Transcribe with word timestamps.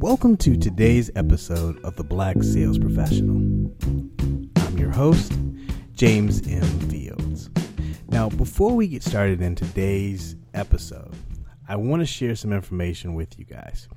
Welcome 0.00 0.38
to 0.38 0.56
today's 0.56 1.10
episode 1.14 1.78
of 1.84 1.94
The 1.96 2.02
Black 2.02 2.42
Sales 2.42 2.78
Professional. 2.78 3.36
I'm 4.56 4.78
your 4.78 4.88
host, 4.88 5.30
James 5.92 6.40
M. 6.48 6.62
Fields. 6.88 7.50
Now, 8.08 8.30
before 8.30 8.74
we 8.74 8.88
get 8.88 9.02
started 9.02 9.42
in 9.42 9.54
today's 9.54 10.36
episode, 10.54 11.12
I 11.68 11.76
want 11.76 12.00
to 12.00 12.06
share 12.06 12.34
some 12.34 12.50
information 12.50 13.12
with 13.12 13.38
you 13.38 13.44
guys. 13.44 13.88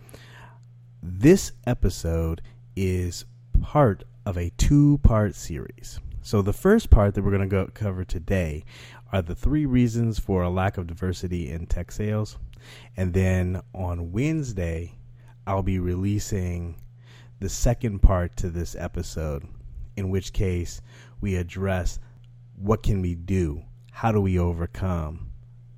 This 1.02 1.54
episode 1.66 2.42
is 2.76 3.24
part 3.62 4.04
of 4.26 4.38
a 4.38 4.50
two 4.58 4.98
part 5.04 5.36
series. 5.36 6.02
So, 6.22 6.42
the 6.42 6.52
first 6.52 6.90
part 6.90 7.16
that 7.16 7.24
we're 7.24 7.32
going 7.32 7.44
to 7.44 7.48
go 7.48 7.70
cover 7.74 8.04
today 8.04 8.66
are 9.14 9.22
the 9.22 9.36
three 9.36 9.66
reasons 9.66 10.20
for 10.20 10.44
a 10.44 10.50
lack 10.50 10.78
of 10.78 10.86
diversity 10.86 11.50
in 11.50 11.66
tech 11.66 11.94
sales. 11.94 12.38
And 12.98 13.14
then 13.14 13.62
on 13.74 14.12
Wednesday, 14.12 14.96
I'll 15.46 15.64
be 15.64 15.80
releasing 15.80 16.76
the 17.40 17.50
second 17.50 18.00
part 18.00 18.38
to 18.38 18.50
this 18.50 18.76
episode, 18.76 19.46
in 19.98 20.10
which 20.10 20.32
case 20.32 20.82
we 21.20 21.36
address 21.36 22.00
what 22.56 22.84
can 22.84 23.02
we 23.02 23.16
do? 23.16 23.64
How 23.92 24.12
do 24.12 24.22
we 24.22 24.40
overcome 24.40 25.32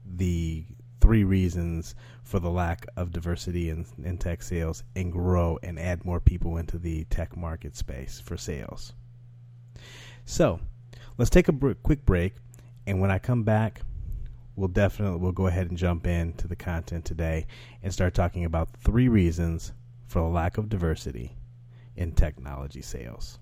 the 0.05 0.65
three 1.01 1.23
reasons 1.23 1.95
for 2.23 2.39
the 2.39 2.49
lack 2.49 2.85
of 2.95 3.11
diversity 3.11 3.69
in, 3.69 3.85
in 4.03 4.17
tech 4.17 4.43
sales 4.43 4.83
and 4.95 5.11
grow 5.11 5.57
and 5.63 5.79
add 5.79 6.05
more 6.05 6.19
people 6.19 6.57
into 6.57 6.77
the 6.77 7.05
tech 7.05 7.35
market 7.35 7.75
space 7.75 8.19
for 8.19 8.37
sales? 8.37 8.93
So 10.25 10.59
let's 11.17 11.31
take 11.31 11.47
a 11.47 11.51
br- 11.51 11.73
quick 11.73 12.05
break, 12.05 12.35
and 12.85 13.01
when 13.01 13.11
I 13.11 13.17
come 13.17 13.43
back, 13.43 13.81
we'll 14.55 14.67
definitely 14.67 15.19
we'll 15.19 15.31
go 15.31 15.47
ahead 15.47 15.69
and 15.69 15.77
jump 15.77 16.07
into 16.07 16.47
the 16.47 16.55
content 16.55 17.05
today 17.05 17.45
and 17.83 17.93
start 17.93 18.13
talking 18.13 18.45
about 18.45 18.69
three 18.77 19.07
reasons 19.07 19.73
for 20.07 20.21
the 20.21 20.27
lack 20.27 20.57
of 20.57 20.69
diversity 20.69 21.35
in 21.95 22.11
technology 22.11 22.81
sales. 22.81 23.39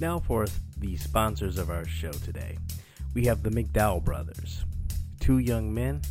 Now 0.00 0.18
for 0.18 0.46
the 0.82 0.96
sponsors 0.96 1.58
of 1.58 1.70
our 1.70 1.86
show 1.86 2.10
today. 2.10 2.58
We 3.14 3.26
have 3.26 3.42
the 3.42 3.50
McDowell 3.50 4.02
brothers, 4.02 4.64
two 5.22 5.38
young 5.38 5.72
men, 5.72 6.02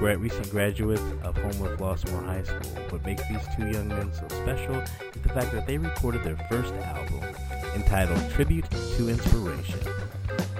recent 0.00 0.50
graduates 0.50 1.00
of 1.22 1.36
Homewood 1.36 1.78
Flossmoor 1.78 2.24
High 2.24 2.42
School. 2.42 2.82
What 2.88 3.06
makes 3.06 3.22
these 3.28 3.46
two 3.56 3.68
young 3.68 3.86
men 3.86 4.12
so 4.12 4.26
special 4.28 4.74
is 4.74 4.90
the 5.22 5.28
fact 5.28 5.52
that 5.52 5.68
they 5.68 5.78
recorded 5.78 6.24
their 6.24 6.36
first 6.50 6.74
album 6.74 7.22
entitled 7.76 8.28
Tribute 8.32 8.68
to 8.68 9.08
Inspiration 9.08 9.78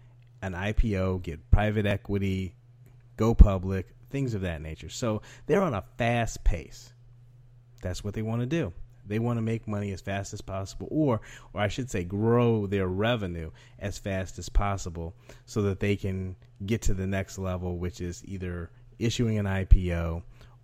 an 0.42 0.52
IPO, 0.52 1.22
get 1.22 1.50
private 1.50 1.86
equity, 1.86 2.54
go 3.16 3.34
public, 3.34 3.88
things 4.10 4.34
of 4.34 4.42
that 4.42 4.60
nature. 4.60 4.88
So 4.88 5.22
they're 5.46 5.62
on 5.62 5.74
a 5.74 5.84
fast 5.98 6.44
pace. 6.44 6.92
That's 7.82 8.04
what 8.04 8.14
they 8.14 8.22
want 8.22 8.40
to 8.40 8.46
do. 8.46 8.72
They 9.06 9.18
want 9.18 9.36
to 9.38 9.42
make 9.42 9.68
money 9.68 9.92
as 9.92 10.00
fast 10.00 10.32
as 10.32 10.40
possible, 10.40 10.88
or, 10.90 11.20
or 11.52 11.60
I 11.60 11.68
should 11.68 11.90
say, 11.90 12.04
grow 12.04 12.66
their 12.66 12.88
revenue 12.88 13.50
as 13.78 13.98
fast 13.98 14.38
as 14.38 14.48
possible, 14.48 15.14
so 15.46 15.62
that 15.62 15.80
they 15.80 15.96
can 15.96 16.36
get 16.66 16.82
to 16.82 16.94
the 16.94 17.06
next 17.06 17.38
level, 17.38 17.78
which 17.78 18.00
is 18.00 18.22
either 18.24 18.70
issuing 18.98 19.38
an 19.38 19.46
IPO 19.46 20.22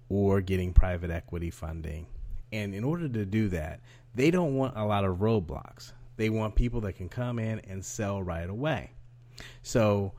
or 0.09 0.41
getting 0.41 0.73
private 0.73 1.11
equity 1.11 1.51
funding. 1.51 2.07
And 2.53 2.75
in 2.75 2.85
order 2.85 3.09
to 3.09 3.25
do 3.25 3.49
that, 3.51 3.81
they 4.15 4.31
don't 4.31 4.57
want 4.57 4.77
a 4.77 4.85
lot 4.85 5.05
of 5.05 5.19
roadblocks. 5.19 5.93
They 6.17 6.31
want 6.31 6.55
people 6.55 6.81
that 6.83 6.95
can 6.95 7.09
come 7.09 7.39
in 7.39 7.61
and 7.61 7.85
sell 7.85 8.23
right 8.23 8.49
away. 8.49 8.91
So, 9.63 10.13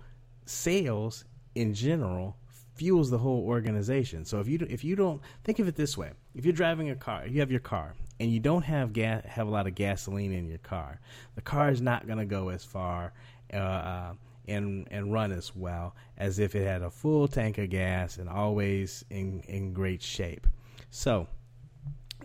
sales 0.46 1.26
in 1.56 1.74
general 1.74 2.38
fuels 2.76 3.10
the 3.10 3.18
whole 3.18 3.46
organization. 3.46 4.26
So 4.26 4.40
if 4.40 4.48
you 4.48 4.66
if 4.70 4.84
you 4.84 4.96
don't 4.96 5.22
think 5.44 5.60
of 5.60 5.68
it 5.68 5.76
this 5.76 5.98
way, 5.98 6.12
if 6.36 6.46
you're 6.46 6.54
driving 6.54 6.90
a 6.90 6.96
car, 6.96 7.28
you 7.28 7.40
have 7.40 7.52
your 7.52 7.60
car, 7.60 7.96
and 8.20 8.32
you 8.32 8.40
don't 8.40 8.64
have 8.64 8.94
gas, 8.94 9.24
have 9.26 9.48
a 9.48 9.52
lot 9.52 9.68
of 9.68 9.76
gasoline 9.76 10.32
in 10.32 10.48
your 10.48 10.60
car, 10.60 11.00
the 11.36 11.42
car 11.42 11.70
is 11.70 11.82
not 11.82 12.06
going 12.08 12.20
to 12.20 12.26
go 12.26 12.50
as 12.50 12.64
far 12.64 13.14
uh, 13.54 13.58
uh, 13.58 14.14
and 14.48 14.88
and 14.92 15.14
run 15.14 15.32
as 15.32 15.56
well 15.56 15.96
as 16.18 16.40
if 16.40 16.56
it 16.56 16.66
had 16.66 16.82
a 16.82 16.90
full 16.90 17.28
tank 17.28 17.58
of 17.58 17.70
gas 17.70 18.18
and 18.18 18.30
always 18.30 19.06
in 19.10 19.42
in 19.42 19.74
great 19.74 20.02
shape. 20.02 20.48
So 20.90 21.28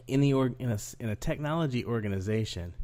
in 0.07 0.21
the 0.21 0.33
org, 0.35 0.55
in 0.59 0.71
a 0.71 0.79
in 1.01 1.09
a 1.09 1.17
technology 1.17 1.85
organization, 1.85 2.75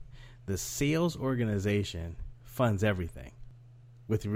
the 0.47 0.59
sales 0.59 1.17
organization 1.17 2.17
funds 2.43 2.85
everything 2.85 3.33
with 4.09 4.27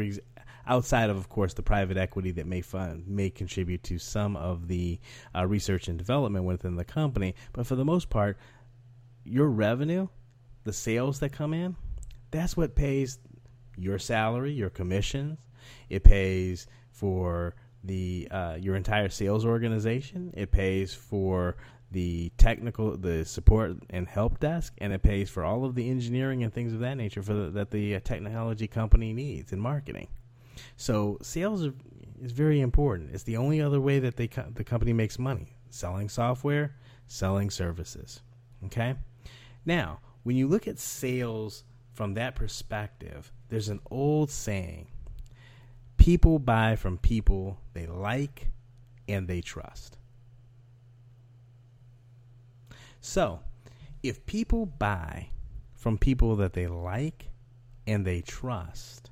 outside 0.67 1.11
of, 1.11 1.17
of 1.17 1.29
course, 1.29 1.55
the 1.55 1.63
private 1.63 1.97
equity 1.97 2.33
that 2.33 2.47
may 2.47 2.61
fund 2.61 3.07
may 3.07 3.31
contribute 3.31 3.83
to 3.85 3.99
some 3.99 4.37
of 4.37 4.69
the 4.69 5.01
uh, 5.35 5.47
research 5.47 5.89
and 5.89 5.99
development 5.99 6.45
within 6.45 6.77
the 6.77 6.85
company. 6.85 7.35
But 7.53 7.67
for 7.67 7.77
the 7.77 7.85
most 7.85 8.11
part, 8.11 8.39
your 9.25 9.49
revenue, 9.49 10.09
the 10.65 10.73
sales 10.73 11.21
that 11.21 11.33
come 11.33 11.55
in, 11.55 11.77
that's 12.31 12.57
what 12.57 12.75
pays 12.75 13.19
your 13.77 13.99
salary, 13.99 14.53
your 14.53 14.71
commissions. 14.71 15.39
It 15.89 16.05
pays 16.05 16.67
for 16.91 17.55
the 17.85 18.29
uh, 18.31 18.57
your 18.61 18.77
entire 18.77 19.09
sales 19.09 19.45
organization. 19.45 20.33
It 20.37 20.51
pays 20.51 20.95
for 20.95 21.57
the 21.93 22.33
technical, 22.37 22.97
the 22.97 23.25
support 23.25 23.77
and 23.91 24.09
help 24.09 24.41
desk, 24.41 24.75
and 24.79 24.93
it 24.93 25.03
pays 25.03 25.31
for 25.31 25.45
all 25.45 25.65
of 25.65 25.75
the 25.75 25.89
engineering 25.89 26.43
and 26.43 26.53
things 26.53 26.73
of 26.73 26.81
that 26.81 26.97
nature 26.97 27.23
for 27.23 27.35
the, 27.35 27.51
that 27.51 27.71
the 27.71 27.95
uh, 27.95 28.01
technology 28.01 28.67
company 28.67 29.13
needs 29.13 29.53
in 29.53 29.61
marketing. 29.61 30.09
So 30.77 31.19
sales 31.23 31.67
are, 31.67 31.75
is 32.23 32.33
very 32.33 32.61
important. 32.61 33.11
It's 33.13 33.25
the 33.25 33.37
only 33.37 33.61
other 33.61 33.81
way 33.81 33.99
that 33.99 34.17
they 34.17 34.27
the 34.27 34.65
company 34.65 34.93
makes 34.93 35.19
money: 35.19 35.57
selling 35.71 36.09
software, 36.09 36.77
selling 37.07 37.51
services. 37.51 38.23
Okay. 38.65 38.95
Now, 39.65 40.01
when 40.23 40.37
you 40.37 40.49
look 40.49 40.67
at 40.67 40.79
sales 40.79 41.65
from 41.93 42.15
that 42.15 42.35
perspective, 42.35 43.33
there's 43.49 43.69
an 43.69 43.81
old 43.91 44.31
saying: 44.31 44.89
people 45.97 46.39
buy 46.39 46.77
from 46.77 46.99
people 46.99 47.59
they 47.73 47.87
like 47.87 48.49
and 49.09 49.29
they 49.29 49.41
trust. 49.41 49.99
So, 53.01 53.41
if 54.03 54.27
people 54.27 54.67
buy 54.67 55.29
from 55.75 55.99
people 55.99 56.37
that 56.37 56.55
they 56.55 56.67
like 56.67 57.31
and 57.87 58.05
they 58.05 58.21
trust, 58.21 59.06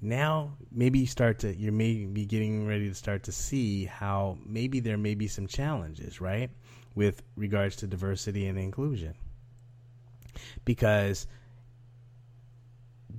now 0.00 0.52
maybe 0.70 1.00
you 1.00 1.06
start 1.06 1.40
to 1.40 1.54
you 1.54 1.72
may 1.72 2.04
be 2.04 2.24
getting 2.24 2.66
ready 2.66 2.88
to 2.88 2.94
start 2.94 3.24
to 3.24 3.32
see 3.32 3.84
how 3.84 4.38
maybe 4.46 4.80
there 4.80 4.96
may 4.96 5.14
be 5.14 5.26
some 5.26 5.46
challenges 5.46 6.20
right 6.20 6.50
with 6.94 7.22
regards 7.36 7.76
to 7.76 7.86
diversity 7.86 8.46
and 8.46 8.58
inclusion. 8.58 9.14
Because 10.64 11.26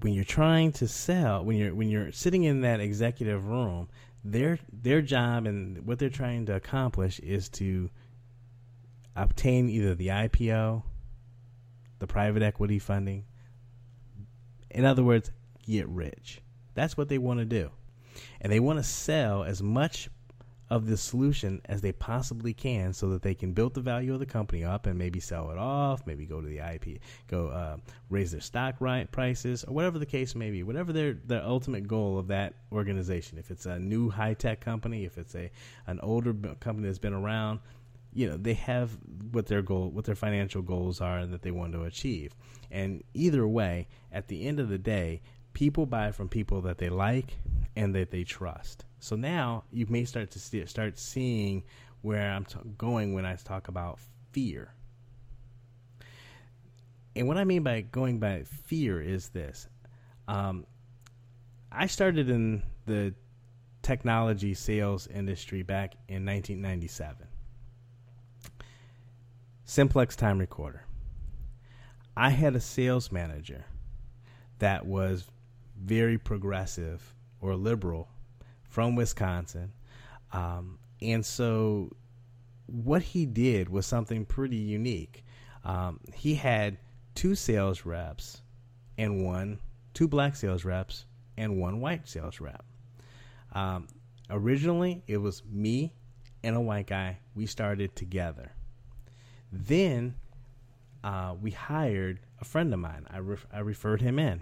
when 0.02 0.14
you're 0.14 0.24
trying 0.24 0.72
to 0.72 0.88
sell 0.88 1.44
when 1.44 1.58
you're 1.58 1.74
when 1.74 1.90
you're 1.90 2.12
sitting 2.12 2.44
in 2.44 2.62
that 2.62 2.80
executive 2.80 3.48
room 3.48 3.90
their 4.24 4.60
their 4.72 5.02
job 5.02 5.46
and 5.46 5.86
what 5.86 6.00
they're 6.00 6.10
trying 6.10 6.46
to 6.46 6.56
accomplish 6.56 7.20
is 7.20 7.50
to 7.50 7.90
obtain 9.16 9.70
either 9.70 9.96
the 9.96 10.08
IPO 10.08 10.84
the 12.00 12.08
private 12.08 12.42
equity 12.42 12.80
funding 12.80 13.26
in 14.70 14.86
other 14.86 15.04
words 15.04 15.32
get 15.66 15.88
rich 15.90 16.42
that's 16.80 16.96
what 16.96 17.10
they 17.10 17.18
want 17.18 17.40
to 17.40 17.46
do. 17.46 17.70
And 18.40 18.52
they 18.52 18.62
want 18.62 18.80
to 18.80 18.84
sell 18.84 19.44
as 19.44 19.62
much 19.62 20.10
of 20.70 20.88
the 20.88 20.96
solution 20.96 21.60
as 21.66 21.82
they 21.82 21.92
possibly 21.92 22.54
can 22.54 22.94
so 22.94 23.10
that 23.10 23.22
they 23.22 23.34
can 23.34 23.52
build 23.54 23.74
the 23.74 23.82
value 23.82 24.14
of 24.14 24.20
the 24.20 24.26
company 24.26 24.64
up 24.64 24.86
and 24.86 24.98
maybe 24.98 25.20
sell 25.20 25.52
it 25.52 25.58
off, 25.58 26.06
maybe 26.06 26.26
go 26.26 26.40
to 26.40 26.48
the 26.48 26.60
IP, 26.60 27.00
go 27.28 27.48
uh, 27.48 27.76
raise 28.10 28.32
their 28.32 28.40
stock 28.40 28.76
right 28.80 29.12
prices, 29.12 29.66
or 29.66 29.74
whatever 29.74 30.00
the 30.00 30.06
case 30.06 30.36
may 30.36 30.52
be, 30.52 30.64
whatever 30.64 30.94
their, 30.94 31.14
their 31.14 31.44
ultimate 31.44 31.86
goal 31.88 32.18
of 32.18 32.28
that 32.28 32.54
organization. 32.72 33.38
If 33.38 33.52
it's 33.52 33.66
a 33.66 33.78
new 33.78 34.10
high 34.10 34.36
tech 34.36 34.62
company, 34.62 35.04
if 35.06 35.18
it's 35.18 35.36
a 35.36 35.52
an 35.88 36.00
older 36.02 36.34
company 36.62 36.88
that's 36.88 37.00
been 37.00 37.14
around, 37.14 37.60
you 38.14 38.30
know 38.30 38.38
they 38.38 38.54
have 38.54 38.98
what 39.32 39.48
their 39.48 39.62
goal, 39.62 39.90
what 39.90 40.06
their 40.06 40.16
financial 40.16 40.62
goals 40.62 41.02
are 41.02 41.26
that 41.26 41.42
they 41.42 41.52
want 41.52 41.74
to 41.74 41.84
achieve. 41.84 42.36
And 42.72 43.04
either 43.14 43.48
way, 43.48 43.88
at 44.12 44.28
the 44.28 44.48
end 44.48 44.60
of 44.60 44.70
the 44.70 44.78
day, 44.78 45.22
people 45.60 45.86
buy 45.86 46.10
from 46.10 46.30
people 46.30 46.62
that 46.62 46.78
they 46.78 46.88
like 46.88 47.38
and 47.76 47.94
that 47.94 48.12
they 48.12 48.24
trust. 48.24 48.86
So 49.02 49.18
now 49.18 49.66
you 49.74 49.86
may 49.90 50.06
start 50.06 50.32
to 50.32 50.40
see, 50.40 50.66
start 50.66 50.98
seeing 50.98 51.66
where 52.02 52.32
I'm 52.32 52.46
t- 52.46 52.58
going 52.78 53.14
when 53.14 53.26
I 53.26 53.36
talk 53.36 53.68
about 53.68 54.00
fear. 54.32 54.74
And 57.14 57.28
what 57.28 57.38
I 57.38 57.44
mean 57.44 57.62
by 57.62 57.82
going 57.82 58.20
by 58.20 58.44
fear 58.44 59.02
is 59.02 59.30
this: 59.30 59.68
um, 60.30 60.66
I 61.70 61.88
started 61.88 62.30
in 62.30 62.64
the 62.86 63.14
technology 63.82 64.54
sales 64.54 65.08
industry 65.08 65.62
back 65.62 65.96
in 66.08 66.26
1997. 66.26 67.28
Simplex 69.66 70.16
Time 70.16 70.40
Recorder. 70.40 70.86
I 72.16 72.30
had 72.30 72.56
a 72.56 72.62
sales 72.62 73.12
manager 73.12 73.66
that 74.60 74.86
was 74.86 75.26
very 75.84 76.18
progressive 76.18 77.16
or 77.42 77.56
liberal 77.56 78.10
from 78.64 78.96
Wisconsin. 78.96 79.72
Um, 80.32 80.80
and 81.02 81.26
so 81.26 81.92
what 82.66 83.02
he 83.02 83.26
did 83.26 83.70
was 83.70 83.86
something 83.86 84.26
pretty 84.26 84.58
unique. 84.58 85.24
Um, 85.64 86.00
he 86.14 86.36
had 86.36 86.78
two 87.16 87.36
sales 87.36 87.86
reps 87.86 88.42
and 88.98 89.26
one, 89.26 89.60
two 89.94 90.08
black 90.08 90.36
sales 90.36 90.66
reps 90.66 91.06
and 91.38 91.60
one 91.60 91.80
white 91.80 92.08
sales 92.08 92.40
rep. 92.40 92.64
Um, 93.54 93.88
originally, 94.30 95.04
it 95.08 95.18
was 95.18 95.44
me 95.50 95.94
and 96.44 96.56
a 96.56 96.62
white 96.62 96.88
guy. 96.88 97.18
We 97.34 97.46
started 97.46 97.96
together. 97.96 98.52
Then 99.52 100.16
uh, 101.04 101.36
we 101.42 101.52
hired 101.52 102.20
a 102.40 102.46
friend 102.46 102.74
of 102.74 102.80
mine. 102.80 103.08
I, 103.10 103.20
ref- 103.20 103.48
I 103.52 103.60
referred 103.60 104.02
him 104.02 104.20
in 104.20 104.42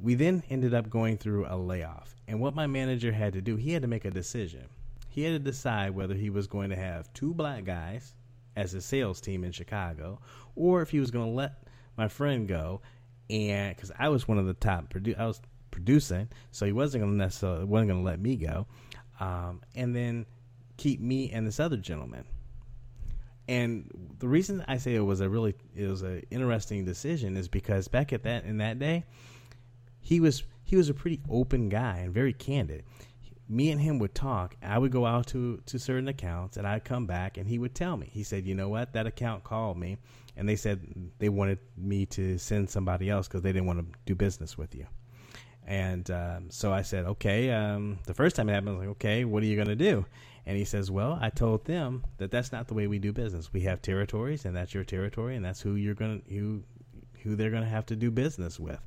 we 0.00 0.14
then 0.14 0.42
ended 0.50 0.74
up 0.74 0.88
going 0.88 1.18
through 1.18 1.46
a 1.48 1.56
layoff. 1.56 2.14
And 2.26 2.40
what 2.40 2.54
my 2.54 2.66
manager 2.66 3.12
had 3.12 3.32
to 3.32 3.40
do, 3.40 3.56
he 3.56 3.72
had 3.72 3.82
to 3.82 3.88
make 3.88 4.04
a 4.04 4.10
decision. 4.10 4.64
He 5.08 5.22
had 5.22 5.32
to 5.32 5.38
decide 5.38 5.90
whether 5.94 6.14
he 6.14 6.30
was 6.30 6.46
going 6.46 6.70
to 6.70 6.76
have 6.76 7.12
two 7.12 7.34
black 7.34 7.64
guys 7.64 8.14
as 8.56 8.74
a 8.74 8.80
sales 8.80 9.20
team 9.20 9.44
in 9.44 9.52
Chicago, 9.52 10.20
or 10.54 10.82
if 10.82 10.90
he 10.90 11.00
was 11.00 11.10
going 11.10 11.26
to 11.26 11.34
let 11.34 11.64
my 11.96 12.08
friend 12.08 12.46
go. 12.46 12.80
And 13.30 13.74
because 13.74 13.92
I 13.98 14.08
was 14.08 14.26
one 14.26 14.38
of 14.38 14.46
the 14.46 14.54
top, 14.54 14.92
produ- 14.92 15.18
I 15.18 15.26
was 15.26 15.40
producing, 15.70 16.28
so 16.50 16.66
he 16.66 16.72
wasn't 16.72 17.02
going 17.02 17.12
to 17.12 17.18
necessarily 17.18 17.64
wasn't 17.64 17.90
going 17.90 18.00
to 18.00 18.06
let 18.06 18.20
me 18.20 18.36
go, 18.36 18.66
um, 19.20 19.62
and 19.74 19.94
then 19.94 20.26
keep 20.76 21.00
me 21.00 21.30
and 21.30 21.46
this 21.46 21.60
other 21.60 21.76
gentleman. 21.76 22.24
And 23.48 23.90
the 24.18 24.28
reason 24.28 24.64
I 24.68 24.76
say 24.76 24.94
it 24.94 25.00
was 25.00 25.20
a 25.20 25.28
really 25.28 25.54
it 25.74 25.86
was 25.86 26.02
an 26.02 26.22
interesting 26.30 26.84
decision 26.84 27.36
is 27.36 27.48
because 27.48 27.88
back 27.88 28.12
at 28.12 28.22
that 28.24 28.44
in 28.44 28.58
that 28.58 28.78
day, 28.78 29.04
he 30.00 30.20
was 30.20 30.44
he 30.64 30.76
was 30.76 30.88
a 30.88 30.94
pretty 30.94 31.20
open 31.30 31.68
guy 31.68 31.98
and 31.98 32.12
very 32.12 32.32
candid. 32.32 32.84
Me 33.48 33.70
and 33.70 33.80
him 33.80 33.98
would 33.98 34.14
talk. 34.14 34.56
I 34.62 34.78
would 34.78 34.92
go 34.92 35.06
out 35.06 35.28
to 35.28 35.62
to 35.66 35.78
certain 35.78 36.08
accounts, 36.08 36.56
and 36.56 36.66
I'd 36.66 36.84
come 36.84 37.06
back, 37.06 37.38
and 37.38 37.48
he 37.48 37.58
would 37.58 37.74
tell 37.74 37.96
me. 37.96 38.10
He 38.12 38.22
said, 38.22 38.46
"You 38.46 38.54
know 38.54 38.68
what? 38.68 38.92
That 38.92 39.06
account 39.06 39.44
called 39.44 39.78
me, 39.78 39.98
and 40.36 40.48
they 40.48 40.56
said 40.56 41.10
they 41.18 41.28
wanted 41.28 41.58
me 41.76 42.06
to 42.06 42.38
send 42.38 42.70
somebody 42.70 43.10
else 43.10 43.26
because 43.26 43.42
they 43.42 43.52
didn't 43.52 43.66
want 43.66 43.80
to 43.80 43.98
do 44.06 44.14
business 44.14 44.56
with 44.56 44.74
you. 44.74 44.86
And 45.66 46.10
um, 46.10 46.50
so 46.50 46.72
I 46.72 46.80
said, 46.80 47.04
okay. 47.04 47.50
Um, 47.50 47.98
the 48.06 48.14
first 48.14 48.36
time 48.36 48.48
it 48.48 48.54
happened, 48.54 48.70
I 48.70 48.72
was 48.72 48.80
like, 48.80 48.88
okay, 48.96 49.24
what 49.26 49.42
are 49.42 49.46
you 49.46 49.56
going 49.56 49.68
to 49.68 49.76
do? 49.76 50.06
And 50.46 50.56
he 50.56 50.64
says, 50.64 50.90
well, 50.90 51.18
I 51.20 51.28
told 51.28 51.66
them 51.66 52.04
that 52.16 52.30
that's 52.30 52.52
not 52.52 52.68
the 52.68 52.74
way 52.74 52.86
we 52.86 52.98
do 52.98 53.12
business. 53.12 53.52
We 53.52 53.60
have 53.62 53.82
territories, 53.82 54.46
and 54.46 54.56
that's 54.56 54.72
your 54.72 54.84
territory, 54.84 55.36
and 55.36 55.44
that's 55.44 55.60
who 55.60 55.74
you're 55.74 55.94
going 55.94 56.22
to 56.22 56.34
who 56.34 56.62
who 57.22 57.36
they're 57.36 57.50
going 57.50 57.64
to 57.64 57.68
have 57.68 57.84
to 57.86 57.96
do 57.96 58.10
business 58.10 58.58
with. 58.58 58.80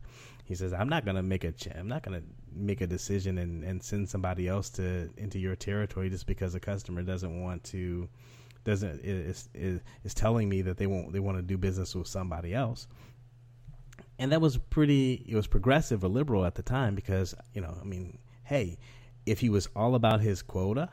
He 0.51 0.55
says, 0.55 0.73
I'm 0.73 0.89
not 0.89 1.05
going 1.05 1.15
to 1.15 1.23
make 1.23 1.45
a 1.45 1.53
ch- 1.53 1.69
I'm 1.73 1.87
not 1.87 2.03
to 2.03 2.21
make 2.53 2.81
a 2.81 2.87
decision 2.87 3.37
and, 3.37 3.63
and 3.63 3.81
send 3.81 4.09
somebody 4.09 4.49
else 4.49 4.69
to 4.71 5.09
into 5.15 5.39
your 5.39 5.55
territory 5.55 6.09
just 6.09 6.27
because 6.27 6.53
a 6.55 6.59
customer 6.59 7.03
doesn't 7.03 7.41
want 7.41 7.63
to 7.63 8.09
doesn't 8.65 8.99
is 8.99 9.47
is, 9.53 9.79
is 10.03 10.13
telling 10.13 10.49
me 10.49 10.61
that 10.63 10.75
they 10.75 10.87
won't 10.87 11.13
they 11.13 11.21
want 11.21 11.37
to 11.37 11.41
do 11.41 11.57
business 11.57 11.95
with 11.95 12.05
somebody 12.05 12.53
else. 12.53 12.89
And 14.19 14.33
that 14.33 14.41
was 14.41 14.57
pretty 14.57 15.23
it 15.25 15.35
was 15.35 15.47
progressive 15.47 16.03
or 16.03 16.09
liberal 16.09 16.43
at 16.43 16.55
the 16.55 16.63
time 16.63 16.95
because 16.95 17.33
you 17.53 17.61
know 17.61 17.73
i 17.79 17.85
mean 17.85 18.17
hey 18.43 18.77
if 19.25 19.39
he 19.39 19.47
was 19.47 19.69
all 19.73 19.95
about 19.95 20.19
his 20.19 20.41
quota 20.41 20.89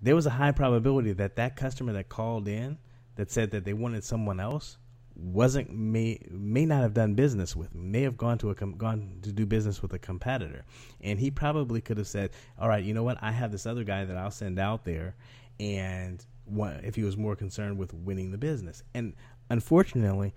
there 0.00 0.14
was 0.14 0.26
a 0.26 0.30
high 0.30 0.52
probability 0.52 1.14
that 1.14 1.34
that 1.34 1.56
customer 1.56 1.94
that 1.94 2.08
called 2.08 2.46
in 2.46 2.78
that 3.16 3.28
said 3.28 3.50
that 3.50 3.64
they 3.64 3.72
wanted 3.72 4.04
someone 4.04 4.38
else 4.38 4.78
wasn't 5.18 5.68
may 5.72 6.20
may 6.30 6.64
not 6.64 6.82
have 6.82 6.94
done 6.94 7.14
business 7.14 7.56
with 7.56 7.74
may 7.74 8.02
have 8.02 8.16
gone 8.16 8.38
to 8.38 8.50
a 8.50 8.54
com- 8.54 8.76
gone 8.76 9.18
to 9.22 9.32
do 9.32 9.44
business 9.44 9.82
with 9.82 9.92
a 9.92 9.98
competitor. 9.98 10.64
And 11.00 11.18
he 11.18 11.30
probably 11.30 11.80
could 11.80 11.98
have 11.98 12.06
said 12.06 12.30
all 12.58 12.68
right 12.68 12.84
you 12.84 12.94
know 12.94 13.02
what? 13.02 13.18
I 13.20 13.32
have 13.32 13.50
this 13.50 13.66
other 13.66 13.84
guy 13.84 14.04
that 14.04 14.16
i'll 14.16 14.30
send 14.30 14.58
out 14.58 14.84
there 14.84 15.16
and 15.58 16.24
what, 16.44 16.84
if 16.84 16.94
he 16.94 17.02
was 17.02 17.16
more 17.16 17.34
concerned 17.34 17.78
with 17.78 17.92
winning 17.92 18.30
the 18.30 18.38
business. 18.38 18.82
And 18.94 19.14
unfortunately 19.50 20.34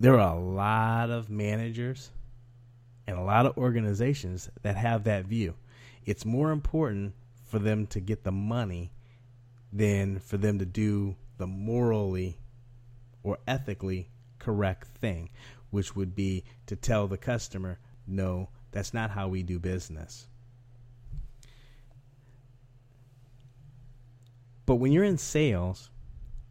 there 0.00 0.18
are 0.18 0.34
a 0.34 0.40
lot 0.40 1.10
of 1.10 1.30
managers 1.30 2.10
and 3.06 3.16
a 3.16 3.22
lot 3.22 3.46
of 3.46 3.56
organizations 3.56 4.50
that 4.62 4.76
have 4.76 5.04
that 5.04 5.26
view. 5.26 5.54
It's 6.04 6.24
more 6.24 6.50
important 6.50 7.14
for 7.44 7.58
them 7.58 7.86
to 7.88 8.00
get 8.00 8.24
the 8.24 8.32
money 8.32 8.90
than 9.72 10.18
for 10.18 10.36
them 10.36 10.58
to 10.58 10.66
do 10.66 11.16
the 11.38 11.46
morally 11.46 12.39
or 13.22 13.38
ethically 13.46 14.10
correct 14.38 14.88
thing, 14.98 15.30
which 15.70 15.94
would 15.94 16.14
be 16.14 16.44
to 16.66 16.76
tell 16.76 17.06
the 17.06 17.18
customer, 17.18 17.78
no, 18.06 18.48
that's 18.72 18.94
not 18.94 19.10
how 19.10 19.28
we 19.28 19.42
do 19.42 19.58
business. 19.58 20.26
But 24.66 24.76
when 24.76 24.92
you're 24.92 25.04
in 25.04 25.18
sales, 25.18 25.90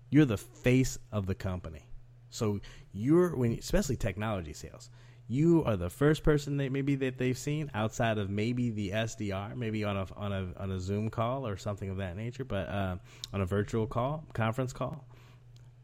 you're 0.09 0.25
the 0.25 0.38
face 0.38 0.97
of 1.11 1.25
the 1.25 1.35
company. 1.35 1.85
So 2.29 2.59
you're 2.91 3.35
when 3.35 3.53
especially 3.53 3.95
technology 3.95 4.53
sales, 4.53 4.89
you 5.27 5.63
are 5.63 5.77
the 5.77 5.89
first 5.89 6.23
person 6.23 6.57
that 6.57 6.71
maybe 6.71 6.95
that 6.95 7.17
they've 7.17 7.38
seen 7.38 7.69
outside 7.73 8.17
of 8.17 8.29
maybe 8.29 8.71
the 8.71 8.89
SDR, 8.89 9.55
maybe 9.55 9.83
on 9.83 9.95
a 9.95 10.07
on 10.15 10.33
a 10.33 10.47
on 10.57 10.71
a 10.71 10.79
Zoom 10.79 11.09
call 11.09 11.47
or 11.47 11.55
something 11.55 11.89
of 11.89 11.97
that 11.97 12.17
nature, 12.17 12.43
but 12.43 12.67
uh, 12.67 12.97
on 13.31 13.41
a 13.41 13.45
virtual 13.45 13.88
call, 13.88 14.25
conference 14.33 14.73
call. 14.73 15.05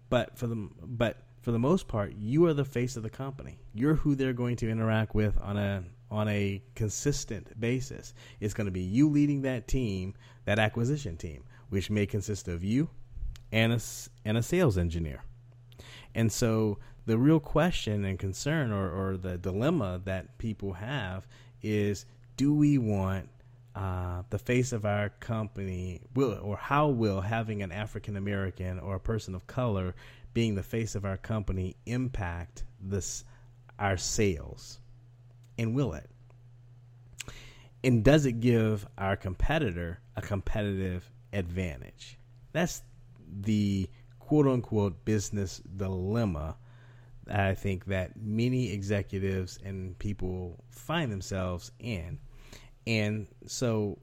But 0.09 0.37
for 0.37 0.47
the 0.47 0.69
but 0.81 1.21
for 1.41 1.51
the 1.51 1.59
most 1.59 1.87
part, 1.87 2.15
you 2.17 2.45
are 2.45 2.53
the 2.53 2.65
face 2.65 2.97
of 2.97 3.03
the 3.03 3.09
company. 3.09 3.59
You're 3.73 3.95
who 3.95 4.15
they're 4.15 4.33
going 4.33 4.55
to 4.57 4.69
interact 4.69 5.13
with 5.13 5.39
on 5.41 5.57
a 5.57 5.83
on 6.11 6.27
a 6.27 6.61
consistent 6.75 7.59
basis. 7.59 8.13
It's 8.39 8.53
going 8.53 8.65
to 8.65 8.71
be 8.71 8.81
you 8.81 9.09
leading 9.09 9.41
that 9.43 9.67
team, 9.67 10.13
that 10.45 10.59
acquisition 10.59 11.17
team, 11.17 11.43
which 11.69 11.89
may 11.89 12.05
consist 12.05 12.47
of 12.47 12.63
you 12.63 12.89
and 13.51 13.73
a 13.73 13.79
and 14.23 14.37
a 14.37 14.43
sales 14.43 14.77
engineer. 14.77 15.23
And 16.13 16.31
so 16.31 16.79
the 17.05 17.17
real 17.17 17.39
question 17.39 18.05
and 18.05 18.17
concern 18.17 18.71
or, 18.71 18.89
or 18.89 19.17
the 19.17 19.37
dilemma 19.37 20.01
that 20.05 20.37
people 20.37 20.73
have 20.73 21.27
is 21.61 22.05
do 22.37 22.53
we 22.53 22.77
want 22.77 23.29
uh, 23.75 24.23
the 24.29 24.39
face 24.39 24.71
of 24.71 24.85
our 24.85 25.09
company 25.09 26.01
will 26.15 26.39
or 26.41 26.55
how 26.55 26.87
will 26.87 27.21
having 27.21 27.61
an 27.61 27.71
African 27.71 28.15
American 28.15 28.79
or 28.79 28.95
a 28.95 28.99
person 28.99 29.35
of 29.35 29.47
color 29.47 29.93
being 30.33 30.55
the 30.55 30.63
face 30.63 30.95
of 30.95 31.05
our 31.05 31.17
company 31.17 31.75
impact 31.85 32.63
this 32.81 33.23
our 33.77 33.97
sales? 33.97 34.79
And 35.57 35.75
will 35.75 35.93
it? 35.93 36.09
And 37.83 38.03
does 38.03 38.25
it 38.25 38.39
give 38.39 38.87
our 38.97 39.15
competitor 39.15 39.99
a 40.15 40.21
competitive 40.21 41.09
advantage? 41.33 42.17
That's 42.51 42.81
the 43.41 43.89
quote 44.19 44.47
unquote 44.47 45.05
business 45.05 45.61
dilemma 45.75 46.55
that 47.25 47.39
I 47.39 47.53
think 47.53 47.85
that 47.85 48.17
many 48.19 48.71
executives 48.71 49.59
and 49.63 49.97
people 49.99 50.63
find 50.69 51.11
themselves 51.11 51.71
in. 51.79 52.19
And 52.87 53.27
so 53.47 53.99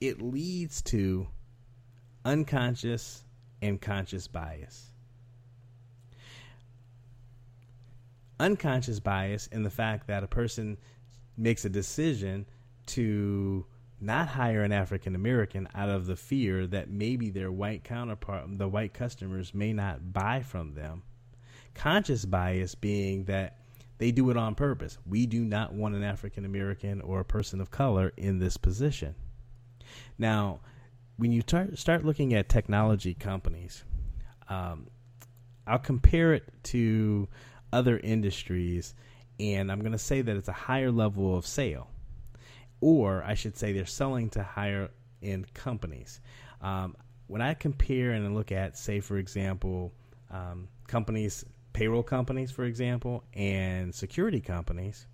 it 0.00 0.20
leads 0.20 0.82
to 0.82 1.28
unconscious 2.24 3.24
and 3.62 3.80
conscious 3.80 4.26
bias. 4.26 4.92
Unconscious 8.38 9.00
bias 9.00 9.46
in 9.48 9.62
the 9.62 9.70
fact 9.70 10.06
that 10.06 10.24
a 10.24 10.26
person 10.26 10.78
makes 11.36 11.64
a 11.64 11.68
decision 11.68 12.46
to 12.86 13.66
not 14.00 14.28
hire 14.28 14.62
an 14.62 14.72
African 14.72 15.14
American 15.14 15.68
out 15.74 15.90
of 15.90 16.06
the 16.06 16.16
fear 16.16 16.66
that 16.66 16.90
maybe 16.90 17.30
their 17.30 17.52
white 17.52 17.84
counterpart, 17.84 18.46
the 18.58 18.68
white 18.68 18.94
customers, 18.94 19.54
may 19.54 19.72
not 19.72 20.12
buy 20.12 20.40
from 20.40 20.74
them. 20.74 21.02
Conscious 21.74 22.24
bias 22.24 22.74
being 22.74 23.24
that 23.24 23.59
they 24.00 24.10
do 24.10 24.30
it 24.30 24.36
on 24.36 24.56
purpose. 24.56 24.98
We 25.06 25.26
do 25.26 25.44
not 25.44 25.72
want 25.72 25.94
an 25.94 26.02
African 26.02 26.44
American 26.44 27.00
or 27.00 27.20
a 27.20 27.24
person 27.24 27.60
of 27.60 27.70
color 27.70 28.12
in 28.16 28.40
this 28.40 28.56
position. 28.56 29.14
Now, 30.18 30.60
when 31.16 31.30
you 31.30 31.42
tar- 31.42 31.76
start 31.76 32.04
looking 32.04 32.34
at 32.34 32.48
technology 32.48 33.14
companies, 33.14 33.84
um, 34.48 34.88
I'll 35.66 35.78
compare 35.78 36.34
it 36.34 36.50
to 36.64 37.28
other 37.72 37.98
industries, 37.98 38.94
and 39.38 39.70
I'm 39.70 39.80
going 39.80 39.92
to 39.92 39.98
say 39.98 40.22
that 40.22 40.36
it's 40.36 40.48
a 40.48 40.52
higher 40.52 40.90
level 40.90 41.36
of 41.36 41.46
sale 41.46 41.90
or 42.80 43.22
I 43.22 43.34
should 43.34 43.56
say 43.56 43.72
they're 43.72 43.86
selling 43.86 44.30
to 44.30 44.42
higher 44.42 44.90
end 45.22 45.52
companies. 45.54 46.20
Um, 46.60 46.96
when 47.26 47.42
I 47.42 47.54
compare 47.54 48.12
and 48.12 48.34
look 48.34 48.52
at, 48.52 48.76
say, 48.76 49.00
for 49.00 49.18
example, 49.18 49.92
um, 50.30 50.68
companies, 50.88 51.44
payroll 51.72 52.02
companies, 52.02 52.50
for 52.50 52.64
example, 52.64 53.24
and 53.34 53.94
security 53.94 54.40
companies, 54.40 55.06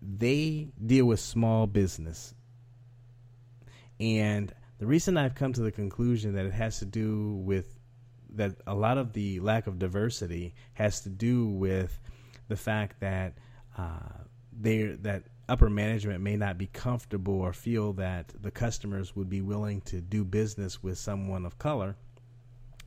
they 0.00 0.68
deal 0.84 1.06
with 1.06 1.20
small 1.20 1.66
business. 1.66 2.34
And 4.00 4.52
the 4.78 4.86
reason 4.86 5.16
I've 5.16 5.34
come 5.34 5.52
to 5.54 5.60
the 5.60 5.72
conclusion 5.72 6.34
that 6.34 6.46
it 6.46 6.52
has 6.52 6.78
to 6.78 6.84
do 6.84 7.34
with 7.44 7.74
that 8.34 8.56
a 8.66 8.74
lot 8.74 8.98
of 8.98 9.12
the 9.12 9.40
lack 9.40 9.66
of 9.66 9.78
diversity 9.78 10.54
has 10.74 11.00
to 11.00 11.08
do 11.08 11.46
with 11.46 11.98
the 12.48 12.56
fact 12.56 13.00
that 13.00 13.34
uh, 13.76 14.24
they 14.52 14.82
that 14.82 15.24
upper 15.48 15.70
management 15.70 16.20
may 16.20 16.36
not 16.36 16.58
be 16.58 16.66
comfortable 16.66 17.40
or 17.40 17.52
feel 17.52 17.94
that 17.94 18.32
the 18.40 18.50
customers 18.50 19.16
would 19.16 19.28
be 19.30 19.40
willing 19.40 19.80
to 19.80 20.00
do 20.00 20.24
business 20.24 20.82
with 20.82 20.98
someone 20.98 21.46
of 21.46 21.58
color 21.58 21.96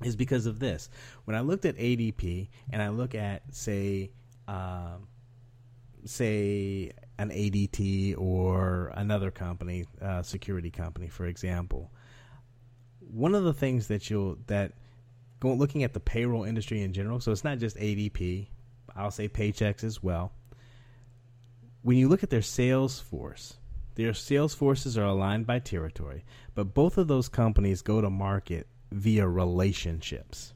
is 0.04 0.16
because 0.16 0.46
of 0.46 0.60
this. 0.60 0.90
When 1.26 1.36
I 1.36 1.42
looked 1.42 1.66
at 1.66 1.78
ADP 1.78 2.50
and 2.72 2.82
I 2.82 2.90
look 2.90 3.16
at 3.16 3.44
say 3.54 4.12
uh, 4.48 4.98
say 6.06 6.92
an 7.18 7.30
ADT 7.30 8.18
or 8.18 8.92
another 8.96 9.32
company, 9.32 9.86
uh, 10.02 10.24
security 10.24 10.72
company, 10.72 11.08
for 11.08 11.26
example, 11.26 11.92
one 13.00 13.36
of 13.36 13.44
the 13.44 13.54
things 13.54 13.88
that 13.88 14.10
you'll 14.10 14.38
that 14.48 14.74
going 15.40 15.58
looking 15.58 15.84
at 15.84 15.94
the 15.94 16.00
payroll 16.00 16.44
industry 16.44 16.82
in 16.82 16.94
general, 16.94 17.20
so 17.20 17.32
it's 17.32 17.44
not 17.44 17.58
just 17.58 17.78
ADP. 17.78 18.48
I'll 18.96 19.12
say 19.12 19.30
Paychex 19.30 19.84
as 19.84 20.04
well 20.04 20.34
when 21.82 21.98
you 21.98 22.08
look 22.08 22.24
at 22.24 22.30
their 22.30 22.42
sales 22.42 23.00
force, 23.00 23.56
their 23.96 24.14
sales 24.14 24.54
forces 24.54 24.98
are 24.98 25.06
aligned 25.06 25.48
by 25.48 25.60
territory, 25.60 26.24
but 26.54 26.74
both 26.74 26.98
of 26.98 27.08
those 27.08 27.28
companies 27.28 27.82
go 27.82 28.02
to 28.02 28.10
market 28.10 28.68
via 28.92 29.28
relationships. 29.28 30.54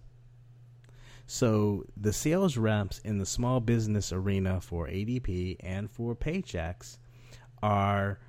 So 1.28 1.86
the 1.98 2.14
sales 2.14 2.58
reps 2.58 3.00
in 3.00 3.18
the 3.18 3.26
small 3.26 3.60
business 3.60 4.12
arena 4.12 4.62
for 4.62 4.88
ADP 4.88 5.58
and 5.62 5.90
for 5.90 6.16
Paychex 6.16 6.98
are 7.64 8.20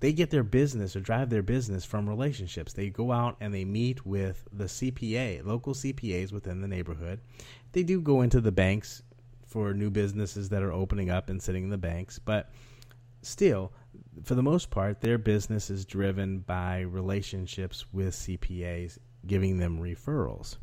they 0.00 0.12
get 0.12 0.30
their 0.30 0.44
business 0.44 0.94
or 0.94 1.00
drive 1.00 1.28
their 1.28 1.42
business 1.42 1.84
from 1.84 2.08
relationships. 2.08 2.72
They 2.72 2.88
go 2.88 3.12
out 3.12 3.36
and 3.40 3.52
they 3.52 3.64
meet 3.64 4.06
with 4.06 4.46
the 4.52 4.64
CPA, 4.64 5.44
local 5.44 5.74
CPAs 5.74 6.32
within 6.32 6.60
the 6.60 6.68
neighborhood. 6.68 7.20
They 7.72 7.82
do 7.82 8.00
go 8.00 8.22
into 8.22 8.40
the 8.40 8.52
banks 8.52 9.02
for 9.46 9.74
new 9.74 9.90
businesses 9.90 10.50
that 10.50 10.62
are 10.62 10.72
opening 10.72 11.10
up 11.10 11.28
and 11.28 11.42
sitting 11.42 11.64
in 11.64 11.70
the 11.70 11.78
banks. 11.78 12.18
But 12.18 12.50
still, 13.22 13.72
for 14.24 14.34
the 14.34 14.42
most 14.42 14.70
part, 14.70 15.00
their 15.00 15.18
business 15.18 15.70
is 15.70 15.84
driven 15.84 16.40
by 16.40 16.80
relationships 16.80 17.86
with 17.92 18.14
CPAs, 18.14 18.98
giving 19.26 19.58
them 19.58 19.78
referrals. 19.78 20.56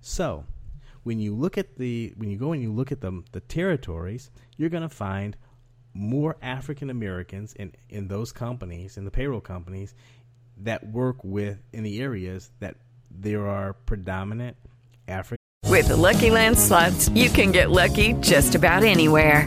So, 0.00 0.44
when 1.02 1.18
you 1.18 1.34
look 1.34 1.56
at 1.58 1.76
the 1.76 2.12
when 2.16 2.30
you 2.30 2.36
go 2.36 2.52
and 2.52 2.62
you 2.62 2.72
look 2.72 2.92
at 2.92 3.00
the 3.00 3.22
the 3.32 3.40
territories, 3.40 4.30
you're 4.56 4.68
going 4.68 4.82
to 4.82 4.88
find 4.88 5.36
more 5.94 6.36
African 6.42 6.90
Americans 6.90 7.52
in 7.54 7.72
in 7.88 8.08
those 8.08 8.32
companies 8.32 8.96
in 8.96 9.04
the 9.04 9.10
payroll 9.10 9.40
companies 9.40 9.94
that 10.58 10.86
work 10.86 11.22
with 11.24 11.58
in 11.72 11.82
the 11.82 12.00
areas 12.00 12.50
that 12.60 12.76
there 13.10 13.46
are 13.46 13.72
predominant 13.72 14.56
African. 15.08 15.36
With 15.66 15.88
the 15.88 15.96
Lucky 15.96 16.30
Land 16.30 16.58
slots, 16.58 17.08
you 17.10 17.30
can 17.30 17.52
get 17.52 17.70
lucky 17.70 18.14
just 18.14 18.54
about 18.54 18.82
anywhere. 18.82 19.46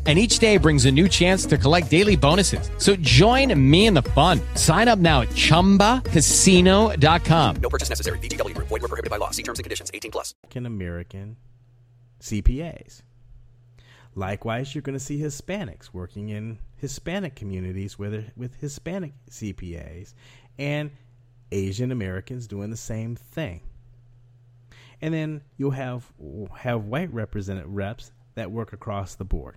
and 0.07 0.17
each 0.17 0.39
day 0.39 0.57
brings 0.57 0.85
a 0.85 0.91
new 0.91 1.07
chance 1.07 1.45
to 1.45 1.59
collect 1.59 1.91
daily 1.91 2.15
bonuses. 2.15 2.71
So 2.79 2.95
join 2.95 3.53
me 3.71 3.85
in 3.85 3.93
the 3.93 4.01
fun. 4.01 4.41
Sign 4.55 4.87
up 4.87 4.97
now 4.97 5.21
at 5.21 5.29
ChumbaCasino.com. 5.29 7.55
No 7.61 7.69
purchase 7.69 7.89
necessary. 7.89 8.17
VGW 8.17 8.55
Group. 8.55 8.69
Void 8.69 8.81
were 8.81 8.87
prohibited 8.87 9.11
by 9.11 9.17
law. 9.17 9.29
See 9.29 9.43
terms 9.43 9.59
and 9.59 9.63
conditions. 9.63 9.91
18 9.93 10.11
plus. 10.11 10.33
African 10.51 10.65
American 10.65 11.37
CPAs. 12.19 13.03
Likewise, 14.15 14.75
you're 14.75 14.81
going 14.81 14.97
to 14.97 14.99
see 14.99 15.21
Hispanics 15.21 15.93
working 15.93 16.27
in 16.27 16.59
Hispanic 16.75 17.35
communities 17.35 17.97
with, 17.97 18.31
with 18.35 18.59
Hispanic 18.59 19.13
CPAs 19.29 20.13
and 20.59 20.91
Asian 21.53 21.91
Americans 21.91 22.47
doing 22.47 22.69
the 22.69 22.75
same 22.75 23.15
thing. 23.15 23.61
And 25.01 25.13
then 25.13 25.41
you'll 25.57 25.71
have 25.71 26.11
have 26.57 26.83
white 26.83 27.11
represented 27.13 27.65
reps 27.67 28.11
that 28.35 28.51
work 28.51 28.73
across 28.73 29.15
the 29.15 29.25
board. 29.25 29.55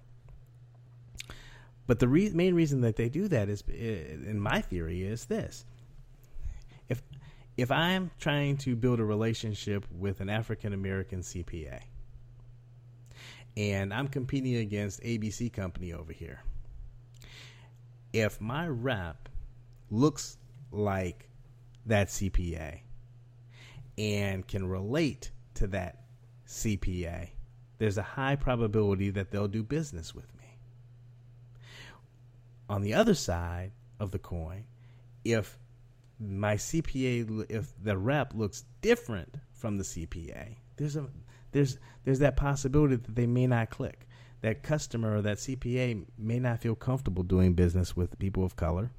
But 1.87 1.99
the 1.99 2.09
re- 2.09 2.31
main 2.31 2.55
reason 2.55 2.81
that 2.83 2.97
they 2.97 3.09
do 3.09 3.29
that 3.29 3.49
is, 3.49 3.63
in 3.69 4.41
my 4.41 4.61
theory, 4.61 5.03
is 5.03 5.27
this: 5.27 5.65
if 6.89 7.03
if 7.57 7.71
I'm 7.71 8.11
trying 8.19 8.57
to 8.59 8.75
build 8.75 9.01
a 9.01 9.05
relationship 9.05 9.87
with 9.91 10.21
an 10.21 10.31
African 10.31 10.73
American 10.73 11.21
CPA, 11.21 11.81
and 13.57 13.93
I'm 13.93 14.09
competing 14.09 14.57
against 14.57 15.03
ABC 15.03 15.53
Company 15.53 15.93
over 15.93 16.13
here, 16.13 16.43
if 18.13 18.41
my 18.41 18.67
rep 18.67 19.29
looks 19.91 20.39
like 20.71 21.29
that 21.87 22.09
CPA 22.09 22.81
and 23.99 24.47
can 24.47 24.67
relate 24.67 25.31
to 25.55 25.67
that 25.69 26.05
CPA, 26.47 27.29
there's 27.79 27.99
a 27.99 28.03
high 28.03 28.37
probability 28.37 29.11
that 29.11 29.31
they'll 29.31 29.49
do 29.49 29.63
business 29.63 30.15
with 30.15 30.34
on 32.69 32.83
the 32.83 32.95
other 32.95 33.15
side 33.15 33.73
of 34.01 34.11
the 34.11 34.19
coin, 34.19 34.65
if 35.25 35.59
my 36.19 36.57
CPA, 36.57 37.47
if 37.49 37.73
the 37.83 37.97
rep 37.97 38.35
looks 38.35 38.65
different 38.81 39.35
from 39.53 39.79
the 39.79 39.85
CPA, 39.85 40.57
there's 40.77 40.97
a 40.97 41.07
there's 41.53 41.79
there's 42.05 42.19
that 42.19 42.37
possibility 42.37 42.97
that 42.97 43.15
they 43.15 43.27
may 43.27 43.47
not 43.47 43.71
click. 43.71 44.07
That 44.41 44.63
customer 44.63 45.17
or 45.17 45.23
that 45.23 45.39
CPA 45.39 46.05
may 46.19 46.39
not 46.39 46.61
feel 46.61 46.75
comfortable 46.75 47.23
doing 47.23 47.55
business 47.55 47.97
with 47.97 48.19
people 48.19 48.45
of 48.45 48.57
color, 48.57 48.91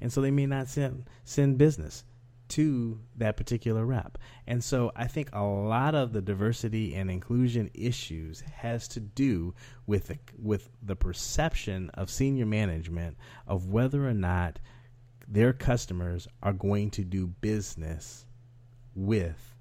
and 0.00 0.12
so 0.12 0.20
they 0.20 0.30
may 0.30 0.46
not 0.46 0.68
send 0.68 1.04
send 1.24 1.58
business 1.58 2.04
to 2.50 3.00
that 3.16 3.36
particular 3.36 3.84
rep. 3.86 4.18
And 4.46 4.62
so 4.62 4.92
I 4.94 5.06
think 5.06 5.30
a 5.32 5.42
lot 5.42 5.94
of 5.94 6.12
the 6.12 6.20
diversity 6.20 6.94
and 6.94 7.10
inclusion 7.10 7.70
issues 7.74 8.42
has 8.52 8.88
to 8.88 9.00
do 9.00 9.54
with 9.86 10.08
the, 10.08 10.18
with 10.38 10.68
the 10.82 10.96
perception 10.96 11.90
of 11.94 12.10
senior 12.10 12.46
management 12.46 13.16
of 13.46 13.68
whether 13.68 14.06
or 14.06 14.14
not 14.14 14.58
their 15.26 15.52
customers 15.52 16.26
are 16.42 16.52
going 16.52 16.90
to 16.90 17.04
do 17.04 17.28
business 17.28 18.26
with 18.94 19.54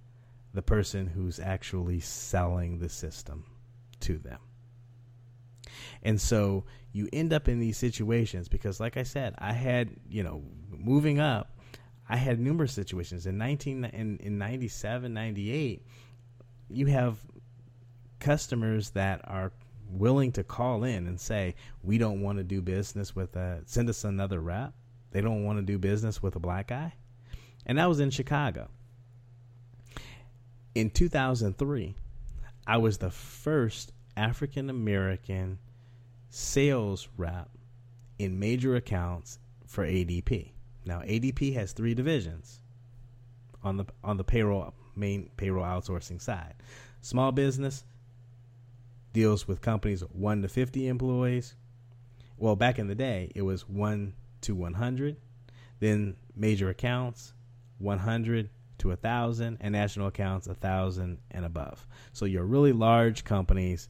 the 0.54 0.62
person 0.64 1.06
who's 1.06 1.40
actually 1.40 2.00
selling 2.00 2.80
the 2.80 2.90
system 2.90 3.46
to 4.00 4.18
them. 4.18 4.40
And 6.02 6.20
so 6.20 6.66
you 6.92 7.08
end 7.14 7.34
up 7.34 7.48
in 7.48 7.60
these 7.60 7.78
situations 7.78 8.50
because 8.50 8.80
like 8.80 8.98
I 8.98 9.04
said, 9.04 9.36
I 9.38 9.54
had, 9.54 9.92
you 10.10 10.24
know, 10.24 10.44
moving 10.72 11.20
up 11.20 11.59
I 12.10 12.18
had 12.18 12.40
numerous 12.40 12.74
situations 12.74 13.28
in 13.28 13.38
19 13.38 13.86
in, 13.86 14.18
in 14.18 14.38
97, 14.40 15.14
98. 15.14 15.86
You 16.70 16.88
have 16.88 17.20
customers 18.20 18.90
that 18.92 19.22
are 19.26 19.52
willing 19.92 20.32
to 20.34 20.44
call 20.44 20.84
in 20.84 21.08
and 21.08 21.20
say, 21.20 21.56
"We 21.84 22.00
don't 22.00 22.22
want 22.22 22.40
to 22.40 22.44
do 22.44 22.62
business 22.62 23.16
with 23.16 23.36
a 23.36 23.62
send 23.66 23.90
us 23.90 24.04
another 24.04 24.42
rep." 24.42 24.74
They 25.12 25.22
don't 25.22 25.44
want 25.44 25.60
to 25.60 25.64
do 25.64 25.78
business 25.78 26.22
with 26.22 26.36
a 26.36 26.40
black 26.40 26.68
guy. 26.68 26.94
And 27.66 27.78
that 27.78 27.88
was 27.88 28.00
in 28.00 28.10
Chicago. 28.10 28.70
In 30.76 30.90
2003, 30.90 31.96
I 32.68 32.78
was 32.78 32.98
the 32.98 33.10
first 33.10 33.92
African 34.16 34.70
American 34.70 35.60
sales 36.30 37.08
rep 37.18 37.50
in 38.20 38.40
major 38.40 38.76
accounts 38.76 39.40
for 39.66 39.86
ADP. 39.86 40.52
Now 40.90 41.02
ADP 41.02 41.54
has 41.54 41.72
three 41.72 41.94
divisions 41.94 42.62
on 43.64 43.78
the 43.78 43.86
on 44.04 44.18
the 44.18 44.24
payroll 44.24 44.74
main 44.96 45.30
payroll 45.38 45.64
outsourcing 45.64 46.20
side. 46.20 46.56
Small 47.02 47.32
business 47.32 47.84
deals 49.14 49.48
with 49.48 49.62
companies 49.62 50.02
1 50.02 50.42
to 50.42 50.50
50 50.50 50.88
employees. 50.88 51.54
Well, 52.38 52.56
back 52.56 52.80
in 52.80 52.88
the 52.88 52.96
day, 52.96 53.32
it 53.36 53.44
was 53.44 53.70
1 53.70 54.14
to 54.42 54.56
100. 54.56 55.18
Then 55.80 56.16
major 56.36 56.70
accounts 56.70 57.34
100 57.78 58.50
to 58.80 58.88
1000 58.88 59.58
and 59.62 59.72
national 59.72 60.08
accounts 60.08 60.48
1000 60.48 61.20
and 61.30 61.46
above. 61.46 61.86
So 62.14 62.26
your 62.26 62.46
really 62.46 62.74
large 62.74 63.24
companies 63.24 63.90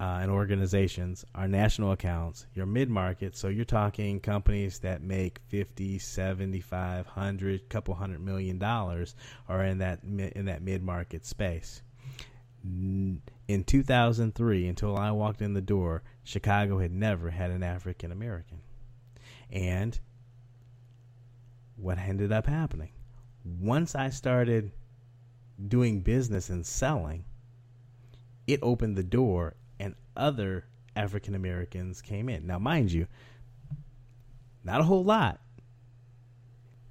uh, 0.00 0.18
and 0.22 0.30
organizations 0.30 1.24
are 1.34 1.48
national 1.48 1.90
accounts. 1.90 2.46
Your 2.54 2.66
mid 2.66 2.88
market, 2.88 3.36
so 3.36 3.48
you're 3.48 3.64
talking 3.64 4.20
companies 4.20 4.78
that 4.80 5.02
make 5.02 5.40
50, 5.48 5.98
75, 5.98 7.06
100, 7.06 7.68
couple 7.68 7.94
hundred 7.94 8.20
million 8.20 8.58
dollars 8.58 9.16
are 9.48 9.64
in 9.64 9.78
that 9.78 10.02
in 10.04 10.44
that 10.44 10.62
mid 10.62 10.82
market 10.82 11.26
space. 11.26 11.82
In 12.64 13.64
2003, 13.64 14.68
until 14.68 14.96
I 14.96 15.10
walked 15.10 15.42
in 15.42 15.54
the 15.54 15.60
door, 15.60 16.02
Chicago 16.22 16.78
had 16.78 16.92
never 16.92 17.30
had 17.30 17.50
an 17.50 17.62
African 17.62 18.12
American. 18.12 18.60
And 19.50 19.98
what 21.76 21.98
ended 21.98 22.32
up 22.32 22.46
happening? 22.46 22.90
Once 23.44 23.94
I 23.94 24.10
started 24.10 24.72
doing 25.66 26.00
business 26.02 26.50
and 26.50 26.64
selling, 26.64 27.24
it 28.46 28.60
opened 28.62 28.96
the 28.96 29.02
door 29.02 29.54
and 29.78 29.94
other 30.16 30.64
African 30.96 31.34
Americans 31.34 32.02
came 32.02 32.28
in. 32.28 32.46
Now, 32.46 32.58
mind 32.58 32.90
you, 32.92 33.06
not 34.64 34.80
a 34.80 34.84
whole 34.84 35.04
lot. 35.04 35.40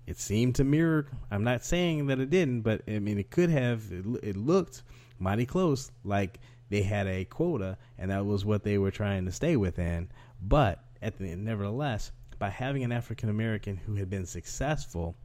It 0.05 0.17
seemed 0.17 0.55
to 0.55 0.63
mirror. 0.63 1.07
I'm 1.29 1.43
not 1.43 1.65
saying 1.65 2.07
that 2.07 2.19
it 2.19 2.29
didn't, 2.29 2.61
but 2.61 2.81
I 2.87 2.99
mean, 2.99 3.19
it 3.19 3.29
could 3.29 3.49
have. 3.49 3.91
It, 3.91 4.05
it 4.23 4.37
looked 4.37 4.83
mighty 5.19 5.45
close, 5.45 5.91
like 6.05 6.39
they 6.69 6.81
had 6.81 7.07
a 7.07 7.25
quota, 7.25 7.77
and 7.97 8.09
that 8.11 8.25
was 8.25 8.45
what 8.45 8.63
they 8.63 8.77
were 8.77 8.91
trying 8.91 9.25
to 9.25 9.31
stay 9.31 9.57
within. 9.57 10.09
But 10.41 10.83
at 11.01 11.17
the 11.17 11.35
nevertheless, 11.35 12.11
by 12.39 12.49
having 12.49 12.83
an 12.83 12.91
African 12.91 13.29
American 13.29 13.77
who 13.77 13.95
had 13.95 14.09
been 14.09 14.25
successful 14.25 15.15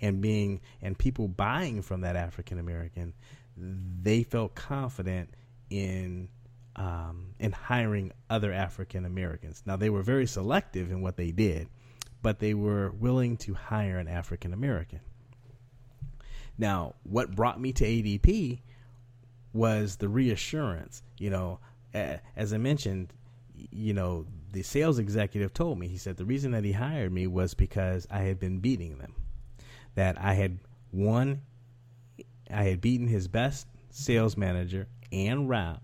and 0.00 0.20
being 0.20 0.60
and 0.80 0.96
people 0.98 1.28
buying 1.28 1.82
from 1.82 2.00
that 2.00 2.16
African 2.16 2.58
American, 2.58 3.12
they 3.56 4.22
felt 4.22 4.54
confident 4.54 5.28
in 5.70 6.28
um, 6.76 7.34
in 7.38 7.52
hiring 7.52 8.12
other 8.30 8.52
African 8.52 9.04
Americans. 9.04 9.62
Now, 9.66 9.76
they 9.76 9.90
were 9.90 10.02
very 10.02 10.26
selective 10.26 10.90
in 10.90 11.02
what 11.02 11.16
they 11.16 11.30
did, 11.30 11.68
but 12.22 12.38
they 12.38 12.54
were 12.54 12.90
willing 12.90 13.36
to 13.38 13.54
hire 13.54 13.98
an 13.98 14.08
African 14.08 14.52
American. 14.52 15.00
Now, 16.58 16.94
what 17.02 17.34
brought 17.34 17.60
me 17.60 17.72
to 17.72 17.84
ADP 17.84 18.60
was 19.52 19.96
the 19.96 20.08
reassurance. 20.08 21.02
You 21.18 21.30
know, 21.30 21.58
as 21.94 22.52
I 22.52 22.58
mentioned, 22.58 23.12
you 23.54 23.92
know, 23.92 24.26
the 24.52 24.62
sales 24.62 24.98
executive 24.98 25.52
told 25.52 25.78
me, 25.78 25.88
he 25.88 25.98
said 25.98 26.16
the 26.16 26.24
reason 26.24 26.52
that 26.52 26.64
he 26.64 26.72
hired 26.72 27.12
me 27.12 27.26
was 27.26 27.54
because 27.54 28.06
I 28.10 28.20
had 28.20 28.38
been 28.38 28.60
beating 28.60 28.98
them. 28.98 29.14
That 29.94 30.18
I 30.18 30.34
had 30.34 30.58
won, 30.90 31.42
I 32.50 32.64
had 32.64 32.80
beaten 32.80 33.08
his 33.08 33.28
best 33.28 33.66
sales 33.90 34.36
manager 34.36 34.88
and 35.10 35.48
rep 35.48 35.82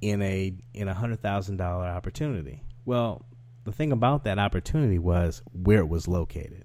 in 0.00 0.22
a 0.22 0.54
in 0.74 0.88
a 0.88 0.94
hundred 0.94 1.20
thousand 1.20 1.56
dollar 1.56 1.86
opportunity. 1.86 2.62
Well, 2.84 3.26
the 3.64 3.72
thing 3.72 3.92
about 3.92 4.24
that 4.24 4.38
opportunity 4.38 4.98
was 4.98 5.42
where 5.52 5.80
it 5.80 5.88
was 5.88 6.08
located. 6.08 6.64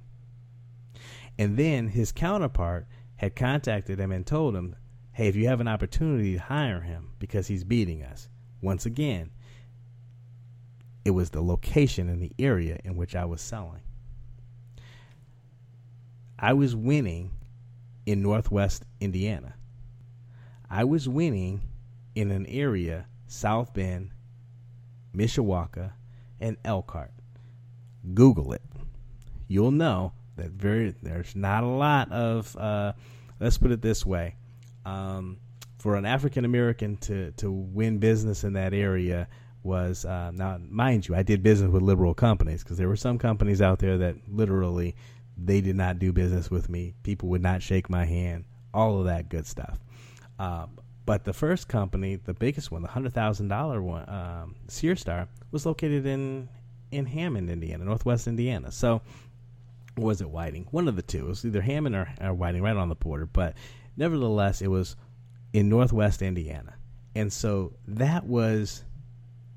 And 1.37 1.57
then 1.57 1.89
his 1.89 2.11
counterpart 2.11 2.87
had 3.17 3.35
contacted 3.35 3.99
him 3.99 4.11
and 4.11 4.25
told 4.25 4.55
him, 4.55 4.75
hey, 5.11 5.27
if 5.27 5.35
you 5.35 5.47
have 5.47 5.61
an 5.61 5.67
opportunity 5.67 6.33
to 6.33 6.39
hire 6.39 6.81
him 6.81 7.11
because 7.19 7.47
he's 7.47 7.63
beating 7.63 8.03
us. 8.03 8.29
Once 8.61 8.85
again, 8.85 9.31
it 11.03 11.11
was 11.11 11.29
the 11.29 11.41
location 11.41 12.09
and 12.09 12.21
the 12.21 12.31
area 12.39 12.79
in 12.83 12.95
which 12.95 13.15
I 13.15 13.25
was 13.25 13.41
selling. 13.41 13.81
I 16.39 16.53
was 16.53 16.75
winning 16.75 17.31
in 18.05 18.21
Northwest 18.21 18.83
Indiana. 18.99 19.55
I 20.69 20.83
was 20.83 21.07
winning 21.07 21.61
in 22.15 22.31
an 22.31 22.45
area, 22.47 23.07
South 23.27 23.73
Bend, 23.73 24.11
Mishawaka, 25.15 25.93
and 26.39 26.57
Elkhart. 26.63 27.11
Google 28.13 28.53
it. 28.53 28.61
You'll 29.47 29.71
know 29.71 30.13
that 30.35 30.51
very 30.51 30.93
there's 31.01 31.35
not 31.35 31.63
a 31.63 31.67
lot 31.67 32.11
of 32.11 32.55
uh, 32.57 32.93
let's 33.39 33.57
put 33.57 33.71
it 33.71 33.81
this 33.81 34.05
way 34.05 34.35
um, 34.85 35.37
for 35.79 35.95
an 35.95 36.05
African 36.05 36.45
American 36.45 36.97
to 36.97 37.31
to 37.33 37.51
win 37.51 37.97
business 37.99 38.43
in 38.43 38.53
that 38.53 38.73
area 38.73 39.27
was 39.63 40.05
uh, 40.05 40.31
now 40.31 40.59
mind 40.69 41.07
you 41.07 41.15
I 41.15 41.23
did 41.23 41.41
business 41.41 41.71
with 41.71 41.81
liberal 41.81 42.13
companies 42.13 42.63
because 42.63 42.77
there 42.77 42.87
were 42.87 42.95
some 42.95 43.17
companies 43.17 43.61
out 43.61 43.79
there 43.79 43.97
that 43.99 44.15
literally 44.27 44.95
they 45.37 45.61
did 45.61 45.75
not 45.75 45.99
do 45.99 46.13
business 46.13 46.51
with 46.51 46.69
me 46.69 46.93
people 47.03 47.29
would 47.29 47.41
not 47.41 47.61
shake 47.61 47.89
my 47.89 48.05
hand 48.05 48.45
all 48.73 48.99
of 48.99 49.05
that 49.05 49.29
good 49.29 49.47
stuff 49.47 49.79
uh, 50.37 50.67
but 51.05 51.23
the 51.23 51.33
first 51.33 51.67
company 51.67 52.15
the 52.15 52.33
biggest 52.33 52.71
one 52.71 52.81
the 52.81 52.87
hundred 52.87 53.13
thousand 53.13 53.47
dollar 53.47 53.81
one 53.81 54.07
um, 54.09 54.55
Cerestar 54.67 55.27
was 55.51 55.65
located 55.65 56.05
in 56.05 56.49
in 56.91 57.05
Hammond 57.05 57.49
Indiana 57.49 57.85
Northwest 57.85 58.27
Indiana 58.27 58.71
so 58.71 59.01
was 59.97 60.21
it 60.21 60.29
Whiting? 60.29 60.67
One 60.71 60.87
of 60.87 60.95
the 60.95 61.01
two. 61.01 61.25
It 61.25 61.29
was 61.29 61.45
either 61.45 61.61
Hammond 61.61 61.95
or, 61.95 62.09
or 62.21 62.33
Whiting, 62.33 62.61
right 62.61 62.75
on 62.75 62.89
the 62.89 62.95
border. 62.95 63.25
But 63.25 63.55
nevertheless, 63.95 64.61
it 64.61 64.67
was 64.67 64.95
in 65.53 65.69
Northwest 65.69 66.21
Indiana, 66.21 66.75
and 67.15 67.31
so 67.31 67.73
that 67.87 68.25
was 68.25 68.83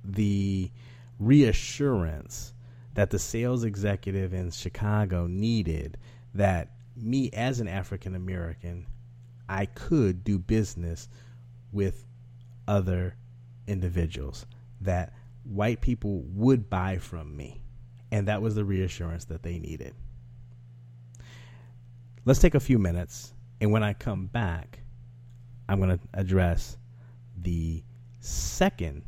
the 0.05 0.71
reassurance 1.19 2.55
that 2.95 3.11
the 3.11 3.19
sales 3.19 3.65
executive 3.65 4.33
in 4.33 4.51
Chicago 4.51 5.27
needed 5.27 5.99
that 6.35 6.71
me 6.97 7.31
as 7.33 7.61
an 7.61 7.69
African 7.69 8.15
American, 8.15 8.87
I 9.49 9.67
could 9.67 10.25
do 10.25 10.39
business 10.39 11.09
with 11.73 12.07
other 12.67 13.17
individuals 13.67 14.47
that 14.81 15.13
white 15.45 15.81
people 15.81 16.23
would 16.35 16.69
buy 16.69 16.99
from 16.99 17.37
me. 17.37 17.61
And 18.11 18.29
that 18.29 18.43
was 18.43 18.55
the 18.55 18.65
reassurance 18.65 19.27
that 19.27 19.43
they 19.43 19.59
needed. 19.59 19.95
Let's 22.25 22.41
take 22.41 22.55
a 22.55 22.61
few 22.61 22.79
minutes, 22.79 23.33
and 23.61 23.73
when 23.73 23.83
I 23.83 23.95
come 23.95 24.27
back, 24.27 24.81
I'm 25.69 25.81
going 25.81 25.99
to 25.99 26.01
address 26.15 26.77
the 27.37 27.83
second 28.21 29.03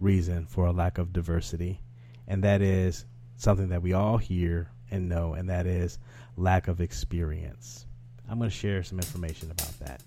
reason 0.00 0.46
for 0.46 0.66
a 0.66 0.72
lack 0.72 0.98
of 0.98 1.12
diversity, 1.12 1.80
and 2.26 2.44
that 2.44 2.62
is 2.62 3.06
something 3.36 3.68
that 3.70 3.82
we 3.82 3.92
all 3.92 4.18
hear 4.18 4.70
and 4.90 5.08
know, 5.08 5.34
and 5.34 5.48
that 5.50 5.66
is 5.66 5.98
lack 6.36 6.68
of 6.68 6.80
experience. 6.80 7.86
I'm 8.28 8.38
going 8.38 8.50
to 8.50 8.56
share 8.56 8.82
some 8.82 8.98
information 8.98 9.50
about 9.50 9.78
that. 9.80 10.02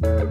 Welcome 0.00 0.30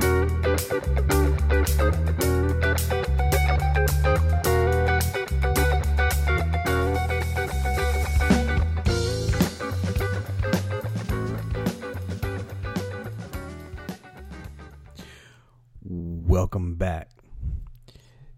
back. 16.75 17.09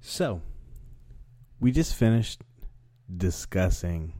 So, 0.02 0.42
we 1.60 1.72
just 1.72 1.94
finished 1.94 2.42
discussing 3.15 4.13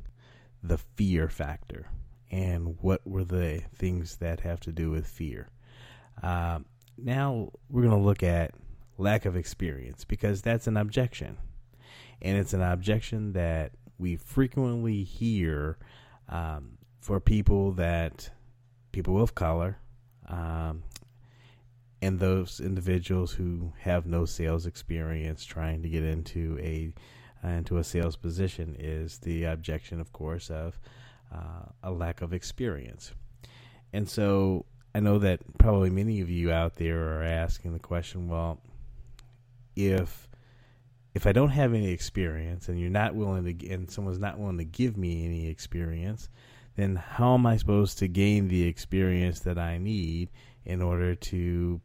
the 0.62 0.78
fear 0.78 1.28
factor 1.28 1.88
and 2.30 2.78
what 2.82 3.02
were 3.08 3.24
the 3.24 3.63
things 3.74 4.17
that 4.17 4.41
have 4.41 4.60
to 4.60 4.72
do 4.72 4.91
with 4.91 5.08
fear. 5.08 5.50
Uh, 6.22 6.60
now 7.03 7.51
we're 7.69 7.83
going 7.83 7.97
to 7.97 8.05
look 8.05 8.23
at 8.23 8.53
lack 8.97 9.25
of 9.25 9.35
experience 9.35 10.03
because 10.03 10.41
that's 10.41 10.67
an 10.67 10.77
objection. 10.77 11.38
And 12.21 12.38
it's 12.38 12.53
an 12.53 12.62
objection 12.62 13.33
that 13.33 13.71
we 13.97 14.15
frequently 14.15 15.03
hear 15.03 15.77
um, 16.27 16.77
for 16.99 17.19
people 17.19 17.71
that, 17.73 18.29
people 18.91 19.21
of 19.21 19.35
color, 19.35 19.77
um, 20.27 20.83
and 22.01 22.19
those 22.19 22.59
individuals 22.59 23.33
who 23.33 23.73
have 23.79 24.05
no 24.05 24.25
sales 24.25 24.65
experience 24.65 25.43
trying 25.43 25.81
to 25.81 25.89
get 25.89 26.03
into 26.03 26.57
a 26.62 26.93
uh, 27.43 27.49
into 27.49 27.77
a 27.77 27.83
sales 27.83 28.17
position 28.17 28.75
is 28.77 29.19
the 29.19 29.45
objection, 29.45 30.01
of 30.01 30.12
course, 30.12 30.49
of 30.49 30.77
uh, 31.33 31.65
a 31.83 31.91
lack 31.91 32.21
of 32.21 32.33
experience. 32.33 33.13
And 33.93 34.09
so 34.09 34.65
I 34.93 34.99
know 34.99 35.19
that 35.19 35.41
probably 35.58 35.89
many 35.89 36.21
of 36.21 36.30
you 36.30 36.52
out 36.52 36.75
there 36.75 37.19
are 37.19 37.23
asking 37.23 37.73
the 37.73 37.80
question, 37.80 38.28
well, 38.28 38.60
if 39.75 40.28
if 41.13 41.25
I 41.25 41.32
don't 41.32 41.49
have 41.49 41.73
any 41.73 41.89
experience 41.89 42.69
and 42.69 42.80
you're 42.80 42.89
not 42.89 43.15
willing 43.15 43.43
to 43.43 43.69
and 43.69 43.89
someone's 43.89 44.19
not 44.19 44.39
willing 44.39 44.58
to 44.58 44.65
give 44.65 44.97
me 44.97 45.25
any 45.25 45.47
experience, 45.47 46.30
then 46.75 46.95
how 46.95 47.34
am 47.34 47.45
I 47.45 47.58
supposed 47.58 47.99
to 47.99 48.08
gain 48.08 48.47
the 48.47 48.63
experience 48.63 49.41
that 49.41 49.58
I 49.58 49.78
need 49.78 50.30
in 50.65 50.82
order 50.82 51.15
to 51.15 51.82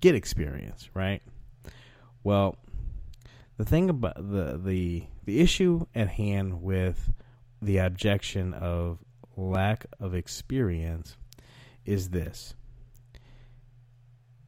get 0.00 0.14
experience, 0.14 0.88
right? 0.94 1.22
Well, 2.24 2.56
the 3.58 3.64
thing 3.64 3.90
about 3.90 4.16
the 4.16 4.60
the 4.62 5.04
the 5.24 5.40
issue 5.40 5.86
at 5.94 6.08
hand 6.08 6.62
with 6.62 7.12
the 7.60 7.78
objection 7.78 8.54
of 8.54 8.98
lack 9.36 9.86
of 10.00 10.14
experience 10.14 11.16
is 11.88 12.10
this. 12.10 12.54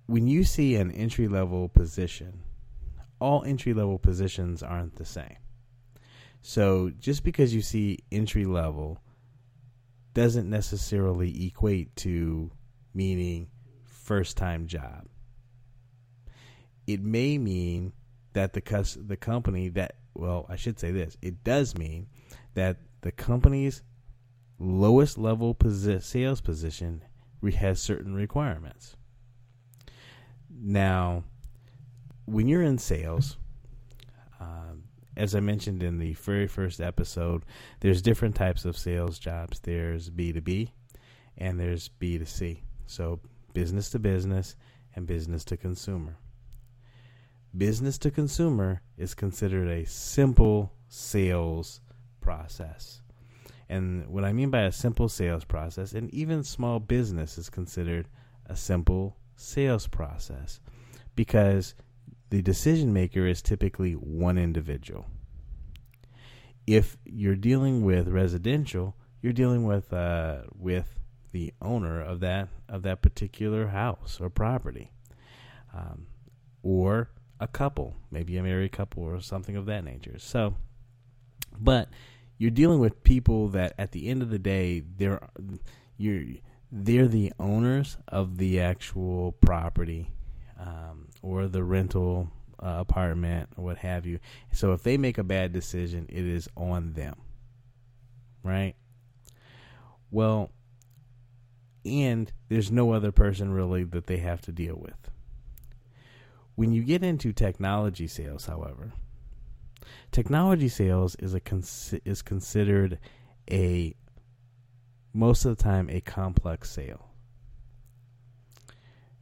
When 0.06 0.26
you 0.26 0.44
see 0.44 0.76
an 0.76 0.90
entry 0.90 1.28
level 1.28 1.68
position, 1.68 2.42
all 3.20 3.44
entry 3.44 3.74
level 3.74 3.98
positions 3.98 4.62
aren't 4.62 4.96
the 4.96 5.04
same. 5.04 5.36
So 6.42 6.90
just 6.98 7.22
because 7.22 7.54
you 7.54 7.62
see 7.62 7.98
entry 8.10 8.44
level 8.44 8.98
doesn't 10.14 10.48
necessarily 10.48 11.46
equate 11.46 11.94
to 11.96 12.50
meaning 12.94 13.48
first 13.84 14.36
time 14.36 14.66
job 14.66 15.06
it 16.92 17.00
may 17.00 17.38
mean 17.38 17.92
that 18.32 18.52
the 18.52 18.60
cus- 18.60 18.98
the 19.00 19.16
company 19.16 19.68
that 19.68 19.96
well, 20.14 20.44
I 20.48 20.56
should 20.56 20.78
say 20.78 20.90
this. 20.90 21.16
It 21.22 21.44
does 21.44 21.78
mean 21.78 22.08
that 22.54 22.78
the 23.02 23.12
company's 23.12 23.82
lowest 24.58 25.16
level 25.16 25.54
posi- 25.54 26.02
sales 26.02 26.40
position 26.40 27.02
has 27.48 27.80
certain 27.80 28.14
requirements. 28.14 28.96
Now, 30.50 31.24
when 32.26 32.48
you're 32.48 32.62
in 32.62 32.78
sales, 32.78 33.36
um, 34.38 34.84
as 35.16 35.34
I 35.34 35.40
mentioned 35.40 35.82
in 35.82 35.98
the 35.98 36.12
very 36.14 36.46
first 36.46 36.80
episode, 36.80 37.44
there's 37.80 38.02
different 38.02 38.36
types 38.36 38.64
of 38.64 38.76
sales 38.76 39.18
jobs. 39.18 39.60
There's 39.60 40.10
B2B 40.10 40.70
and 41.38 41.58
there's 41.58 41.88
B2C. 42.00 42.60
So, 42.86 43.20
business 43.54 43.90
to 43.90 43.98
business 43.98 44.54
and 44.94 45.06
business 45.06 45.44
to 45.44 45.56
consumer 45.56 46.16
business 47.56 47.98
to 47.98 48.10
consumer 48.10 48.80
is 48.96 49.14
considered 49.14 49.68
a 49.68 49.86
simple 49.86 50.72
sales 50.88 51.80
process. 52.20 53.00
And 53.70 54.08
what 54.08 54.24
I 54.24 54.32
mean 54.32 54.50
by 54.50 54.62
a 54.62 54.72
simple 54.72 55.08
sales 55.08 55.44
process, 55.44 55.92
and 55.92 56.12
even 56.12 56.42
small 56.42 56.80
business 56.80 57.38
is 57.38 57.48
considered 57.48 58.08
a 58.46 58.56
simple 58.56 59.16
sales 59.36 59.86
process 59.86 60.58
because 61.14 61.76
the 62.30 62.42
decision 62.42 62.92
maker 62.92 63.28
is 63.28 63.40
typically 63.40 63.92
one 63.92 64.38
individual. 64.38 65.06
If 66.66 66.96
you're 67.04 67.36
dealing 67.36 67.84
with 67.84 68.08
residential, 68.08 68.96
you're 69.22 69.32
dealing 69.32 69.64
with 69.64 69.92
uh, 69.92 70.42
with 70.52 70.98
the 71.30 71.54
owner 71.62 72.02
of 72.02 72.18
that 72.20 72.48
of 72.68 72.82
that 72.82 73.02
particular 73.02 73.68
house 73.68 74.18
or 74.20 74.30
property, 74.30 74.90
um, 75.72 76.08
or 76.64 77.10
a 77.38 77.46
couple, 77.46 77.94
maybe 78.10 78.36
a 78.36 78.42
married 78.42 78.72
couple 78.72 79.04
or 79.04 79.20
something 79.20 79.54
of 79.54 79.66
that 79.66 79.84
nature. 79.84 80.18
So, 80.18 80.56
but 81.56 81.88
you're 82.40 82.50
dealing 82.50 82.80
with 82.80 83.04
people 83.04 83.48
that 83.48 83.74
at 83.76 83.92
the 83.92 84.08
end 84.08 84.22
of 84.22 84.30
the 84.30 84.38
day 84.38 84.82
they're 84.96 85.20
you're 85.98 86.24
they're 86.72 87.06
the 87.06 87.30
owners 87.38 87.98
of 88.08 88.38
the 88.38 88.58
actual 88.58 89.32
property 89.32 90.10
um, 90.58 91.08
or 91.20 91.48
the 91.48 91.62
rental 91.62 92.30
uh, 92.58 92.76
apartment 92.78 93.50
or 93.58 93.64
what 93.64 93.76
have 93.78 94.06
you. 94.06 94.20
So 94.52 94.72
if 94.72 94.82
they 94.82 94.96
make 94.96 95.18
a 95.18 95.22
bad 95.22 95.52
decision, 95.52 96.06
it 96.08 96.24
is 96.24 96.48
on 96.56 96.94
them, 96.94 97.16
right? 98.42 98.74
Well, 100.10 100.50
and 101.84 102.32
there's 102.48 102.72
no 102.72 102.94
other 102.94 103.12
person 103.12 103.52
really 103.52 103.84
that 103.84 104.06
they 104.06 104.16
have 104.18 104.40
to 104.42 104.52
deal 104.52 104.76
with. 104.76 105.10
When 106.54 106.72
you 106.72 106.84
get 106.84 107.02
into 107.02 107.34
technology 107.34 108.06
sales, 108.06 108.46
however, 108.46 108.92
technology 110.12 110.68
sales 110.68 111.16
is 111.16 111.34
a 111.34 111.40
is 112.04 112.22
considered 112.22 112.98
a 113.50 113.94
most 115.12 115.44
of 115.44 115.56
the 115.56 115.62
time 115.62 115.88
a 115.90 116.00
complex 116.00 116.70
sale. 116.70 117.06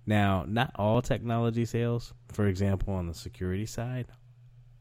Now, 0.06 0.44
not 0.48 0.72
all 0.76 1.02
technology 1.02 1.66
sales, 1.66 2.14
for 2.32 2.46
example, 2.46 2.94
on 2.94 3.06
the 3.08 3.14
security 3.14 3.66
side, 3.66 4.06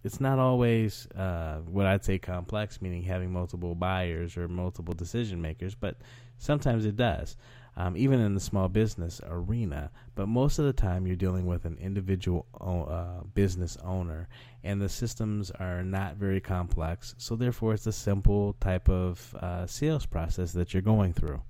it's 0.04 0.22
not 0.22 0.40
always 0.40 1.06
uh, 1.16 1.60
what 1.66 1.86
I'd 1.86 2.06
say 2.06 2.18
complex, 2.18 2.82
meaning 2.82 3.04
having 3.04 3.34
multiple 3.34 3.76
buyers 3.76 4.38
or 4.38 4.48
multiple 4.48 4.94
decision 4.94 5.42
makers, 5.42 5.76
but 5.76 5.98
sometimes 6.38 6.86
it 6.86 6.96
does 6.96 7.36
um, 7.78 7.96
even 7.96 8.20
in 8.20 8.34
the 8.34 8.40
small 8.40 8.68
business 8.68 9.22
arena. 9.30 9.92
But 10.16 10.28
most 10.28 10.58
of 10.58 10.66
the 10.66 10.74
time, 10.74 11.06
you're 11.06 11.16
dealing 11.16 11.46
with 11.46 11.66
an 11.66 11.78
individual 11.80 12.48
uh, 12.60 13.24
business 13.36 13.78
owner, 13.84 14.28
and 14.64 14.82
the 14.82 14.90
systems 14.90 15.52
are 15.52 15.84
not 15.84 16.16
very 16.16 16.42
complex. 16.42 17.14
So, 17.20 17.36
therefore, 17.36 17.76
it's 17.76 17.86
a 17.86 17.92
simple 17.92 18.54
type 18.54 18.90
of 18.90 19.36
uh, 19.36 19.68
sales 19.68 20.08
process 20.08 20.54
that 20.54 20.74
you're 20.74 20.82
going 20.82 21.14
through. 21.14 21.42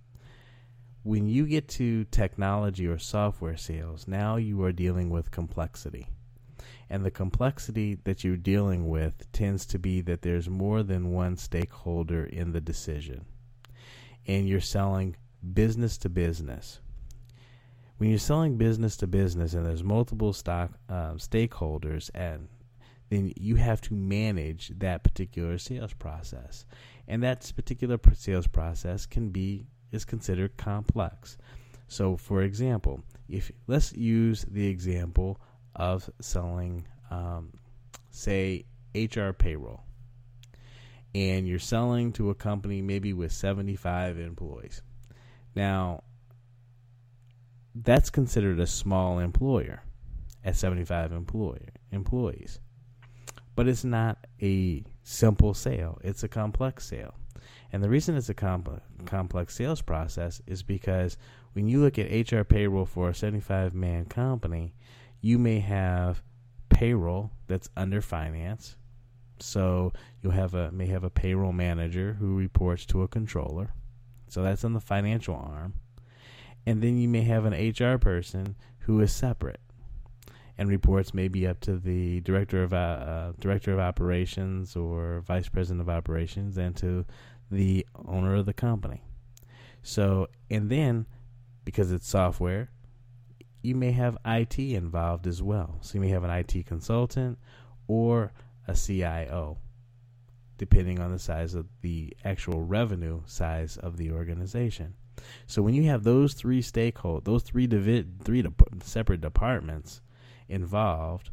When 1.04 1.30
you 1.30 1.48
get 1.48 1.70
to 1.70 2.04
technology 2.06 2.86
or 2.86 2.98
software 2.98 3.56
sales, 3.56 4.06
now 4.06 4.36
you 4.36 4.62
are 4.64 4.74
dealing 4.74 5.10
with 5.10 5.32
complexity. 5.32 6.10
And 6.90 7.06
the 7.06 7.12
complexity 7.12 7.96
that 8.04 8.26
you're 8.26 8.36
dealing 8.36 8.90
with 8.90 9.32
tends 9.32 9.66
to 9.68 9.80
be 9.80 10.02
that 10.02 10.22
there's 10.24 10.50
more 10.50 10.84
than 10.84 11.14
one 11.14 11.38
stakeholder 11.38 12.26
in 12.26 12.52
the 12.52 12.60
decision. 12.60 13.26
And 14.26 14.50
you're 14.50 14.60
selling 14.60 15.16
business 15.54 15.98
to 16.00 16.10
business. 16.10 16.80
When 17.98 18.10
you're 18.10 18.20
selling 18.20 18.58
business 18.58 18.96
to 18.98 19.08
business 19.08 19.54
and 19.54 19.66
there's 19.66 19.84
multiple 19.84 20.34
stock 20.34 20.72
uh, 20.88 21.14
stakeholders, 21.14 22.12
and 22.14 22.48
then 23.10 23.34
you 23.36 23.56
have 23.56 23.82
to 23.82 23.94
manage 23.94 24.72
that 24.78 25.04
particular 25.04 25.58
sales 25.58 25.94
process, 25.94 26.66
and 27.08 27.24
that 27.24 27.52
particular 27.56 27.98
sales 28.14 28.48
process 28.48 29.06
can 29.06 29.30
be 29.30 29.66
is 29.92 30.06
considered 30.06 30.58
complex. 30.58 31.38
So, 31.88 32.18
for 32.18 32.42
example, 32.42 33.02
if 33.30 33.52
let's 33.68 33.94
use 33.94 34.46
the 34.50 34.68
example 34.68 35.40
of 35.76 36.10
selling, 36.20 36.88
um, 37.10 37.54
say, 38.10 38.66
HR 38.94 39.32
payroll, 39.32 39.84
and 41.16 41.48
you're 41.48 41.60
selling 41.60 42.12
to 42.14 42.30
a 42.30 42.36
company 42.36 42.82
maybe 42.82 43.14
with 43.14 43.32
75 43.32 44.20
employees. 44.20 44.82
Now, 45.58 46.04
that's 47.74 48.12
considered 48.12 48.60
a 48.60 48.68
small 48.68 49.18
employer 49.18 49.82
at 50.46 50.56
75 50.56 51.12
employer, 51.12 51.70
employees. 51.92 52.60
But 53.56 53.68
it's 53.68 53.84
not 53.84 54.20
a 54.40 54.84
simple 55.02 55.56
sale, 55.56 56.00
it's 56.04 56.22
a 56.22 56.28
complex 56.28 56.86
sale. 56.86 57.16
And 57.74 57.84
the 57.84 57.90
reason 57.90 58.16
it's 58.16 58.30
a 58.30 58.36
comp- 58.36 58.84
complex 59.06 59.56
sales 59.56 59.82
process 59.82 60.44
is 60.46 60.62
because 60.62 61.18
when 61.54 61.68
you 61.68 61.82
look 61.82 61.98
at 61.98 62.32
HR 62.32 62.44
payroll 62.44 62.86
for 62.86 63.10
a 63.10 63.16
75 63.16 63.74
man 63.74 64.06
company, 64.06 64.76
you 65.22 65.40
may 65.40 65.60
have 65.60 66.22
payroll 66.70 67.32
that's 67.48 67.68
under 67.76 68.00
finance. 68.00 68.76
So 69.40 69.92
you'll 70.22 70.34
have 70.34 70.54
a 70.54 70.72
may 70.72 70.86
have 70.86 71.04
a 71.04 71.10
payroll 71.10 71.52
manager 71.52 72.14
who 72.20 72.38
reports 72.38 72.86
to 72.88 73.02
a 73.02 73.08
controller 73.08 73.74
so 74.28 74.44
that's 74.44 74.64
on 74.64 74.74
the 74.74 74.80
financial 74.80 75.36
arm. 75.36 75.74
And 76.66 76.82
then 76.82 76.98
you 76.98 77.08
may 77.08 77.22
have 77.22 77.46
an 77.46 77.54
HR 77.54 77.98
person 77.98 78.56
who 78.80 79.00
is 79.00 79.12
separate 79.12 79.62
and 80.58 80.70
reports 80.70 81.14
maybe 81.14 81.48
up 81.48 81.60
to 81.62 81.78
the 81.78 82.20
director 82.22 82.64
of 82.64 82.74
uh, 82.74 82.78
uh, 82.78 83.32
director 83.40 83.74
of 83.74 83.80
operations 83.80 84.76
or 84.76 85.22
vice 85.22 85.48
president 85.48 85.82
of 85.82 85.90
operations 85.90 86.58
and 86.58 86.76
to 86.78 87.06
the 87.52 87.86
owner 88.06 88.36
of 88.36 88.46
the 88.46 88.54
company. 88.54 89.02
So, 89.84 90.28
and 90.50 90.70
then 90.70 91.06
because 91.64 91.92
it's 91.92 92.08
software, 92.08 92.72
you 93.62 93.76
may 93.76 93.92
have 93.92 94.18
IT 94.26 94.60
involved 94.60 95.28
as 95.28 95.42
well. 95.42 95.78
So 95.82 95.96
you 95.96 96.02
may 96.02 96.10
have 96.10 96.24
an 96.24 96.32
IT 96.32 96.66
consultant 96.66 97.38
or 97.88 98.32
a 98.68 98.76
CIO 98.76 99.58
depending 100.58 101.00
on 101.00 101.12
the 101.12 101.20
size 101.20 101.54
of 101.54 101.68
the 101.82 102.14
actual 102.24 102.62
revenue 102.64 103.22
size 103.26 103.78
of 103.78 103.98
the 103.98 104.12
organization. 104.12 104.94
So 105.46 105.62
when 105.62 105.74
you 105.74 105.84
have 105.84 106.04
those 106.04 106.34
three 106.34 106.62
stakeholders, 106.62 107.24
those 107.24 107.44
three 107.44 107.68
divi- 107.68 108.06
three 108.24 108.42
de- 108.42 108.54
separate 108.84 109.22
departments 109.22 110.02
involved, 110.48 111.32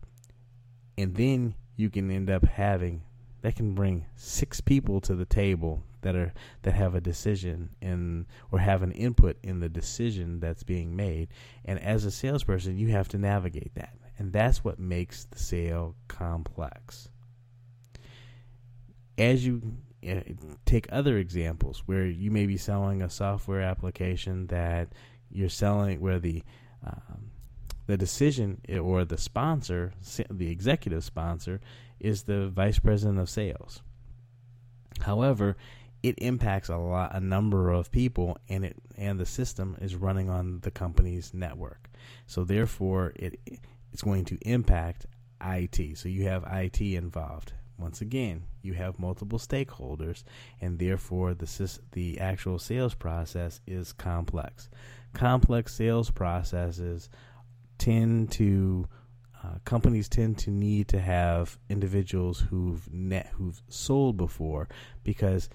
and 0.96 1.14
then 1.14 1.54
you 1.76 1.90
can 1.90 2.10
end 2.10 2.30
up 2.30 2.44
having 2.44 3.02
that 3.42 3.56
can 3.56 3.74
bring 3.74 4.06
six 4.16 4.62
people 4.62 5.02
to 5.02 5.14
the 5.14 5.26
table 5.26 5.82
that 6.00 6.16
are 6.16 6.32
that 6.62 6.72
have 6.72 6.94
a 6.94 7.00
decision 7.00 7.70
in 7.82 8.26
or 8.50 8.58
have 8.58 8.82
an 8.82 8.92
input 8.92 9.37
in 9.42 9.60
the 9.60 9.68
decision 9.68 10.40
that's 10.40 10.62
being 10.62 10.96
made. 10.96 11.28
And 11.64 11.78
as 11.78 12.04
a 12.04 12.10
salesperson, 12.10 12.78
you 12.78 12.88
have 12.88 13.08
to 13.08 13.18
navigate 13.18 13.74
that, 13.74 13.96
and 14.18 14.32
that's 14.32 14.64
what 14.64 14.78
makes 14.78 15.24
the 15.24 15.38
sale 15.38 15.94
complex 16.08 17.10
as 19.18 19.46
you 19.46 19.62
uh, 20.09 20.20
take 20.64 20.87
other 20.90 21.16
examples 21.18 21.83
where 21.87 22.07
you 22.07 22.31
may 22.31 22.46
be 22.46 22.57
selling 22.57 23.03
a 23.03 23.11
software 23.11 23.61
application 23.61 24.46
that 24.48 24.88
you're 25.31 25.48
selling 25.48 26.00
where 26.00 26.18
the 26.18 26.42
um, 26.85 27.31
the 27.87 27.96
decision 27.96 28.61
or 28.81 29.05
the 29.05 29.18
sponsor, 29.18 29.92
the 30.31 30.50
executive 30.50 31.05
sponsor, 31.05 31.61
is 32.00 32.22
the 32.22 32.48
vice 32.48 32.79
president 32.79 33.18
of 33.18 33.29
sales. 33.29 33.83
However, 35.00 35.57
it 36.03 36.14
impacts 36.18 36.68
a 36.68 36.77
lot, 36.77 37.14
a 37.14 37.20
number 37.20 37.70
of 37.70 37.90
people, 37.90 38.38
and 38.48 38.64
it 38.64 38.77
and 38.96 39.18
the 39.18 39.27
system 39.27 39.77
is 39.81 39.96
running 39.96 40.31
on 40.31 40.61
the 40.61 40.70
company's 40.70 41.33
network. 41.35 41.88
So 42.27 42.44
therefore, 42.44 43.12
it 43.16 43.38
it's 43.92 44.03
going 44.03 44.24
to 44.27 44.38
impact 44.42 45.07
IT. 45.42 45.98
So 45.98 46.09
you 46.09 46.24
have 46.24 46.44
IT 46.50 46.81
involved 46.81 47.53
once 47.78 48.00
again, 48.00 48.44
you 48.62 48.74
have 48.74 48.98
multiple 48.98 49.38
stakeholders, 49.38 50.22
and 50.60 50.78
therefore 50.78 51.34
the 51.34 51.78
the 51.92 52.20
actual 52.20 52.58
sales 52.58 52.94
process 52.94 53.60
is 53.66 53.92
complex. 53.92 54.68
Complex 55.12 55.74
sales 55.74 56.10
processes 56.10 57.08
tend 57.78 58.30
to 58.32 58.87
uh, 59.42 59.58
companies 59.64 60.08
tend 60.08 60.38
to 60.38 60.50
need 60.50 60.88
to 60.88 61.00
have 61.00 61.58
individuals 61.68 62.40
who've 62.40 62.90
net 62.92 63.30
who've 63.34 63.62
sold 63.68 64.16
before 64.16 64.68
because 65.02 65.48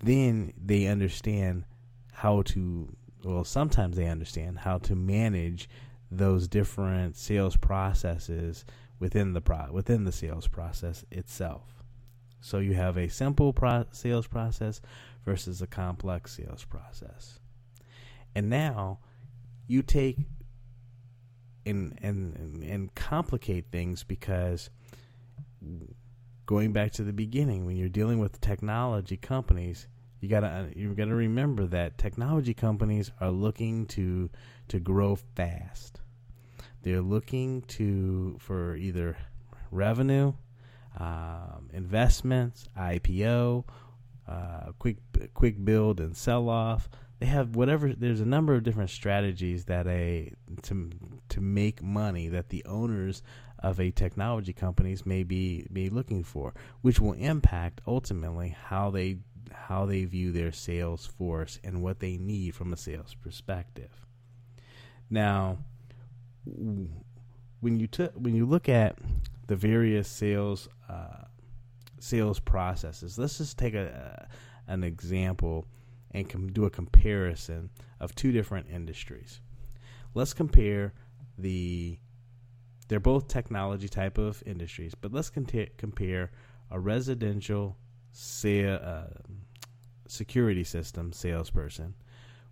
then 0.00 0.52
they 0.62 0.86
understand 0.86 1.64
how 2.12 2.42
to 2.42 2.94
well 3.22 3.44
sometimes 3.44 3.96
they 3.96 4.06
understand 4.06 4.58
how 4.58 4.76
to 4.78 4.94
manage 4.94 5.68
those 6.10 6.46
different 6.46 7.16
sales 7.16 7.56
processes 7.56 8.64
within 8.98 9.32
the 9.32 9.40
pro- 9.40 9.72
within 9.72 10.04
the 10.04 10.12
sales 10.12 10.48
process 10.48 11.04
itself. 11.10 11.82
So 12.40 12.58
you 12.58 12.74
have 12.74 12.96
a 12.96 13.08
simple 13.08 13.52
pro- 13.52 13.86
sales 13.90 14.26
process 14.26 14.80
versus 15.24 15.62
a 15.62 15.66
complex 15.66 16.36
sales 16.36 16.64
process. 16.64 17.40
And 18.34 18.50
now 18.50 18.98
you 19.66 19.82
take 19.82 20.18
and 21.66 21.98
and 22.02 22.62
and 22.62 22.94
complicate 22.94 23.66
things 23.70 24.04
because 24.04 24.70
going 26.46 26.72
back 26.72 26.92
to 26.92 27.02
the 27.02 27.12
beginning 27.12 27.64
when 27.64 27.76
you're 27.76 27.88
dealing 27.88 28.18
with 28.18 28.40
technology 28.40 29.16
companies 29.16 29.88
you 30.20 30.28
gotta 30.28 30.46
uh, 30.46 30.66
you 30.76 30.94
gotta 30.94 31.14
remember 31.14 31.66
that 31.66 31.96
technology 31.96 32.54
companies 32.54 33.10
are 33.20 33.30
looking 33.30 33.86
to 33.86 34.28
to 34.68 34.78
grow 34.78 35.16
fast 35.16 36.00
They're 36.84 37.00
looking 37.00 37.62
to 37.62 38.36
for 38.38 38.76
either 38.76 39.16
revenue, 39.70 40.34
um, 40.98 41.70
investments, 41.72 42.68
IPO, 42.78 43.64
uh, 44.28 44.72
quick 44.78 44.98
quick 45.32 45.64
build 45.64 45.98
and 45.98 46.14
sell 46.14 46.50
off. 46.50 46.90
They 47.20 47.26
have 47.26 47.56
whatever. 47.56 47.94
There's 47.94 48.20
a 48.20 48.26
number 48.26 48.54
of 48.54 48.64
different 48.64 48.90
strategies 48.90 49.64
that 49.64 49.86
a 49.86 50.34
to 50.64 50.90
to 51.30 51.40
make 51.40 51.82
money 51.82 52.28
that 52.28 52.50
the 52.50 52.62
owners 52.66 53.22
of 53.60 53.80
a 53.80 53.90
technology 53.90 54.52
companies 54.52 55.06
may 55.06 55.22
be 55.22 55.66
be 55.72 55.88
looking 55.88 56.22
for, 56.22 56.52
which 56.82 57.00
will 57.00 57.14
impact 57.14 57.80
ultimately 57.86 58.50
how 58.50 58.90
they 58.90 59.20
how 59.52 59.86
they 59.86 60.04
view 60.04 60.32
their 60.32 60.52
sales 60.52 61.06
force 61.06 61.58
and 61.64 61.82
what 61.82 62.00
they 62.00 62.18
need 62.18 62.54
from 62.54 62.74
a 62.74 62.76
sales 62.76 63.14
perspective. 63.14 64.04
Now, 65.08 65.60
when 66.44 67.80
you 67.80 67.86
t- 67.86 68.10
when 68.14 68.34
you 68.34 68.46
look 68.46 68.68
at 68.68 68.98
the 69.46 69.56
various 69.56 70.08
sales 70.08 70.68
uh, 70.88 71.24
sales 71.98 72.40
processes, 72.40 73.18
let's 73.18 73.38
just 73.38 73.58
take 73.58 73.74
a, 73.74 74.28
a 74.68 74.72
an 74.72 74.84
example 74.84 75.66
and 76.10 76.28
com- 76.28 76.52
do 76.52 76.64
a 76.64 76.70
comparison 76.70 77.70
of 78.00 78.14
two 78.14 78.32
different 78.32 78.66
industries. 78.70 79.40
Let's 80.14 80.32
compare 80.32 80.92
the 81.38 81.98
they're 82.88 83.00
both 83.00 83.28
technology 83.28 83.88
type 83.88 84.18
of 84.18 84.42
industries, 84.46 84.94
but 84.94 85.12
let's 85.12 85.30
compare 85.30 86.30
a 86.70 86.78
residential 86.78 87.76
uh, 88.44 89.06
security 90.06 90.64
system 90.64 91.12
salesperson 91.12 91.94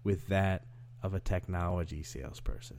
with 0.02 0.26
that 0.28 0.64
of 1.02 1.14
a 1.14 1.20
technology 1.20 2.02
salesperson 2.02 2.78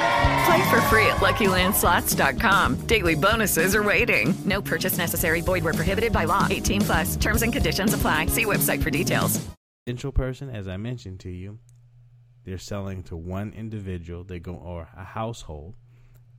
Play 0.45 0.69
for 0.69 0.81
free 0.83 1.05
at 1.05 1.17
LuckyLandSlots.com. 1.17 2.87
Daily 2.87 3.15
bonuses 3.15 3.75
are 3.75 3.83
waiting. 3.83 4.33
No 4.45 4.61
purchase 4.61 4.97
necessary. 4.97 5.41
Void 5.41 5.63
were 5.63 5.73
prohibited 5.73 6.11
by 6.11 6.23
law. 6.23 6.47
18 6.49 6.81
plus. 6.81 7.15
Terms 7.17 7.41
and 7.43 7.53
conditions 7.53 7.93
apply. 7.93 8.27
See 8.27 8.45
website 8.45 8.81
for 8.81 8.89
details. 8.89 9.39
Individual 9.87 10.11
person, 10.11 10.49
as 10.49 10.67
I 10.67 10.77
mentioned 10.77 11.19
to 11.21 11.29
you, 11.29 11.59
they're 12.43 12.57
selling 12.57 13.03
to 13.03 13.15
one 13.17 13.51
individual. 13.53 14.23
They 14.23 14.39
go 14.39 14.53
or 14.53 14.89
a 14.95 15.03
household, 15.03 15.75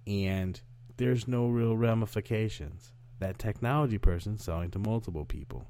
and 0.06 0.60
there's 0.96 1.26
no 1.28 1.48
real 1.48 1.76
ramifications. 1.76 2.92
That 3.18 3.38
technology 3.38 3.98
person 3.98 4.38
selling 4.38 4.70
to 4.72 4.78
multiple 4.78 5.24
people. 5.24 5.66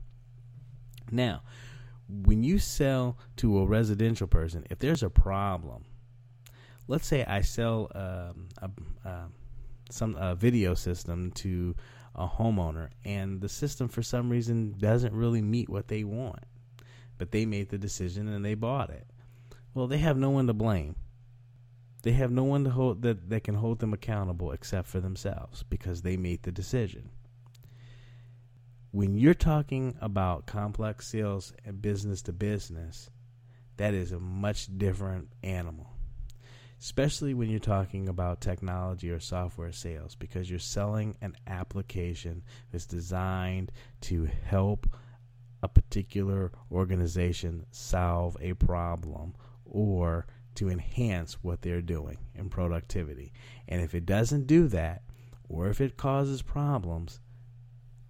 Now, 1.10 1.42
when 2.08 2.42
you 2.44 2.58
sell 2.58 3.18
to 3.36 3.58
a 3.58 3.66
residential 3.66 4.26
person, 4.26 4.66
if 4.70 4.78
there's 4.78 5.02
a 5.02 5.10
problem, 5.10 5.84
let's 6.88 7.06
say 7.06 7.24
I 7.24 7.40
sell 7.40 7.90
um, 7.94 8.48
a, 8.58 8.70
uh, 9.08 9.26
some 9.90 10.16
a 10.16 10.34
video 10.34 10.74
system 10.74 11.30
to 11.32 11.74
a 12.14 12.26
homeowner, 12.26 12.90
and 13.04 13.40
the 13.40 13.48
system 13.48 13.88
for 13.88 14.02
some 14.02 14.28
reason 14.30 14.74
doesn't 14.78 15.14
really 15.14 15.42
meet 15.42 15.68
what 15.68 15.88
they 15.88 16.04
want, 16.04 16.44
but 17.18 17.30
they 17.30 17.46
made 17.46 17.70
the 17.70 17.78
decision 17.78 18.28
and 18.28 18.44
they 18.44 18.54
bought 18.54 18.90
it. 18.90 19.06
Well, 19.74 19.86
they 19.86 19.98
have 19.98 20.18
no 20.18 20.30
one 20.30 20.46
to 20.48 20.52
blame. 20.52 20.96
They 22.02 22.12
have 22.12 22.30
no 22.30 22.44
one 22.44 22.64
to 22.64 22.70
hold 22.70 23.02
that 23.02 23.30
that 23.30 23.44
can 23.44 23.54
hold 23.54 23.78
them 23.78 23.92
accountable 23.92 24.52
except 24.52 24.88
for 24.88 25.00
themselves 25.00 25.62
because 25.62 26.02
they 26.02 26.16
made 26.16 26.42
the 26.42 26.52
decision 26.52 27.10
when 28.92 29.16
you're 29.16 29.34
talking 29.34 29.96
about 30.02 30.46
complex 30.46 31.08
sales 31.08 31.54
and 31.64 31.80
business 31.80 32.20
to 32.22 32.32
business, 32.32 33.10
that 33.78 33.94
is 33.94 34.12
a 34.12 34.20
much 34.20 34.68
different 34.78 35.28
animal. 35.42 35.91
Especially 36.82 37.32
when 37.32 37.48
you're 37.48 37.60
talking 37.60 38.08
about 38.08 38.40
technology 38.40 39.08
or 39.08 39.20
software 39.20 39.70
sales, 39.70 40.16
because 40.16 40.50
you're 40.50 40.58
selling 40.58 41.14
an 41.20 41.36
application 41.46 42.42
that's 42.72 42.86
designed 42.86 43.70
to 44.00 44.28
help 44.44 44.88
a 45.62 45.68
particular 45.68 46.50
organization 46.72 47.64
solve 47.70 48.36
a 48.40 48.54
problem 48.54 49.32
or 49.64 50.26
to 50.56 50.68
enhance 50.68 51.34
what 51.34 51.62
they're 51.62 51.80
doing 51.80 52.18
in 52.34 52.48
productivity. 52.48 53.32
And 53.68 53.80
if 53.80 53.94
it 53.94 54.04
doesn't 54.04 54.48
do 54.48 54.66
that, 54.66 55.02
or 55.48 55.68
if 55.68 55.80
it 55.80 55.96
causes 55.96 56.42
problems, 56.42 57.20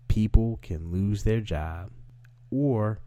people 0.08 0.58
can 0.62 0.90
lose 0.90 1.24
their 1.24 1.42
job 1.42 1.90
or 2.50 3.00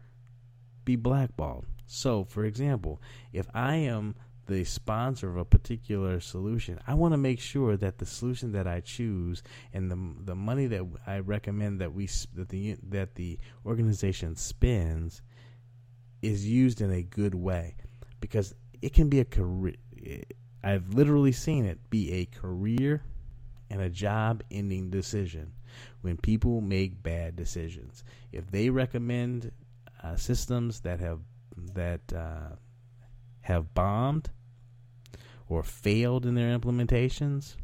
be 0.84 0.94
blackballed. 0.94 1.66
So, 1.86 2.22
for 2.24 2.44
example, 2.44 3.02
if 3.32 3.48
I 3.52 3.76
am 3.76 4.14
the 4.46 4.64
sponsor 4.64 5.28
of 5.28 5.36
a 5.36 5.44
particular 5.44 6.20
solution, 6.20 6.78
I 6.86 6.94
want 6.94 7.12
to 7.12 7.18
make 7.18 7.40
sure 7.40 7.76
that 7.76 7.98
the 7.98 8.06
solution 8.06 8.52
that 8.52 8.66
I 8.66 8.80
choose 8.80 9.42
and 9.72 9.90
the 9.90 9.98
the 10.24 10.34
money 10.34 10.66
that 10.66 10.84
I 11.06 11.18
recommend 11.18 11.80
that 11.80 11.92
we 11.92 12.08
that 12.34 12.48
the 12.48 12.76
that 12.88 13.14
the 13.14 13.38
organization 13.64 14.36
spends 14.36 15.22
is 16.22 16.46
used 16.46 16.80
in 16.80 16.90
a 16.90 17.02
good 17.02 17.34
way 17.34 17.76
because 18.20 18.54
it 18.82 18.92
can 18.92 19.08
be 19.08 19.20
a 19.20 19.24
career 19.24 19.74
I've 20.62 20.94
literally 20.94 21.32
seen 21.32 21.64
it 21.64 21.78
be 21.90 22.12
a 22.12 22.26
career 22.26 23.02
and 23.70 23.80
a 23.80 23.88
job 23.88 24.42
ending 24.50 24.90
decision 24.90 25.52
when 26.00 26.16
people 26.16 26.60
make 26.60 27.02
bad 27.02 27.36
decisions. 27.36 28.04
If 28.32 28.50
they 28.50 28.70
recommend 28.70 29.52
uh, 30.02 30.16
systems 30.16 30.80
that 30.80 31.00
have 31.00 31.20
that 31.74 32.00
uh, 32.12 32.56
have 33.42 33.72
bombed 33.74 34.30
or 35.48 35.62
failed 35.62 36.26
in 36.26 36.34
their 36.34 36.56
implementations, 36.56 37.56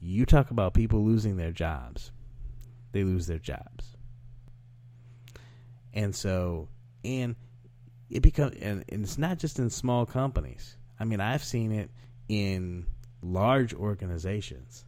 you 0.00 0.24
talk 0.26 0.50
about 0.50 0.74
people 0.74 1.04
losing 1.04 1.36
their 1.36 1.52
jobs. 1.52 2.12
They 2.92 3.04
lose 3.04 3.26
their 3.26 3.38
jobs. 3.38 3.96
And 5.92 6.14
so, 6.14 6.68
and 7.04 7.36
it 8.10 8.20
becomes, 8.20 8.56
and, 8.60 8.84
and 8.88 9.02
it's 9.02 9.18
not 9.18 9.38
just 9.38 9.58
in 9.58 9.70
small 9.70 10.06
companies. 10.06 10.76
I 10.98 11.04
mean, 11.04 11.20
I've 11.20 11.44
seen 11.44 11.72
it 11.72 11.90
in 12.28 12.86
large 13.22 13.74
organizations. 13.74 14.84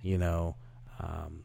You 0.00 0.18
know, 0.18 0.56
um, 1.00 1.44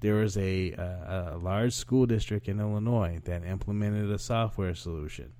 there 0.00 0.14
was 0.14 0.36
a, 0.36 0.72
a, 0.72 1.32
a 1.34 1.38
large 1.38 1.72
school 1.72 2.06
district 2.06 2.48
in 2.48 2.60
Illinois 2.60 3.20
that 3.24 3.44
implemented 3.44 4.10
a 4.10 4.18
software 4.18 4.74
solution, 4.74 5.32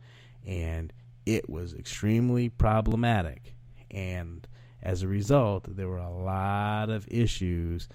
and 0.47 0.93
it 1.29 1.51
was 1.51 1.75
extremely 1.75 2.49
problematic. 2.49 3.55
And 3.91 4.49
as 4.83 5.03
a 5.03 5.09
result, 5.09 5.77
there 5.77 5.87
were 5.87 5.99
a 5.99 6.11
lot 6.11 6.89
of 6.89 7.07
issues 7.11 7.87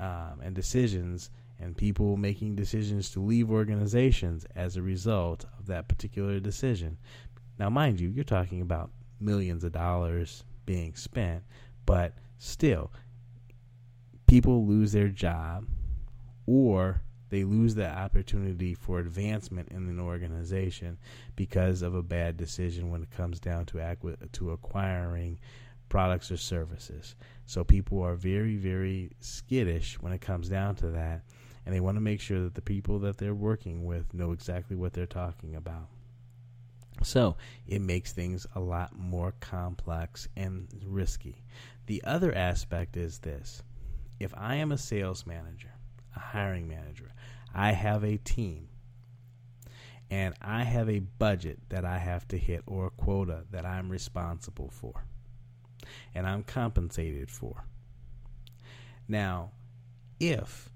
um, 0.00 0.40
and 0.42 0.56
decisions, 0.56 1.30
and 1.60 1.76
people 1.76 2.16
making 2.16 2.56
decisions 2.56 3.10
to 3.10 3.20
leave 3.20 3.48
organizations 3.48 4.44
as 4.56 4.76
a 4.76 4.82
result 4.82 5.44
of 5.56 5.66
that 5.66 5.86
particular 5.86 6.40
decision. 6.40 6.98
Now, 7.60 7.70
mind 7.70 8.00
you, 8.00 8.08
you're 8.08 8.24
talking 8.24 8.60
about 8.60 8.90
millions 9.20 9.62
of 9.62 9.70
dollars 9.70 10.42
being 10.66 10.96
spent, 10.96 11.44
but 11.86 12.14
still, 12.38 12.90
people 14.26 14.66
lose 14.66 14.90
their 14.90 15.08
job 15.08 15.64
or 16.46 17.02
they 17.30 17.44
lose 17.44 17.74
the 17.74 17.88
opportunity 17.88 18.74
for 18.74 18.98
advancement 18.98 19.68
in 19.70 19.88
an 19.88 19.98
organization 19.98 20.98
because 21.36 21.82
of 21.82 21.94
a 21.94 22.02
bad 22.02 22.36
decision 22.36 22.90
when 22.90 23.02
it 23.02 23.10
comes 23.10 23.40
down 23.40 23.66
to 23.66 23.96
to 24.32 24.50
acquiring 24.50 25.38
products 25.88 26.30
or 26.30 26.36
services. 26.36 27.14
So 27.46 27.64
people 27.64 28.02
are 28.02 28.14
very 28.14 28.56
very 28.56 29.12
skittish 29.20 30.00
when 30.00 30.12
it 30.12 30.20
comes 30.20 30.48
down 30.48 30.76
to 30.76 30.90
that 30.90 31.22
and 31.64 31.74
they 31.74 31.80
want 31.80 31.96
to 31.96 32.00
make 32.00 32.20
sure 32.20 32.42
that 32.42 32.54
the 32.54 32.62
people 32.62 32.98
that 33.00 33.18
they're 33.18 33.34
working 33.34 33.84
with 33.84 34.12
know 34.14 34.32
exactly 34.32 34.76
what 34.76 34.92
they're 34.92 35.06
talking 35.06 35.54
about. 35.54 35.88
So 37.02 37.36
it 37.66 37.80
makes 37.80 38.12
things 38.12 38.46
a 38.54 38.60
lot 38.60 38.98
more 38.98 39.32
complex 39.40 40.28
and 40.36 40.68
risky. 40.86 41.44
The 41.86 42.02
other 42.04 42.34
aspect 42.34 42.96
is 42.96 43.18
this 43.18 43.62
if 44.18 44.34
I 44.36 44.56
am 44.56 44.70
a 44.70 44.78
sales 44.78 45.26
manager, 45.26 45.72
a 46.14 46.20
hiring 46.20 46.68
manager, 46.68 47.12
I 47.54 47.72
have 47.72 48.04
a 48.04 48.16
team, 48.18 48.68
and 50.10 50.34
I 50.40 50.64
have 50.64 50.88
a 50.88 51.00
budget 51.00 51.58
that 51.68 51.84
I 51.84 51.98
have 51.98 52.26
to 52.28 52.38
hit 52.38 52.62
or 52.66 52.86
a 52.86 52.90
quota 52.90 53.44
that 53.50 53.64
I'm 53.64 53.90
responsible 53.90 54.70
for, 54.70 55.04
and 56.14 56.26
I'm 56.26 56.42
compensated 56.42 57.30
for. 57.30 57.64
Now, 59.08 59.52
if 60.18 60.70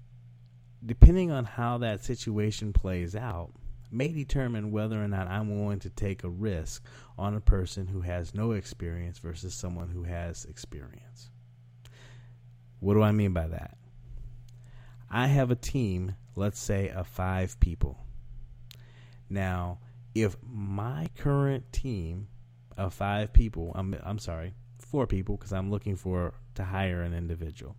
depending 0.85 1.31
on 1.31 1.45
how 1.45 1.77
that 1.79 2.03
situation 2.03 2.73
plays 2.73 3.15
out, 3.15 3.51
may 3.91 4.09
determine 4.09 4.71
whether 4.71 5.01
or 5.01 5.07
not 5.07 5.27
I'm 5.27 5.61
willing 5.61 5.79
to 5.79 5.89
take 5.89 6.23
a 6.23 6.29
risk 6.29 6.83
on 7.17 7.35
a 7.35 7.41
person 7.41 7.87
who 7.87 8.01
has 8.01 8.33
no 8.33 8.51
experience 8.51 9.19
versus 9.19 9.53
someone 9.53 9.89
who 9.89 10.03
has 10.03 10.45
experience. 10.45 11.29
What 12.79 12.93
do 12.95 13.01
I 13.01 13.11
mean 13.11 13.33
by 13.33 13.47
that? 13.47 13.77
I 15.09 15.27
have 15.27 15.51
a 15.51 15.55
team, 15.55 16.15
let's 16.35 16.59
say, 16.59 16.89
of 16.89 17.07
five 17.07 17.59
people. 17.59 17.99
Now, 19.29 19.79
if 20.13 20.37
my 20.41 21.09
current 21.17 21.71
team 21.71 22.27
of 22.77 22.93
five 22.93 23.33
people, 23.33 23.71
I'm, 23.75 23.95
I'm 24.03 24.19
sorry, 24.19 24.53
four 24.79 25.07
people, 25.07 25.37
because 25.37 25.53
I'm 25.53 25.71
looking 25.71 25.95
for 25.95 26.33
to 26.55 26.63
hire 26.63 27.01
an 27.01 27.13
individual. 27.13 27.75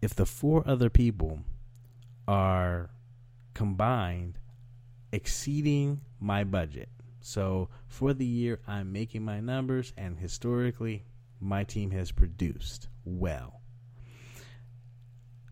If 0.00 0.14
the 0.14 0.26
four 0.26 0.62
other 0.66 0.90
people 0.90 1.40
are 2.28 2.90
combined 3.54 4.38
exceeding 5.12 6.00
my 6.20 6.44
budget, 6.44 6.88
so 7.20 7.68
for 7.86 8.12
the 8.12 8.26
year 8.26 8.60
I'm 8.66 8.92
making 8.92 9.24
my 9.24 9.40
numbers, 9.40 9.92
and 9.96 10.18
historically 10.18 11.04
my 11.40 11.64
team 11.64 11.90
has 11.92 12.12
produced 12.12 12.88
well. 13.04 13.61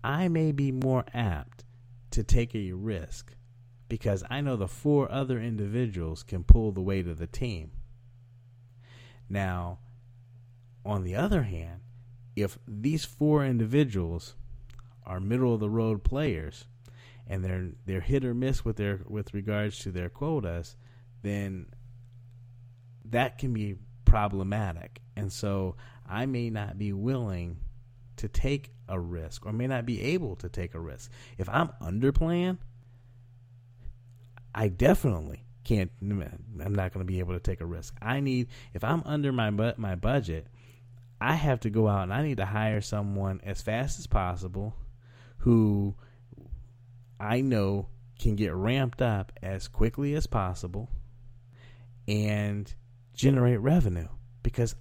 I 0.03 0.28
may 0.28 0.53
be 0.53 0.72
more 0.72 1.05
apt 1.12 1.64
to 2.12 2.22
take 2.22 2.55
a 2.55 2.72
risk 2.72 3.34
because 3.88 4.24
I 4.30 4.40
know 4.40 4.57
the 4.57 4.68
four 4.68 5.11
other 5.11 5.40
individuals 5.40 6.22
can 6.22 6.44
pull 6.44 6.72
the 6.72 6.80
weight 6.80 7.07
of 7.07 7.18
the 7.18 7.26
team. 7.26 7.72
Now, 9.28 9.78
on 10.84 11.05
the 11.05 11.14
other 11.14 11.42
hand, 11.42 11.80
if 12.34 12.59
these 12.66 13.05
four 13.05 13.44
individuals 13.44 14.34
are 15.05 15.20
middle 15.20 15.55
of 15.55 15.61
the 15.61 15.68
road 15.68 16.05
players 16.05 16.66
and 17.26 17.44
they're 17.44 17.70
they're 17.84 18.01
hit 18.01 18.24
or 18.24 18.34
miss 18.34 18.64
with 18.64 18.76
their 18.76 19.01
with 19.07 19.34
regards 19.34 19.78
to 19.80 19.90
their 19.90 20.09
quotas, 20.09 20.76
then 21.22 21.66
that 23.05 23.38
can 23.38 23.53
be 23.53 23.76
problematic. 24.05 25.01
And 25.16 25.32
so 25.32 25.76
I 26.09 26.26
may 26.26 26.51
not 26.51 26.78
be 26.78 26.92
willing 26.92 27.59
to 28.21 28.29
take 28.29 28.71
a 28.89 28.99
risk 28.99 29.47
or 29.47 29.53
may 29.53 29.66
not 29.66 29.87
be 29.87 30.01
able 30.03 30.37
to 30.37 30.49
take 30.49 30.75
a 30.75 30.81
risk. 30.81 31.11
If 31.39 31.49
I'm 31.49 31.71
under 31.81 32.12
plan, 32.12 32.59
I 34.55 34.68
definitely 34.68 35.45
can't 35.64 35.91
I'm 36.03 36.75
not 36.75 36.93
going 36.93 37.07
to 37.07 37.11
be 37.11 37.21
able 37.21 37.35
to 37.35 37.41
take 37.41 37.61
a 37.61 37.66
risk. 37.66 37.97
I 38.03 38.21
need 38.21 38.49
if 38.75 38.85
I'm 38.85 39.03
under 39.07 39.33
my 39.33 39.51
my 39.51 39.95
budget, 39.95 40.49
I 41.21 41.35
have 41.35 41.61
to 41.61 41.71
go 41.71 41.89
out 41.89 42.05
and 42.05 42.12
I 42.12 42.23
need 42.23 42.39
to 42.39 42.47
hire 42.47 42.81
someone 42.81 43.41
as 43.43 43.62
fast 43.62 43.99
as 43.99 44.07
possible 44.07 44.75
who 45.39 45.95
I 47.18 47.41
know 47.41 47.89
can 48.18 48.37
get 48.37 48.53
ramped 48.53 49.01
up 49.01 49.33
as 49.43 49.66
quickly 49.66 50.14
as 50.14 50.27
possible 50.27 50.91
and 52.07 52.73
generate 53.14 53.61
revenue 53.61 54.09
because 54.43 54.75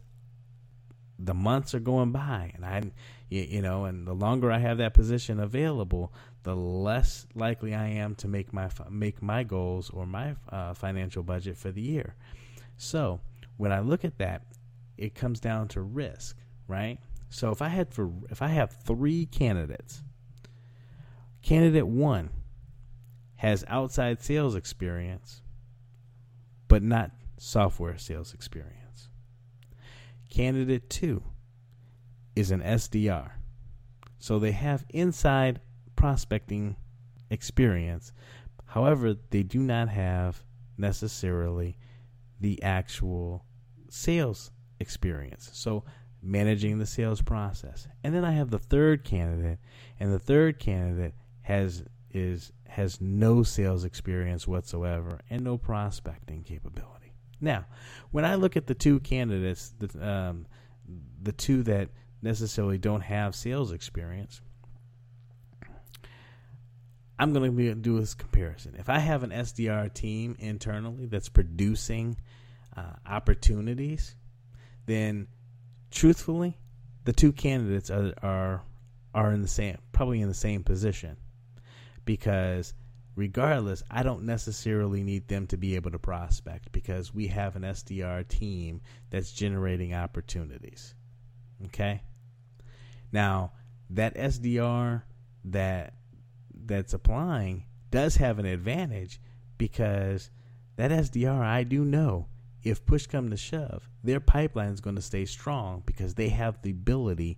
the 1.17 1.33
months 1.33 1.75
are 1.75 1.79
going 1.79 2.11
by 2.11 2.51
and 2.55 2.65
I 2.65 2.81
you, 3.29 3.41
you, 3.41 3.61
know 3.61 3.85
and 3.85 4.07
the 4.07 4.13
longer 4.13 4.51
I 4.51 4.59
have 4.59 4.77
that 4.79 4.93
position 4.93 5.39
available 5.39 6.13
the 6.43 6.55
less 6.55 7.27
likely 7.35 7.73
I 7.75 7.87
am 7.87 8.15
to 8.15 8.27
make 8.27 8.53
my 8.53 8.69
make 8.89 9.21
my 9.21 9.43
goals 9.43 9.89
or 9.89 10.05
my 10.05 10.35
uh, 10.49 10.73
financial 10.73 11.23
budget 11.23 11.57
for 11.57 11.71
the 11.71 11.81
year. 11.81 12.15
So 12.77 13.19
when 13.57 13.71
I 13.71 13.79
look 13.79 14.03
at 14.05 14.17
that 14.17 14.43
it 14.97 15.15
comes 15.15 15.39
down 15.39 15.67
to 15.69 15.81
risk 15.81 16.37
right? 16.67 16.99
So 17.29 17.51
if 17.51 17.61
I 17.61 17.67
had 17.67 17.93
for 17.93 18.11
if 18.29 18.41
I 18.41 18.47
have 18.47 18.71
3 18.71 19.25
candidates 19.27 20.03
candidate 21.41 21.87
1 21.87 22.29
has 23.35 23.63
outside 23.67 24.21
sales 24.21 24.55
experience 24.55 25.41
but 26.67 26.83
not 26.83 27.11
software 27.37 27.97
sales 27.97 28.33
experience. 28.33 29.09
Candidate 30.29 30.89
2 30.89 31.23
is 32.39 32.51
an 32.51 32.61
SDR. 32.61 33.31
So 34.17 34.39
they 34.39 34.51
have 34.51 34.85
inside 34.89 35.61
prospecting 35.95 36.75
experience. 37.29 38.13
However, 38.65 39.15
they 39.29 39.43
do 39.43 39.59
not 39.59 39.89
have 39.89 40.43
necessarily 40.77 41.77
the 42.39 42.61
actual 42.63 43.45
sales 43.89 44.51
experience. 44.79 45.49
So 45.53 45.83
managing 46.21 46.79
the 46.79 46.85
sales 46.85 47.21
process. 47.21 47.87
And 48.03 48.13
then 48.13 48.25
I 48.25 48.31
have 48.31 48.49
the 48.49 48.59
third 48.59 49.03
candidate, 49.03 49.59
and 49.99 50.13
the 50.13 50.19
third 50.19 50.59
candidate 50.59 51.13
has 51.41 51.83
is 52.11 52.51
has 52.67 52.99
no 53.01 53.43
sales 53.43 53.83
experience 53.83 54.47
whatsoever 54.47 55.19
and 55.29 55.43
no 55.43 55.57
prospecting 55.57 56.43
capability. 56.43 57.13
Now, 57.41 57.65
when 58.11 58.25
I 58.25 58.35
look 58.35 58.57
at 58.57 58.67
the 58.67 58.75
two 58.75 58.99
candidates, 58.99 59.73
the, 59.79 60.07
um, 60.07 60.45
the 61.21 61.31
two 61.31 61.63
that 61.63 61.89
necessarily 62.21 62.77
don't 62.77 63.01
have 63.01 63.35
sales 63.35 63.71
experience, 63.71 64.41
I'm 67.17 67.33
going 67.33 67.55
to 67.55 67.75
do 67.75 67.99
this 67.99 68.13
comparison. 68.13 68.75
If 68.79 68.89
I 68.89 68.99
have 68.99 69.23
an 69.23 69.31
SDR 69.31 69.93
team 69.93 70.37
internally 70.39 71.05
that's 71.05 71.27
producing 71.27 72.15
uh, 72.77 72.93
opportunities, 73.05 74.15
then 74.85 75.27
truthfully, 75.91 76.57
the 77.03 77.13
two 77.13 77.33
candidates 77.33 77.91
are, 77.91 78.13
are 78.23 78.61
are 79.13 79.31
in 79.33 79.41
the 79.41 79.47
same 79.47 79.75
probably 79.91 80.21
in 80.21 80.27
the 80.27 80.35
same 80.35 80.63
position 80.63 81.17
because 82.05 82.75
regardless, 83.15 83.83
I 83.91 84.03
don't 84.03 84.23
necessarily 84.23 85.03
need 85.03 85.27
them 85.27 85.45
to 85.47 85.57
be 85.57 85.75
able 85.75 85.91
to 85.91 85.99
prospect 85.99 86.71
because 86.71 87.13
we 87.13 87.27
have 87.27 87.55
an 87.55 87.63
SDR 87.63 88.27
team 88.27 88.81
that's 89.09 89.31
generating 89.31 89.93
opportunities. 89.93 90.95
Okay? 91.65 92.01
Now, 93.11 93.53
that 93.89 94.15
SDR 94.15 95.03
that 95.45 95.93
that's 96.53 96.93
applying 96.93 97.65
does 97.91 98.17
have 98.17 98.39
an 98.39 98.45
advantage 98.45 99.19
because 99.57 100.29
that 100.75 100.91
SDR 100.91 101.41
I 101.41 101.63
do 101.63 101.83
know 101.83 102.27
if 102.63 102.85
push 102.85 103.07
come 103.07 103.29
to 103.29 103.37
shove, 103.37 103.89
their 104.03 104.19
pipeline 104.19 104.71
is 104.71 104.81
going 104.81 104.95
to 104.95 105.01
stay 105.01 105.25
strong 105.25 105.83
because 105.85 106.15
they 106.15 106.29
have 106.29 106.61
the 106.61 106.71
ability 106.71 107.37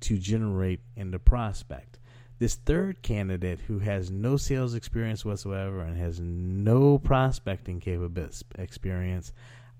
to 0.00 0.18
generate 0.18 0.80
and 0.96 1.12
to 1.12 1.18
prospect. 1.18 1.98
This 2.38 2.54
third 2.54 3.02
candidate 3.02 3.60
who 3.66 3.80
has 3.80 4.10
no 4.10 4.36
sales 4.36 4.74
experience 4.74 5.24
whatsoever 5.24 5.80
and 5.80 5.96
has 5.96 6.20
no 6.20 6.98
prospecting 6.98 7.80
capability 7.80 8.44
experience, 8.56 9.32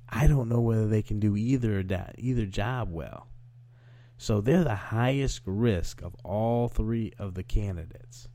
I 0.08 0.26
don't 0.26 0.48
know 0.48 0.60
whether 0.60 0.88
they 0.88 1.02
can 1.02 1.20
do 1.20 1.36
either 1.36 1.84
either 2.18 2.46
job 2.46 2.90
well. 2.90 3.28
So 4.18 4.40
they're 4.40 4.64
the 4.64 4.74
highest 4.74 5.42
risk 5.46 6.02
of 6.02 6.16
all 6.24 6.68
three 6.68 7.12
of 7.18 7.34
the 7.34 7.44
candidates. 7.44 8.28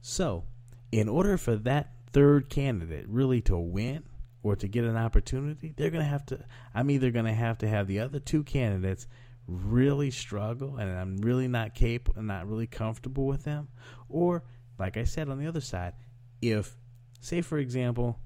So, 0.00 0.46
in 0.90 1.08
order 1.08 1.36
for 1.36 1.54
that 1.56 1.92
third 2.12 2.48
candidate 2.48 3.04
really 3.06 3.42
to 3.42 3.58
win 3.58 4.04
or 4.42 4.56
to 4.56 4.66
get 4.66 4.84
an 4.84 4.96
opportunity, 4.96 5.74
they're 5.76 5.90
going 5.90 6.02
to 6.02 6.10
have 6.10 6.24
to 6.26 6.42
I'm 6.74 6.90
either 6.90 7.10
going 7.10 7.26
to 7.26 7.34
have 7.34 7.58
to 7.58 7.68
have 7.68 7.86
the 7.86 8.00
other 8.00 8.18
two 8.18 8.42
candidates 8.42 9.06
really 9.46 10.10
struggle 10.10 10.78
and 10.78 10.90
I'm 10.90 11.18
really 11.18 11.46
not 11.46 11.74
capable, 11.74 12.18
and 12.18 12.26
not 12.26 12.48
really 12.48 12.66
comfortable 12.66 13.26
with 13.26 13.44
them, 13.44 13.68
or 14.08 14.44
like 14.78 14.96
I 14.96 15.04
said 15.04 15.28
on 15.28 15.38
the 15.38 15.46
other 15.46 15.60
side, 15.60 15.92
if 16.40 16.74
say 17.20 17.42
for 17.42 17.58
example, 17.58 18.18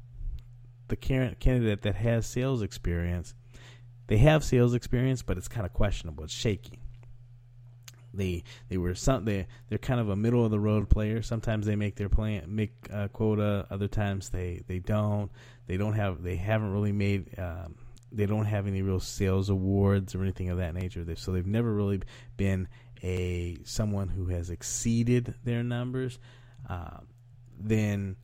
the 0.87 0.97
candidate 0.97 1.83
that 1.83 1.97
has 1.97 2.27
sales 2.27 2.63
experience, 2.63 3.35
they 4.07 4.19
have 4.19 4.45
sales 4.45 4.75
experience, 4.75 5.23
but 5.23 5.39
it's 5.39 5.49
kind 5.49 5.67
of 5.67 5.73
questionable. 5.73 6.25
It's 6.25 6.33
shaky. 6.33 6.81
They 8.13 8.45
they 8.69 8.77
were 8.77 8.95
some 8.95 9.25
they 9.25 9.47
they're 9.69 9.79
kind 9.79 10.01
of 10.01 10.09
a 10.09 10.17
middle 10.17 10.45
of 10.45 10.51
the 10.51 10.61
road 10.61 10.89
player. 10.89 11.21
Sometimes 11.23 11.67
they 11.67 11.77
make 11.77 11.97
their 11.97 12.09
plan 12.09 12.45
make 12.47 12.73
a 12.91 13.09
quota. 13.09 13.67
Other 13.71 13.89
times 13.89 14.31
they 14.31 14.63
they 14.67 14.79
don't. 14.79 15.31
They 15.67 15.77
don't 15.77 15.95
have 15.95 16.23
they 16.23 16.37
haven't 16.37 16.73
really 16.73 16.93
made 16.93 17.39
um, 17.39 17.75
they 18.13 18.27
don't 18.27 18.45
have 18.45 18.67
any 18.67 18.83
real 18.83 19.01
sales 19.01 19.51
awards 19.51 20.15
or 20.15 20.23
anything 20.23 20.51
of 20.51 20.59
that 20.59 20.75
nature. 20.75 21.03
They 21.05 21.17
so 21.17 21.33
they've 21.33 21.47
never 21.47 21.73
really 21.73 22.03
been 22.37 22.69
a 23.03 23.59
someone 23.65 24.09
who 24.09 24.27
has 24.27 24.51
exceeded 24.51 25.35
their 25.43 25.63
numbers. 25.63 26.19
Uh, 26.69 26.99
then 27.59 28.17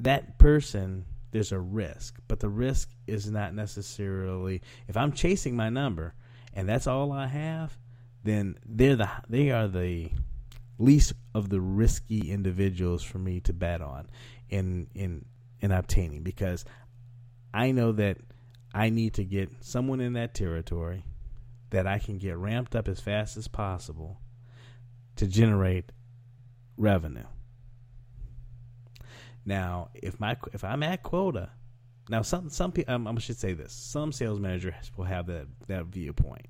that 0.00 0.38
person 0.38 1.04
there's 1.36 1.52
a 1.52 1.60
risk, 1.60 2.18
but 2.28 2.40
the 2.40 2.48
risk 2.48 2.88
is 3.06 3.30
not 3.30 3.52
necessarily 3.52 4.62
if 4.88 4.96
I'm 4.96 5.12
chasing 5.12 5.54
my 5.54 5.68
number 5.68 6.14
and 6.54 6.66
that's 6.66 6.86
all 6.86 7.12
I 7.12 7.26
have, 7.26 7.76
then 8.24 8.56
they're 8.64 8.96
the 8.96 9.10
they 9.28 9.50
are 9.50 9.68
the 9.68 10.12
least 10.78 11.12
of 11.34 11.50
the 11.50 11.60
risky 11.60 12.32
individuals 12.32 13.02
for 13.02 13.18
me 13.18 13.40
to 13.40 13.52
bet 13.52 13.82
on 13.82 14.08
in 14.48 14.86
in 14.94 15.26
in 15.60 15.72
obtaining 15.72 16.22
because 16.22 16.64
I 17.52 17.70
know 17.70 17.92
that 17.92 18.16
I 18.72 18.88
need 18.88 19.12
to 19.14 19.24
get 19.24 19.50
someone 19.60 20.00
in 20.00 20.14
that 20.14 20.32
territory 20.32 21.04
that 21.68 21.86
I 21.86 21.98
can 21.98 22.16
get 22.16 22.38
ramped 22.38 22.74
up 22.74 22.88
as 22.88 22.98
fast 22.98 23.36
as 23.36 23.46
possible 23.46 24.22
to 25.16 25.26
generate 25.26 25.92
revenue. 26.78 27.26
Now, 29.46 29.90
if 29.94 30.18
my 30.18 30.36
if 30.52 30.64
I'm 30.64 30.82
at 30.82 31.04
quota, 31.04 31.50
now 32.10 32.22
some 32.22 32.50
some 32.50 32.72
people 32.72 32.92
um, 32.92 33.06
I 33.06 33.18
should 33.20 33.38
say 33.38 33.54
this: 33.54 33.72
some 33.72 34.12
sales 34.12 34.40
managers 34.40 34.90
will 34.96 35.04
have 35.04 35.26
that 35.26 35.46
that 35.68 35.86
viewpoint. 35.86 36.46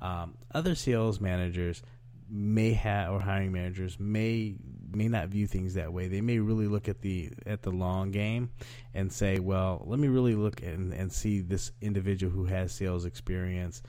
Um, 0.00 0.34
other 0.52 0.74
sales 0.74 1.20
managers 1.20 1.82
may 2.28 2.72
have 2.72 3.12
or 3.12 3.20
hiring 3.20 3.52
managers 3.52 4.00
may 4.00 4.56
may 4.90 5.08
not 5.08 5.28
view 5.28 5.46
things 5.46 5.74
that 5.74 5.92
way. 5.92 6.08
They 6.08 6.22
may 6.22 6.38
really 6.38 6.66
look 6.66 6.88
at 6.88 7.02
the 7.02 7.30
at 7.44 7.62
the 7.62 7.70
long 7.70 8.10
game 8.10 8.50
and 8.94 9.12
say, 9.12 9.38
"Well, 9.38 9.84
let 9.86 9.98
me 9.98 10.08
really 10.08 10.34
look 10.34 10.62
and 10.62 10.94
and 10.94 11.12
see 11.12 11.42
this 11.42 11.70
individual 11.82 12.32
who 12.32 12.46
has 12.46 12.72
sales 12.72 13.04
experience. 13.04 13.82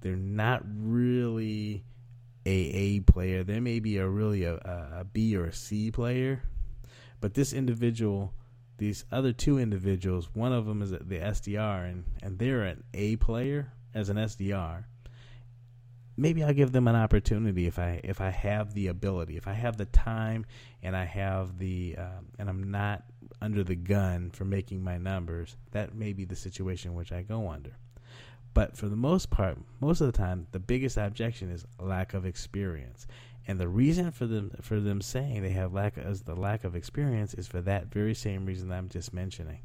They're 0.00 0.16
not 0.16 0.62
really 0.64 1.84
a 2.46 2.50
A 2.50 3.00
player. 3.00 3.42
They 3.42 3.58
may 3.58 3.80
be 3.80 3.98
a 3.98 4.08
really 4.08 4.44
a, 4.44 4.54
a 4.54 5.04
B 5.04 5.36
or 5.36 5.46
a 5.46 5.52
C 5.52 5.90
player, 5.90 6.42
but 7.20 7.34
this 7.34 7.52
individual." 7.52 8.34
These 8.78 9.04
other 9.12 9.34
two 9.34 9.58
individuals, 9.58 10.30
one 10.32 10.54
of 10.54 10.64
them 10.64 10.80
is 10.80 10.90
the 10.92 11.18
SDR, 11.18 11.90
and, 11.90 12.04
and 12.22 12.38
they're 12.38 12.62
an 12.62 12.82
A 12.94 13.16
player 13.16 13.74
as 13.92 14.08
an 14.08 14.16
SDR 14.16 14.84
maybe 16.20 16.44
I'll 16.44 16.52
give 16.52 16.72
them 16.72 16.86
an 16.86 16.94
opportunity 16.94 17.66
if 17.66 17.78
I 17.78 18.00
if 18.04 18.20
I 18.20 18.30
have 18.30 18.74
the 18.74 18.88
ability, 18.88 19.36
if 19.36 19.48
I 19.48 19.54
have 19.54 19.76
the 19.76 19.86
time, 19.86 20.44
and 20.82 20.94
I 20.94 21.04
have 21.04 21.58
the 21.58 21.96
um, 21.98 22.26
and 22.38 22.48
I'm 22.48 22.70
not 22.70 23.04
under 23.40 23.64
the 23.64 23.74
gun 23.74 24.30
for 24.30 24.44
making 24.44 24.84
my 24.84 24.98
numbers. 24.98 25.56
That 25.72 25.94
may 25.94 26.12
be 26.12 26.24
the 26.24 26.36
situation 26.36 26.94
which 26.94 27.10
I 27.10 27.22
go 27.22 27.48
under. 27.48 27.76
But 28.52 28.76
for 28.76 28.88
the 28.88 28.96
most 28.96 29.30
part, 29.30 29.58
most 29.80 30.00
of 30.00 30.08
the 30.08 30.18
time, 30.18 30.46
the 30.50 30.58
biggest 30.58 30.96
objection 30.96 31.50
is 31.50 31.64
lack 31.78 32.14
of 32.14 32.26
experience. 32.26 33.06
And 33.46 33.58
the 33.58 33.68
reason 33.68 34.10
for 34.10 34.26
them 34.26 34.52
for 34.60 34.80
them 34.80 35.00
saying 35.00 35.42
they 35.42 35.50
have 35.50 35.72
lack 35.72 35.94
the 35.94 36.34
lack 36.36 36.64
of 36.64 36.76
experience 36.76 37.34
is 37.34 37.48
for 37.48 37.60
that 37.62 37.86
very 37.86 38.14
same 38.14 38.46
reason 38.46 38.68
that 38.68 38.76
I'm 38.76 38.88
just 38.88 39.12
mentioning. 39.12 39.60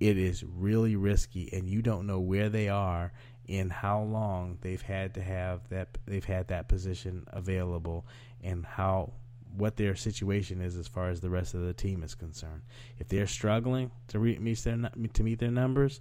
It 0.00 0.16
is 0.16 0.44
really 0.44 0.94
risky, 0.94 1.48
and 1.52 1.68
you 1.68 1.82
don't 1.82 2.06
know 2.06 2.20
where 2.20 2.48
they 2.48 2.68
are 2.68 3.12
in 3.46 3.70
how 3.70 4.02
long 4.02 4.58
they've 4.60 4.82
had 4.82 5.14
to 5.14 5.22
have 5.22 5.68
that 5.70 5.96
they've 6.06 6.24
had 6.24 6.48
that 6.48 6.68
position 6.68 7.24
available 7.28 8.06
and 8.42 8.64
how 8.64 9.12
what 9.56 9.76
their 9.76 9.96
situation 9.96 10.60
is 10.60 10.76
as 10.76 10.86
far 10.86 11.08
as 11.08 11.20
the 11.20 11.30
rest 11.30 11.54
of 11.54 11.62
the 11.62 11.72
team 11.72 12.02
is 12.02 12.14
concerned. 12.14 12.62
If 12.98 13.08
they're 13.08 13.26
struggling 13.26 13.90
to 14.08 14.18
re- 14.18 14.38
meet 14.38 14.58
their 14.58 14.90
to 15.14 15.22
meet 15.22 15.38
their 15.38 15.50
numbers, 15.50 16.00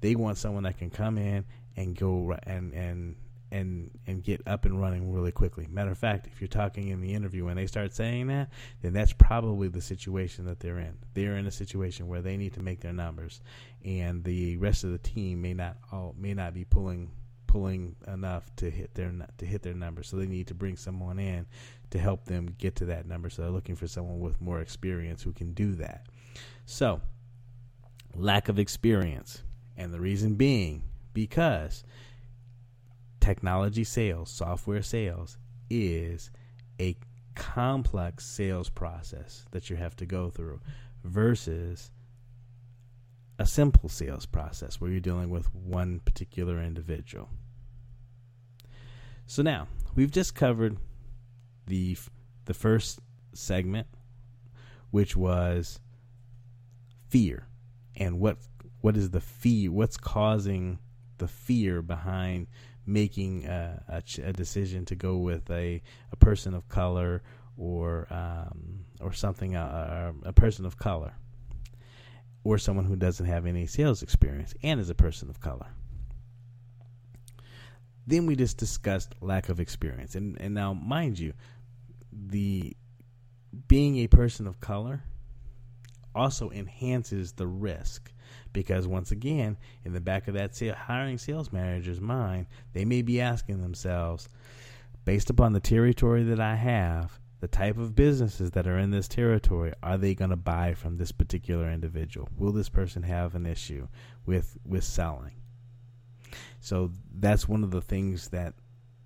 they 0.00 0.14
want 0.14 0.38
someone 0.38 0.62
that 0.64 0.78
can 0.78 0.90
come 0.90 1.18
in 1.18 1.44
and 1.76 1.96
go 1.96 2.36
and 2.44 2.72
and 2.72 3.16
and 3.50 3.90
and 4.06 4.22
get 4.22 4.42
up 4.46 4.64
and 4.64 4.80
running 4.80 5.12
really 5.12 5.32
quickly. 5.32 5.66
Matter 5.70 5.90
of 5.90 5.98
fact, 5.98 6.26
if 6.26 6.40
you're 6.40 6.48
talking 6.48 6.88
in 6.88 7.00
the 7.00 7.14
interview 7.14 7.44
when 7.44 7.56
they 7.56 7.66
start 7.66 7.92
saying 7.92 8.26
that, 8.28 8.50
then 8.82 8.92
that's 8.92 9.12
probably 9.12 9.68
the 9.68 9.80
situation 9.80 10.44
that 10.46 10.60
they're 10.60 10.78
in. 10.78 10.96
They're 11.14 11.36
in 11.36 11.46
a 11.46 11.50
situation 11.52 12.08
where 12.08 12.22
they 12.22 12.36
need 12.36 12.54
to 12.54 12.62
make 12.62 12.80
their 12.80 12.92
numbers, 12.92 13.40
and 13.84 14.24
the 14.24 14.56
rest 14.56 14.84
of 14.84 14.90
the 14.90 14.98
team 14.98 15.42
may 15.42 15.54
not 15.54 15.76
all 15.92 16.14
may 16.18 16.34
not 16.34 16.54
be 16.54 16.64
pulling 16.64 17.10
pulling 17.46 17.96
enough 18.06 18.54
to 18.56 18.70
hit 18.70 18.94
their 18.94 19.12
to 19.38 19.46
hit 19.46 19.62
their 19.62 19.74
numbers. 19.74 20.08
So 20.08 20.16
they 20.16 20.26
need 20.26 20.48
to 20.48 20.54
bring 20.54 20.76
someone 20.76 21.18
in 21.18 21.46
to 21.90 21.98
help 21.98 22.24
them 22.24 22.54
get 22.58 22.76
to 22.76 22.86
that 22.86 23.06
number. 23.06 23.30
So 23.30 23.42
they're 23.42 23.50
looking 23.50 23.76
for 23.76 23.86
someone 23.86 24.20
with 24.20 24.40
more 24.40 24.60
experience 24.60 25.22
who 25.22 25.32
can 25.32 25.52
do 25.52 25.74
that. 25.76 26.06
So 26.66 27.00
lack 28.14 28.48
of 28.48 28.58
experience, 28.58 29.42
and 29.76 29.92
the 29.92 30.00
reason 30.00 30.34
being 30.34 30.82
because 31.14 31.84
technology 33.26 33.82
sales, 33.82 34.30
software 34.30 34.82
sales, 34.82 35.36
is 35.68 36.30
a 36.80 36.94
complex 37.34 38.24
sales 38.24 38.70
process 38.70 39.44
that 39.50 39.68
you 39.68 39.74
have 39.74 39.96
to 39.96 40.06
go 40.06 40.30
through 40.30 40.60
versus 41.02 41.90
a 43.40 43.44
simple 43.44 43.88
sales 43.88 44.26
process 44.26 44.80
where 44.80 44.92
you're 44.92 45.00
dealing 45.00 45.28
with 45.28 45.52
one 45.52 45.98
particular 46.04 46.62
individual. 46.62 47.28
So 49.26 49.42
now, 49.42 49.66
we've 49.96 50.12
just 50.12 50.36
covered 50.36 50.76
the 51.66 51.96
the 52.44 52.54
first 52.54 53.00
segment 53.32 53.88
which 54.92 55.16
was 55.16 55.80
fear 57.08 57.48
and 57.96 58.20
what 58.20 58.36
what 58.82 58.96
is 58.96 59.10
the 59.10 59.20
fear 59.20 59.72
what's 59.72 59.96
causing 59.96 60.78
the 61.18 61.26
fear 61.26 61.82
behind 61.82 62.46
making 62.86 63.46
a, 63.46 63.82
a, 63.88 64.28
a, 64.28 64.32
decision 64.32 64.84
to 64.86 64.94
go 64.94 65.16
with 65.16 65.50
a, 65.50 65.82
a 66.12 66.16
person 66.16 66.54
of 66.54 66.68
color 66.68 67.22
or 67.56 68.06
um, 68.10 68.84
or 69.00 69.12
something 69.12 69.56
uh, 69.56 70.12
a 70.22 70.32
person 70.32 70.64
of 70.64 70.78
color 70.78 71.14
or 72.44 72.58
someone 72.58 72.84
who 72.84 72.96
doesn't 72.96 73.26
have 73.26 73.44
any 73.44 73.66
sales 73.66 74.02
experience 74.02 74.54
and 74.62 74.78
is 74.78 74.88
a 74.88 74.94
person 74.94 75.28
of 75.28 75.40
color. 75.40 75.66
Then 78.06 78.26
we 78.26 78.36
just 78.36 78.56
discussed 78.56 79.14
lack 79.20 79.48
of 79.48 79.58
experience, 79.58 80.14
and 80.14 80.40
and 80.40 80.54
now 80.54 80.72
mind 80.72 81.18
you, 81.18 81.32
the 82.12 82.76
being 83.66 83.98
a 83.98 84.06
person 84.06 84.46
of 84.46 84.60
color 84.60 85.02
also 86.14 86.50
enhances 86.50 87.32
the 87.32 87.46
risk 87.46 88.12
because 88.52 88.86
once 88.86 89.10
again, 89.10 89.56
in 89.84 89.92
the 89.92 90.00
back 90.00 90.28
of 90.28 90.34
that 90.34 90.58
hiring 90.76 91.18
sales 91.18 91.52
manager's 91.52 92.00
mind, 92.00 92.46
they 92.72 92.84
may 92.84 93.02
be 93.02 93.20
asking 93.20 93.60
themselves, 93.60 94.28
based 95.04 95.30
upon 95.30 95.52
the 95.52 95.60
territory 95.60 96.22
that 96.24 96.40
I 96.40 96.56
have, 96.56 97.18
the 97.40 97.48
type 97.48 97.78
of 97.78 97.94
businesses 97.94 98.52
that 98.52 98.66
are 98.66 98.78
in 98.78 98.90
this 98.90 99.08
territory, 99.08 99.72
are 99.82 99.98
they 99.98 100.14
going 100.14 100.30
to 100.30 100.36
buy 100.36 100.74
from 100.74 100.96
this 100.96 101.12
particular 101.12 101.70
individual? 101.70 102.28
Will 102.36 102.52
this 102.52 102.68
person 102.68 103.02
have 103.02 103.34
an 103.34 103.46
issue 103.46 103.88
with 104.24 104.56
with 104.64 104.84
selling? 104.84 105.34
So 106.60 106.90
that's 107.14 107.48
one 107.48 107.62
of 107.62 107.70
the 107.70 107.82
things 107.82 108.28
that 108.28 108.54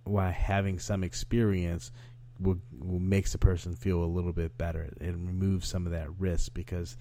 why 0.05 0.31
having 0.31 0.79
some 0.79 1.05
experience 1.05 1.91
will, 2.39 2.59
will 2.73 2.99
makes 2.99 3.35
a 3.35 3.39
person 3.39 3.75
feel 3.75 4.03
a 4.03 4.07
little 4.07 4.33
bit 4.33 4.57
better. 4.57 4.89
It 5.01 5.15
removes 5.15 5.69
some 5.69 5.87
of 5.87 5.93
that 5.93 6.09
risk 6.19 6.55
because 6.55 6.97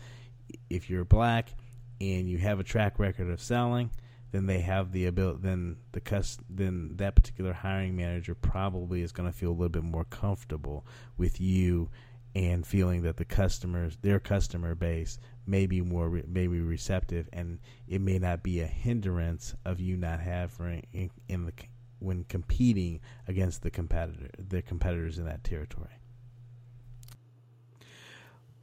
if 0.70 0.90
you're 0.90 1.06
black 1.06 1.54
and 2.02 2.30
you 2.30 2.38
have 2.38 2.60
a 2.60 2.64
track 2.64 3.00
record 3.00 3.30
of 3.30 3.42
selling, 3.42 3.92
then 4.32 4.46
they 4.46 4.62
have 4.62 4.92
the 4.92 5.06
ability. 5.06 5.40
Then 5.42 5.78
the 5.92 6.00
cus- 6.00 6.38
then 6.50 6.96
that 6.98 7.16
particular 7.16 7.54
hiring 7.54 7.96
manager 7.96 8.36
probably 8.36 9.02
is 9.02 9.12
going 9.12 9.32
to 9.32 9.38
feel 9.38 9.50
a 9.50 9.52
little 9.52 9.70
bit 9.70 9.84
more 9.84 10.06
comfortable 10.06 10.86
with 11.18 11.42
you 11.42 11.90
and 12.36 12.66
feeling 12.66 13.02
that 13.02 13.18
the 13.18 13.26
customers, 13.26 13.98
their 14.02 14.20
customer 14.20 14.76
base, 14.76 15.18
may 15.48 15.66
be 15.66 15.82
more 15.82 16.10
re- 16.10 16.24
may 16.28 16.46
be 16.48 16.62
receptive, 16.62 17.28
and 17.34 17.60
it 17.88 18.02
may 18.02 18.20
not 18.20 18.44
be 18.44 18.62
a 18.62 18.68
hindrance 18.68 19.56
of 19.66 19.80
you 19.80 19.98
not 19.98 20.20
having 20.20 20.86
in, 20.94 21.10
in 21.28 21.46
the 21.46 21.54
when 22.00 22.24
competing 22.26 23.02
against 23.28 23.62
the 23.62 23.70
competitor, 23.70 24.30
the 24.38 24.62
competitors 24.62 25.18
in 25.18 25.26
that 25.26 25.44
territory. 25.44 25.90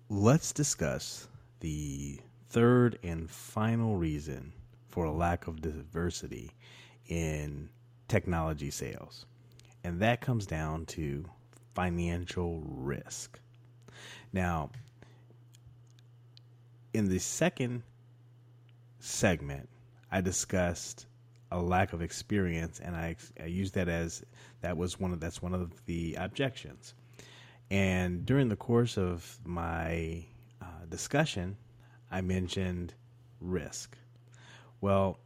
Let's 0.09 0.53
discuss 0.53 1.29
the 1.61 2.21
third 2.49 2.99
and 3.03 3.31
final 3.31 3.97
reason 3.97 4.53
for 4.89 5.05
a 5.05 5.13
lack 5.13 5.47
of 5.47 5.61
diversity 5.61 6.53
in 7.09 7.69
technology 8.09 8.71
sales. 8.71 9.27
And 9.85 10.01
that 10.01 10.21
comes 10.21 10.47
down 10.47 10.87
to 10.87 11.25
financial 11.75 12.63
risk. 12.67 13.39
Now, 14.33 14.71
in 16.93 17.09
the 17.09 17.19
second 17.19 17.83
segment, 18.99 19.69
I 20.11 20.21
discussed 20.21 21.07
a 21.53 21.61
lack 21.61 21.93
of 21.93 22.03
experience, 22.03 22.81
and 22.81 22.97
I, 22.97 23.17
I 23.41 23.47
used 23.47 23.75
that 23.75 23.89
as 23.89 24.25
that 24.63 24.77
was 24.77 24.99
one 24.99 25.13
of 25.13 25.21
that's 25.21 25.43
one 25.43 25.55
of 25.55 25.85
the 25.87 26.15
objections. 26.15 26.95
And 27.71 28.25
during 28.25 28.49
the 28.49 28.57
course 28.57 28.97
of 28.97 29.39
my 29.45 30.25
uh, 30.63 30.87
discussion, 30.89 31.57
I 32.11 32.21
mentioned 32.21 32.95
risk. 33.41 33.97
Well, 34.81 35.19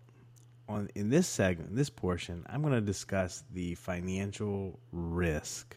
on 0.68 0.88
in 0.94 1.10
this 1.10 1.26
segment, 1.26 1.74
this 1.74 1.90
portion, 1.90 2.44
I'm 2.48 2.62
going 2.62 2.74
to 2.74 2.80
discuss 2.80 3.44
the 3.52 3.74
financial 3.74 4.78
risk 4.92 5.76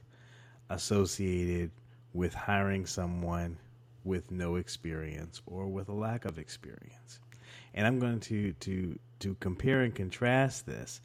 associated 0.69 1.71
with 2.13 2.33
hiring 2.33 2.85
someone 2.85 3.57
with 4.03 4.29
no 4.31 4.55
experience 4.55 5.41
or 5.45 5.67
with 5.67 5.89
a 5.89 5.93
lack 5.93 6.25
of 6.25 6.37
experience. 6.37 7.19
And 7.73 7.87
I'm 7.87 7.99
going 7.99 8.19
to 8.21 8.53
to 8.53 8.99
to 9.19 9.35
compare 9.39 9.81
and 9.81 9.93
contrast 9.95 10.65
this. 10.65 11.01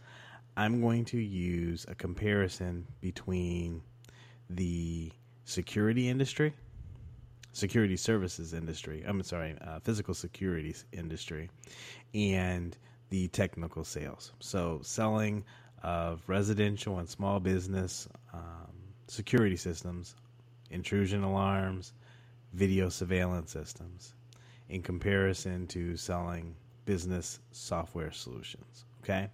I'm 0.56 0.80
going 0.80 1.04
to 1.06 1.18
use 1.18 1.86
a 1.88 1.94
comparison 1.94 2.86
between 3.00 3.80
the 4.50 5.12
security 5.44 6.08
industry 6.08 6.52
security 7.58 7.96
services 7.96 8.54
industry. 8.54 9.04
I'm 9.06 9.22
sorry, 9.22 9.56
uh, 9.60 9.80
physical 9.80 10.14
security 10.14 10.74
industry, 10.92 11.50
and 12.14 12.76
the 13.10 13.28
technical 13.28 13.84
sales. 13.84 14.32
So 14.40 14.80
selling 14.82 15.44
of 15.82 16.22
residential 16.26 16.98
and 16.98 17.08
small 17.08 17.40
business 17.40 18.08
um, 18.32 18.72
security 19.06 19.56
systems 19.56 20.14
intrusion 20.70 21.22
alarms, 21.22 21.94
video 22.52 22.90
surveillance 22.90 23.50
systems, 23.50 24.14
in 24.68 24.82
comparison 24.82 25.66
to 25.66 25.96
selling 25.96 26.54
business 26.84 27.40
software 27.52 28.12
solutions. 28.12 28.84
Okay? 29.02 29.30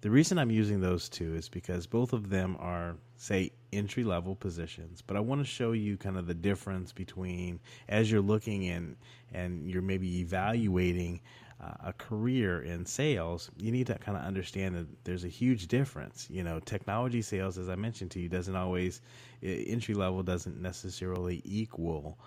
The 0.00 0.10
reason 0.10 0.38
I'm 0.38 0.50
using 0.50 0.80
those 0.80 1.08
two 1.08 1.34
is 1.34 1.48
because 1.48 1.86
both 1.86 2.12
of 2.12 2.30
them 2.30 2.56
are, 2.58 2.96
say, 3.16 3.52
entry 3.76 4.04
level 4.04 4.34
positions, 4.34 5.02
but 5.06 5.16
I 5.16 5.20
want 5.20 5.40
to 5.40 5.44
show 5.44 5.72
you 5.72 5.96
kind 5.96 6.16
of 6.16 6.26
the 6.26 6.34
difference 6.34 6.92
between 6.92 7.60
as 7.88 8.10
you're 8.10 8.20
looking 8.20 8.64
in 8.64 8.96
and 9.32 9.70
you're 9.70 9.82
maybe 9.82 10.20
evaluating 10.20 11.20
uh, 11.60 11.72
a 11.84 11.92
career 11.92 12.62
in 12.62 12.84
sales, 12.84 13.50
you 13.56 13.72
need 13.72 13.86
to 13.86 13.94
kind 13.98 14.16
of 14.16 14.24
understand 14.24 14.74
that 14.74 14.86
there's 15.04 15.24
a 15.24 15.28
huge 15.28 15.68
difference. 15.68 16.28
You 16.30 16.42
know, 16.42 16.60
technology 16.60 17.22
sales, 17.22 17.56
as 17.56 17.68
I 17.68 17.76
mentioned 17.76 18.10
to 18.12 18.20
you, 18.20 18.28
doesn't 18.28 18.56
always, 18.56 19.00
entry 19.42 19.94
level 19.94 20.22
doesn't 20.22 20.60
necessarily 20.60 21.40
equal 21.44 22.18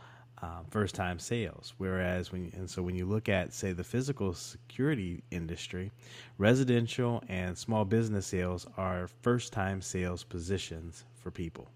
um, 0.41 0.65
first 0.69 0.95
time 0.95 1.19
sales. 1.19 1.73
Whereas 1.77 2.31
when 2.31 2.51
and 2.55 2.69
so 2.69 2.81
when 2.81 2.95
you 2.95 3.05
look 3.05 3.29
at 3.29 3.53
say 3.53 3.73
the 3.73 3.83
physical 3.83 4.33
security 4.33 5.23
industry, 5.31 5.91
residential 6.37 7.23
and 7.27 7.57
small 7.57 7.85
business 7.85 8.27
sales 8.27 8.65
are 8.77 9.07
first 9.21 9.51
time 9.53 9.81
sales 9.81 10.23
positions 10.23 11.05
for 11.15 11.31
people, 11.31 11.69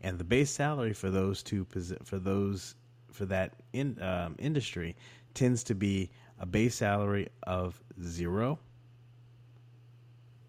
and 0.00 0.18
the 0.18 0.24
base 0.24 0.50
salary 0.50 0.92
for 0.92 1.10
those 1.10 1.42
two 1.42 1.66
for 2.04 2.18
those 2.18 2.74
for 3.10 3.26
that 3.26 3.54
in, 3.72 4.00
um, 4.00 4.36
industry 4.38 4.96
tends 5.34 5.64
to 5.64 5.74
be 5.74 6.10
a 6.38 6.46
base 6.46 6.76
salary 6.76 7.28
of 7.42 7.80
zero 8.02 8.58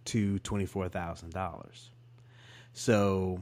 to 0.05 0.39
twenty 0.39 0.65
four 0.65 0.89
thousand 0.89 1.31
dollars. 1.33 1.89
So. 2.73 3.41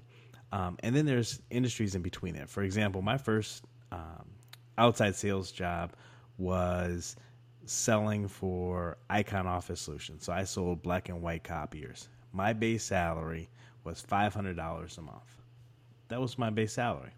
Um, 0.54 0.76
and 0.84 0.94
then 0.94 1.06
there's 1.06 1.42
industries 1.50 1.96
in 1.96 2.02
between 2.02 2.36
it. 2.36 2.50
For 2.50 2.62
example, 2.62 3.02
my 3.02 3.18
first 3.18 3.64
um, 3.92 4.26
outside 4.78 5.16
sales 5.16 5.52
job 5.52 5.94
was 6.38 7.16
selling 7.66 8.28
for 8.28 8.98
Icon 9.10 9.48
Office 9.48 9.82
Solutions. 9.82 10.26
So 10.26 10.34
I 10.34 10.44
sold 10.44 10.82
black 10.82 11.10
and 11.10 11.22
white 11.22 11.44
copiers. 11.44 12.10
My 12.34 12.54
base 12.54 12.84
salary 12.84 13.50
was 13.84 14.04
$500 14.10 14.98
a 14.98 15.02
month. 15.02 15.42
That 16.08 16.20
was 16.20 16.38
my 16.38 16.50
base 16.50 16.74
salary. 16.74 17.12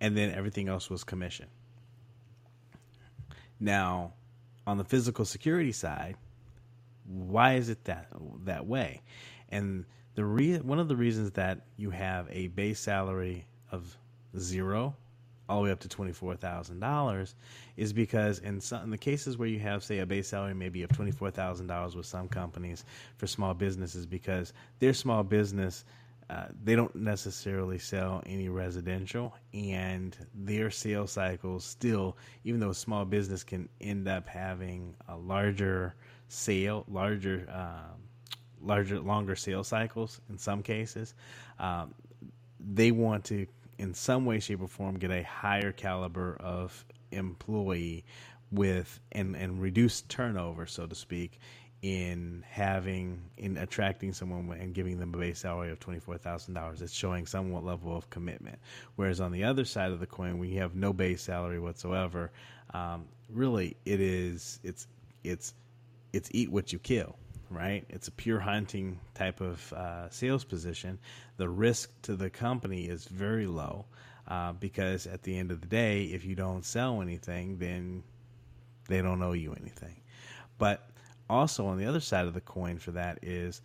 And 0.00 0.16
then 0.16 0.30
everything 0.32 0.68
else 0.68 0.90
was 0.90 1.04
commission. 1.04 1.46
Now, 3.58 4.12
on 4.66 4.76
the 4.76 4.84
physical 4.84 5.24
security 5.24 5.72
side, 5.72 6.16
why 7.06 7.54
is 7.54 7.68
it 7.68 7.84
that 7.84 8.08
that 8.44 8.66
way? 8.66 9.02
And 9.48 9.84
the 10.14 10.24
re- 10.24 10.58
one 10.58 10.78
of 10.78 10.88
the 10.88 10.96
reasons 10.96 11.32
that 11.32 11.66
you 11.76 11.90
have 11.90 12.28
a 12.30 12.48
base 12.48 12.80
salary 12.80 13.46
of 13.70 13.96
zero 14.38 14.96
all 15.48 15.58
the 15.58 15.64
way 15.64 15.70
up 15.70 15.80
to 15.80 15.88
twenty 15.88 16.12
four 16.12 16.36
thousand 16.36 16.80
dollars 16.80 17.34
is 17.76 17.92
because 17.92 18.38
in 18.40 18.60
some 18.60 18.84
in 18.84 18.90
the 18.90 18.98
cases 18.98 19.38
where 19.38 19.48
you 19.48 19.58
have 19.60 19.82
say 19.82 19.98
a 19.98 20.06
base 20.06 20.28
salary 20.28 20.54
maybe 20.54 20.82
of 20.82 20.90
twenty 20.90 21.10
four 21.10 21.30
thousand 21.30 21.66
dollars 21.66 21.96
with 21.96 22.06
some 22.06 22.28
companies 22.28 22.84
for 23.16 23.26
small 23.26 23.54
businesses 23.54 24.06
because 24.06 24.52
their 24.78 24.92
small 24.94 25.22
business 25.22 25.84
uh, 26.28 26.46
they 26.64 26.74
don't 26.74 26.94
necessarily 26.96 27.78
sell 27.78 28.20
any 28.26 28.48
residential 28.48 29.32
and 29.54 30.16
their 30.34 30.70
sales 30.70 31.12
cycles 31.12 31.64
still 31.64 32.16
even 32.44 32.58
though 32.58 32.70
a 32.70 32.74
small 32.74 33.04
business 33.04 33.44
can 33.44 33.68
end 33.80 34.08
up 34.08 34.26
having 34.26 34.94
a 35.08 35.16
larger 35.16 35.94
sale 36.28 36.84
larger 36.88 37.46
um, 37.52 38.00
larger 38.60 38.98
longer 38.98 39.36
sales 39.36 39.68
cycles 39.68 40.20
in 40.28 40.36
some 40.36 40.62
cases 40.62 41.14
um, 41.60 41.94
they 42.58 42.90
want 42.90 43.24
to 43.24 43.46
in 43.78 43.94
some 43.94 44.24
way, 44.24 44.40
shape, 44.40 44.62
or 44.62 44.68
form 44.68 44.98
get 44.98 45.10
a 45.10 45.22
higher 45.22 45.72
caliber 45.72 46.36
of 46.40 46.84
employee 47.12 48.04
with 48.50 49.00
and 49.12 49.36
and 49.36 49.60
reduce 49.60 50.02
turnover, 50.02 50.66
so 50.66 50.86
to 50.86 50.94
speak, 50.94 51.38
in 51.82 52.44
having 52.48 53.22
in 53.36 53.56
attracting 53.56 54.12
someone 54.12 54.50
and 54.58 54.74
giving 54.74 54.98
them 54.98 55.14
a 55.14 55.18
base 55.18 55.40
salary 55.40 55.70
of 55.70 55.80
twenty 55.80 56.00
four 56.00 56.16
thousand 56.18 56.54
dollars. 56.54 56.82
It's 56.82 56.92
showing 56.92 57.26
somewhat 57.26 57.64
level 57.64 57.96
of 57.96 58.08
commitment. 58.10 58.58
Whereas 58.96 59.20
on 59.20 59.32
the 59.32 59.44
other 59.44 59.64
side 59.64 59.92
of 59.92 60.00
the 60.00 60.06
coin, 60.06 60.38
when 60.38 60.50
you 60.50 60.60
have 60.60 60.74
no 60.74 60.92
base 60.92 61.22
salary 61.22 61.60
whatsoever, 61.60 62.30
um, 62.72 63.06
really 63.28 63.76
it 63.84 64.00
is 64.00 64.60
it's 64.62 64.86
it's 65.24 65.54
it's 66.12 66.30
eat 66.32 66.50
what 66.50 66.72
you 66.72 66.78
kill 66.78 67.16
right? 67.50 67.84
It's 67.88 68.08
a 68.08 68.12
pure 68.12 68.40
hunting 68.40 69.00
type 69.14 69.40
of 69.40 69.72
uh, 69.72 70.10
sales 70.10 70.44
position. 70.44 70.98
The 71.36 71.48
risk 71.48 71.90
to 72.02 72.16
the 72.16 72.30
company 72.30 72.84
is 72.86 73.04
very 73.04 73.46
low 73.46 73.86
uh, 74.28 74.52
because 74.52 75.06
at 75.06 75.22
the 75.22 75.38
end 75.38 75.50
of 75.50 75.60
the 75.60 75.66
day, 75.66 76.04
if 76.04 76.24
you 76.24 76.34
don't 76.34 76.64
sell 76.64 77.02
anything, 77.02 77.58
then 77.58 78.02
they 78.88 79.02
don't 79.02 79.22
owe 79.22 79.32
you 79.32 79.52
anything. 79.52 79.96
But 80.58 80.88
also 81.28 81.66
on 81.66 81.78
the 81.78 81.86
other 81.86 82.00
side 82.00 82.26
of 82.26 82.34
the 82.34 82.40
coin 82.40 82.78
for 82.78 82.92
that 82.92 83.18
is 83.22 83.62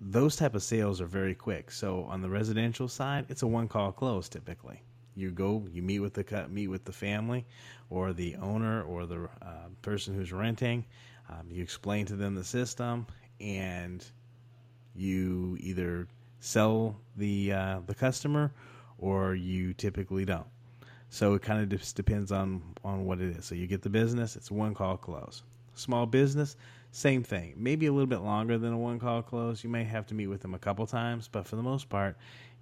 those 0.00 0.36
type 0.36 0.54
of 0.54 0.62
sales 0.62 1.00
are 1.00 1.06
very 1.06 1.34
quick. 1.34 1.70
So 1.70 2.04
on 2.04 2.22
the 2.22 2.28
residential 2.28 2.88
side, 2.88 3.26
it's 3.28 3.42
a 3.42 3.46
one 3.46 3.68
call 3.68 3.92
close 3.92 4.28
typically. 4.28 4.82
You 5.16 5.32
go, 5.32 5.66
you 5.72 5.82
meet 5.82 5.98
with 5.98 6.14
the 6.14 6.46
meet 6.48 6.68
with 6.68 6.84
the 6.84 6.92
family, 6.92 7.44
or 7.90 8.12
the 8.12 8.36
owner, 8.36 8.82
or 8.84 9.04
the 9.04 9.28
uh, 9.42 9.68
person 9.82 10.14
who's 10.14 10.32
renting, 10.32 10.84
um, 11.28 11.46
you 11.50 11.62
explain 11.62 12.06
to 12.06 12.16
them 12.16 12.34
the 12.34 12.44
system, 12.44 13.06
and 13.40 14.04
you 14.94 15.56
either 15.60 16.08
sell 16.40 16.96
the 17.16 17.52
uh, 17.52 17.80
the 17.86 17.94
customer 17.94 18.52
or 18.98 19.34
you 19.34 19.74
typically 19.74 20.24
don't. 20.24 20.46
So 21.10 21.34
it 21.34 21.42
kind 21.42 21.62
of 21.62 21.68
just 21.68 21.96
depends 21.96 22.32
on 22.32 22.62
on 22.84 23.04
what 23.06 23.20
it 23.20 23.36
is. 23.36 23.44
So 23.44 23.54
you 23.54 23.66
get 23.66 23.82
the 23.82 23.90
business, 23.90 24.36
it's 24.36 24.50
one 24.50 24.74
call 24.74 24.96
close. 24.96 25.42
Small 25.74 26.06
business, 26.06 26.56
same 26.90 27.22
thing. 27.22 27.54
Maybe 27.56 27.86
a 27.86 27.92
little 27.92 28.06
bit 28.06 28.20
longer 28.20 28.58
than 28.58 28.72
a 28.72 28.78
one 28.78 28.98
call 28.98 29.22
close. 29.22 29.62
You 29.62 29.70
may 29.70 29.84
have 29.84 30.06
to 30.08 30.14
meet 30.14 30.26
with 30.26 30.42
them 30.42 30.54
a 30.54 30.58
couple 30.58 30.86
times, 30.86 31.28
but 31.28 31.46
for 31.46 31.56
the 31.56 31.62
most 31.62 31.88
part, 31.88 32.16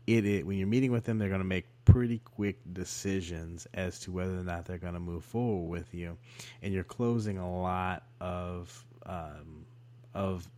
it, 0.06 0.24
it 0.24 0.46
when 0.46 0.58
you're 0.58 0.66
meeting 0.66 0.92
with 0.92 1.04
them, 1.04 1.18
they're 1.18 1.28
going 1.28 1.40
to 1.40 1.44
make 1.44 1.66
pretty 1.84 2.18
quick 2.18 2.58
decisions 2.72 3.66
as 3.74 3.98
to 4.00 4.12
whether 4.12 4.38
or 4.38 4.42
not 4.42 4.64
they're 4.64 4.78
going 4.78 4.94
to 4.94 5.00
move 5.00 5.24
forward 5.24 5.68
with 5.68 5.94
you, 5.94 6.16
and 6.62 6.72
you're 6.72 6.84
closing 6.84 7.38
a 7.38 7.60
lot 7.62 8.04
of 8.20 8.84
um, 9.04 9.66
of 10.14 10.48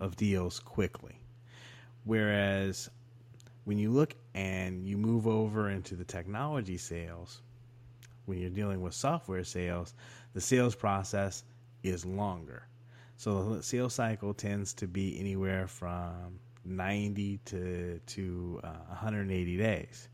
of 0.00 0.16
deals 0.16 0.58
quickly. 0.60 1.18
Whereas 2.04 2.90
when 3.64 3.78
you 3.78 3.90
look 3.90 4.14
and 4.34 4.86
you 4.86 4.96
move 4.96 5.26
over 5.26 5.70
into 5.70 5.96
the 5.96 6.04
technology 6.04 6.76
sales, 6.76 7.42
when 8.26 8.38
you're 8.38 8.50
dealing 8.50 8.80
with 8.80 8.94
software 8.94 9.44
sales, 9.44 9.94
the 10.34 10.40
sales 10.40 10.74
process 10.74 11.44
is 11.82 12.04
longer. 12.04 12.66
So 13.16 13.56
the 13.56 13.62
sales 13.62 13.94
cycle 13.94 14.34
tends 14.34 14.74
to 14.74 14.86
be 14.86 15.18
anywhere 15.18 15.66
from 15.66 16.38
90 16.66 17.38
to 17.46 18.00
to 18.06 18.60
uh, 18.64 18.68
180 18.88 19.56
days. 19.56 20.08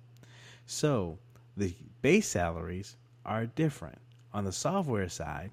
So 0.67 1.19
the 1.57 1.75
base 2.01 2.29
salaries 2.29 2.97
are 3.25 3.47
different. 3.47 3.99
On 4.33 4.45
the 4.45 4.53
software 4.53 5.09
side, 5.09 5.51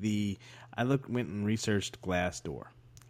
the 0.00 0.38
I 0.76 0.82
looked 0.82 1.08
went 1.08 1.28
and 1.28 1.46
researched 1.46 2.00
Glassdoor, 2.02 2.66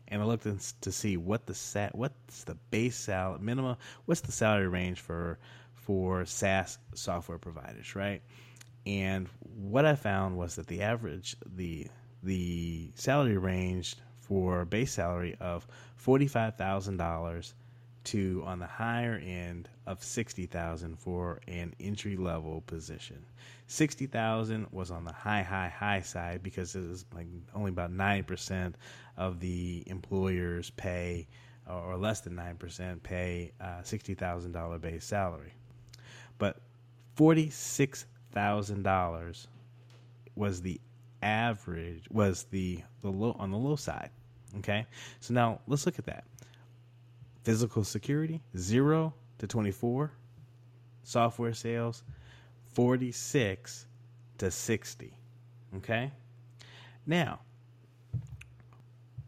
and 0.09 0.23
I 0.23 0.25
looked 0.25 0.47
to 0.81 0.93
see 0.93 1.17
what 1.17 1.47
the 1.47 1.55
sat 1.55 1.95
what's 1.95 2.45
the 2.45 2.55
base 2.71 2.97
salary 2.97 3.41
minimum 3.41 3.77
what's 4.07 4.21
the 4.21 4.33
salary 4.33 4.69
range 4.69 5.01
for 5.01 5.39
for 5.75 6.25
SaaS 6.27 6.79
software 6.95 7.39
providers, 7.39 7.95
right? 7.97 8.23
And 8.87 9.29
what 9.43 9.85
I 9.85 9.95
found 9.97 10.37
was 10.37 10.57
that 10.57 10.67
the 10.67 10.83
average 10.83 11.37
the 11.45 11.89
the 12.23 12.91
salary 12.95 13.37
ranged 13.37 14.01
for 14.29 14.65
base 14.67 14.93
salary 14.93 15.35
of 15.41 15.67
$45,000 16.05 17.55
to 18.05 18.43
on 18.47 18.59
the 18.59 18.67
higher 18.67 19.17
end 19.25 19.71
of 19.87 20.05
60,000 20.05 20.99
for 20.99 21.41
an 21.49 21.75
entry 21.81 22.17
level 22.17 22.61
position. 22.63 23.25
60,000 23.67 24.67
was 24.71 24.91
on 24.91 25.05
the 25.05 25.13
high 25.13 25.43
high 25.43 25.69
high 25.69 26.01
side 26.01 26.43
because 26.43 26.75
it 26.75 26.89
was 26.89 27.05
like 27.15 27.27
only 27.55 27.69
about 27.71 27.93
9% 27.93 28.73
of 29.17 29.39
the 29.41 29.85
employers 29.87 30.71
pay 30.71 31.29
or 31.67 31.97
less 31.97 32.21
than 32.21 32.35
9% 32.35 33.03
pay 33.03 33.53
uh, 33.61 33.83
$60,000 33.83 34.81
base 34.81 35.05
salary. 35.05 35.53
But 36.39 36.63
$46,000 37.17 39.47
was 40.35 40.63
the 40.63 40.81
average 41.21 42.05
was 42.11 42.45
the 42.45 42.81
the 43.03 43.11
low 43.11 43.37
on 43.39 43.51
the 43.51 43.59
low 43.59 43.77
side. 43.77 44.11
Okay, 44.57 44.87
so 45.21 45.35
now 45.35 45.61
let's 45.67 45.87
look 45.87 45.99
at 45.99 46.07
that. 46.07 46.25
Physical 47.45 47.85
security 47.85 48.43
zero 48.57 49.15
to 49.39 49.47
twenty 49.47 49.71
four, 49.71 50.11
software 51.03 51.53
sales 51.53 52.03
forty 52.73 53.13
six 53.13 53.87
to 54.39 54.51
sixty. 54.51 55.13
Okay, 55.77 56.11
now 57.07 57.41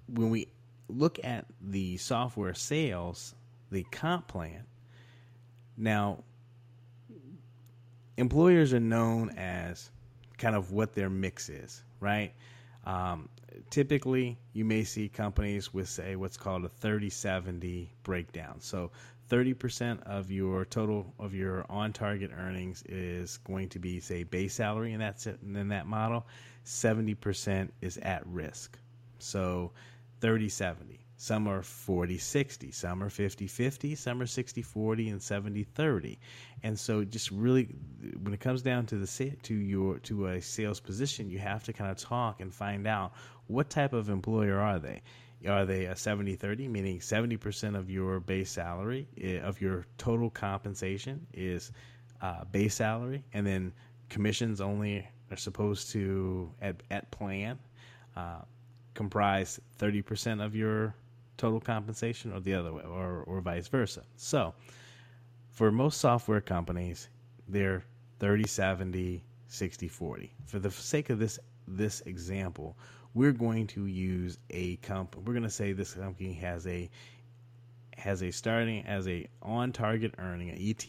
when 0.09 0.31
we 0.31 0.49
look 0.89 1.21
at 1.23 1.45
the 1.61 1.97
software 1.99 2.55
sales, 2.55 3.35
the 3.71 3.85
comp 3.93 4.27
plan 4.27 4.64
Now, 5.81 6.25
employers 8.18 8.75
are 8.75 8.81
known 8.81 9.31
as 9.31 9.91
kind 10.37 10.55
of 10.55 10.73
what 10.73 10.95
their 10.95 11.09
mix 11.09 11.49
is, 11.49 11.83
right? 12.01 12.35
Um, 12.85 13.31
typically, 13.70 14.38
you 14.53 14.64
may 14.64 14.84
see 14.84 15.09
companies 15.09 15.72
with, 15.72 15.88
say, 15.88 16.16
what's 16.16 16.36
called 16.36 16.64
a 16.64 16.68
30 16.68 17.11
70 17.11 17.92
breakdown. 18.03 18.61
So, 18.61 18.90
30% 19.28 20.03
of 20.03 20.30
your 20.30 20.64
total 20.64 21.14
of 21.18 21.34
your 21.34 21.64
on 21.70 21.92
target 21.92 22.32
earnings 22.36 22.82
is 22.88 23.38
going 23.38 23.68
to 23.68 23.78
be, 23.78 24.01
say, 24.01 24.24
base 24.24 24.55
salary 24.55 24.92
and 24.92 25.03
in 25.03 25.09
that, 25.09 25.26
in 25.61 25.68
that 25.68 25.86
model. 25.86 26.26
70% 26.64 27.70
is 27.80 27.96
at 27.98 28.26
risk. 28.26 28.78
So, 29.18 29.72
30 30.20 30.48
70. 30.48 31.07
Some 31.23 31.47
are 31.49 31.62
40 31.62 32.16
60, 32.16 32.71
some 32.71 33.03
are 33.03 33.11
50 33.11 33.47
50, 33.47 33.95
some 33.95 34.23
are 34.23 34.27
60 34.27 34.62
40 34.62 35.11
and 35.11 35.23
70 35.23 35.64
30. 35.64 36.18
And 36.62 36.81
so 36.81 37.05
just 37.05 37.31
really 37.31 37.64
when 38.23 38.33
it 38.33 38.41
comes 38.41 38.62
down 38.62 38.87
to 38.87 38.97
the 38.97 39.37
to 39.43 39.55
your 39.55 39.99
to 39.99 40.29
a 40.29 40.41
sales 40.41 40.81
position, 40.81 41.29
you 41.29 41.39
have 41.39 41.62
to 41.64 41.75
kind 41.75 41.91
of 41.91 41.99
talk 41.99 42.41
and 42.41 42.55
find 42.55 42.87
out 42.87 43.12
what 43.49 43.68
type 43.68 43.93
of 43.93 44.09
employer 44.09 44.59
are 44.59 44.79
they? 44.79 45.03
Are 45.47 45.66
they 45.66 45.85
a 45.85 45.95
70 45.95 46.37
30, 46.37 46.68
meaning 46.68 47.01
70% 47.01 47.77
of 47.77 47.91
your 47.91 48.18
base 48.21 48.51
salary, 48.53 49.07
eh, 49.21 49.41
of 49.41 49.61
your 49.61 49.85
total 49.99 50.31
compensation 50.31 51.27
is 51.35 51.71
uh, 52.23 52.45
base 52.45 52.77
salary, 52.77 53.23
and 53.35 53.47
then 53.47 53.75
commissions 54.09 54.62
only 54.62 55.07
are 55.31 55.37
supposed 55.37 55.91
to, 55.91 56.51
at, 56.62 56.83
at 56.91 57.11
plan, 57.11 57.59
uh, 58.16 58.41
comprise 58.95 59.61
30% 59.79 60.43
of 60.43 60.57
your 60.57 60.95
total 61.41 61.59
compensation 61.61 62.32
or 62.32 62.41
the 62.41 62.53
other 62.53 62.72
way 62.72 62.82
or, 62.82 63.22
or 63.26 63.41
vice 63.41 63.66
versa. 63.66 64.03
So 64.16 64.53
for 65.51 65.72
most 65.72 65.99
software 65.99 66.43
companies, 66.43 67.09
they're 67.49 67.82
30 68.18 68.47
70 68.47 69.24
60 69.49 69.88
40. 69.88 70.32
For 70.45 70.59
the 70.59 70.70
sake 70.70 71.09
of 71.11 71.18
this 71.18 71.38
this 71.66 72.03
example, 72.03 72.76
we're 73.14 73.32
going 73.32 73.66
to 73.68 73.86
use 73.86 74.38
a 74.51 74.76
comp 74.76 75.16
we're 75.16 75.32
going 75.32 75.43
to 75.43 75.51
say 75.51 75.72
this 75.72 75.95
company 75.95 76.34
has 76.34 76.66
a 76.66 76.91
has 77.97 78.22
a 78.22 78.30
starting 78.30 78.84
as 78.86 79.09
a 79.09 79.26
on 79.41 79.72
target 79.72 80.14
earning 80.18 80.51
an 80.51 80.59
ET 80.61 80.86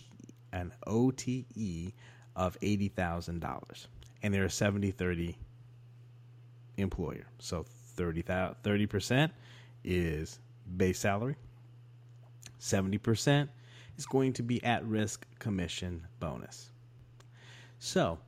an 0.54 0.74
OTE 0.86 1.94
of 2.36 2.60
$80,000 2.60 3.88
and 4.22 4.34
they're 4.34 4.46
a 4.46 4.50
70 4.50 4.92
30 4.92 5.38
employer. 6.78 7.26
So 7.40 7.66
30 7.96 8.86
percent 8.88 9.32
is 9.84 10.40
base 10.78 11.00
salary. 11.00 11.36
70% 12.60 13.50
is 13.98 14.06
going 14.06 14.34
to 14.34 14.44
be 14.44 14.64
at 14.64 14.86
risk 14.86 15.26
commission 15.40 16.06
bonus. 16.20 16.72
So, 17.80 18.20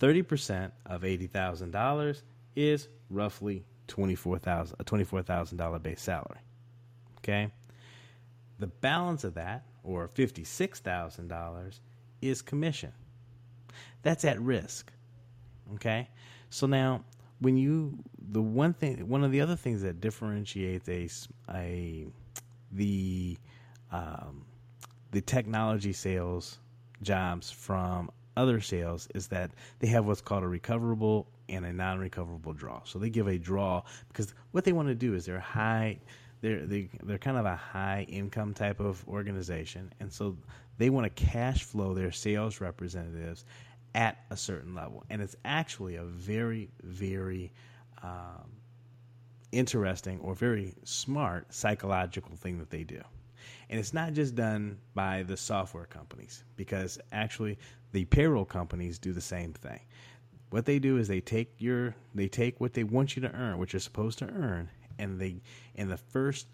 30% 0.00 0.70
of 0.86 1.02
$80,000 1.02 2.22
is 2.56 2.88
roughly 3.10 3.64
24,000 3.88 4.76
a 4.78 4.84
$24,000 4.84 5.82
base 5.82 6.00
salary. 6.00 6.40
Okay? 7.18 7.50
The 8.58 8.66
balance 8.66 9.24
of 9.24 9.34
that 9.34 9.64
or 9.82 10.08
$56,000 10.08 11.80
is 12.22 12.42
commission. 12.42 12.92
That's 14.02 14.24
at 14.24 14.40
risk. 14.40 14.92
Okay? 15.74 16.08
So 16.50 16.66
now 16.66 17.04
when 17.44 17.58
you 17.58 17.98
the 18.30 18.40
one 18.40 18.72
thing 18.72 19.06
one 19.06 19.22
of 19.22 19.30
the 19.30 19.40
other 19.40 19.54
things 19.54 19.82
that 19.82 20.00
differentiates 20.00 20.88
a 20.88 21.08
a 21.54 22.06
the 22.72 23.36
um, 23.92 24.44
the 25.12 25.20
technology 25.20 25.92
sales 25.92 26.58
jobs 27.02 27.50
from 27.50 28.10
other 28.36 28.60
sales 28.60 29.08
is 29.14 29.28
that 29.28 29.50
they 29.78 29.86
have 29.86 30.06
what's 30.06 30.22
called 30.22 30.42
a 30.42 30.48
recoverable 30.48 31.28
and 31.48 31.66
a 31.66 31.72
non-recoverable 31.72 32.54
draw. 32.54 32.80
So 32.84 32.98
they 32.98 33.10
give 33.10 33.28
a 33.28 33.38
draw 33.38 33.82
because 34.08 34.34
what 34.52 34.64
they 34.64 34.72
want 34.72 34.88
to 34.88 34.94
do 34.94 35.14
is 35.14 35.26
they're 35.26 35.38
high 35.38 35.98
they're 36.40 36.66
they, 36.66 36.88
they're 37.02 37.18
kind 37.18 37.36
of 37.36 37.44
a 37.44 37.56
high 37.56 38.06
income 38.08 38.54
type 38.54 38.80
of 38.80 39.06
organization 39.06 39.92
and 40.00 40.12
so 40.12 40.36
they 40.78 40.90
want 40.90 41.04
to 41.04 41.24
cash 41.24 41.62
flow 41.62 41.94
their 41.94 42.10
sales 42.10 42.60
representatives 42.60 43.44
at 43.94 44.18
a 44.30 44.36
certain 44.36 44.74
level. 44.74 45.04
And 45.10 45.22
it's 45.22 45.36
actually 45.44 45.96
a 45.96 46.04
very, 46.04 46.68
very 46.82 47.52
um, 48.02 48.50
interesting 49.52 50.18
or 50.20 50.34
very 50.34 50.74
smart 50.84 51.52
psychological 51.52 52.36
thing 52.36 52.58
that 52.58 52.70
they 52.70 52.82
do. 52.84 53.00
And 53.70 53.78
it's 53.78 53.94
not 53.94 54.12
just 54.12 54.34
done 54.34 54.78
by 54.94 55.22
the 55.22 55.36
software 55.36 55.86
companies, 55.86 56.44
because 56.56 56.98
actually 57.12 57.58
the 57.92 58.04
payroll 58.06 58.44
companies 58.44 58.98
do 58.98 59.12
the 59.12 59.20
same 59.20 59.52
thing. 59.52 59.80
What 60.50 60.66
they 60.66 60.78
do 60.78 60.98
is 60.98 61.08
they 61.08 61.20
take 61.20 61.52
your 61.58 61.94
they 62.14 62.28
take 62.28 62.60
what 62.60 62.74
they 62.74 62.84
want 62.84 63.16
you 63.16 63.22
to 63.22 63.32
earn, 63.32 63.58
what 63.58 63.72
you're 63.72 63.80
supposed 63.80 64.18
to 64.20 64.26
earn, 64.26 64.68
and 64.98 65.20
they 65.20 65.36
in 65.74 65.88
the 65.88 65.96
first 65.96 66.46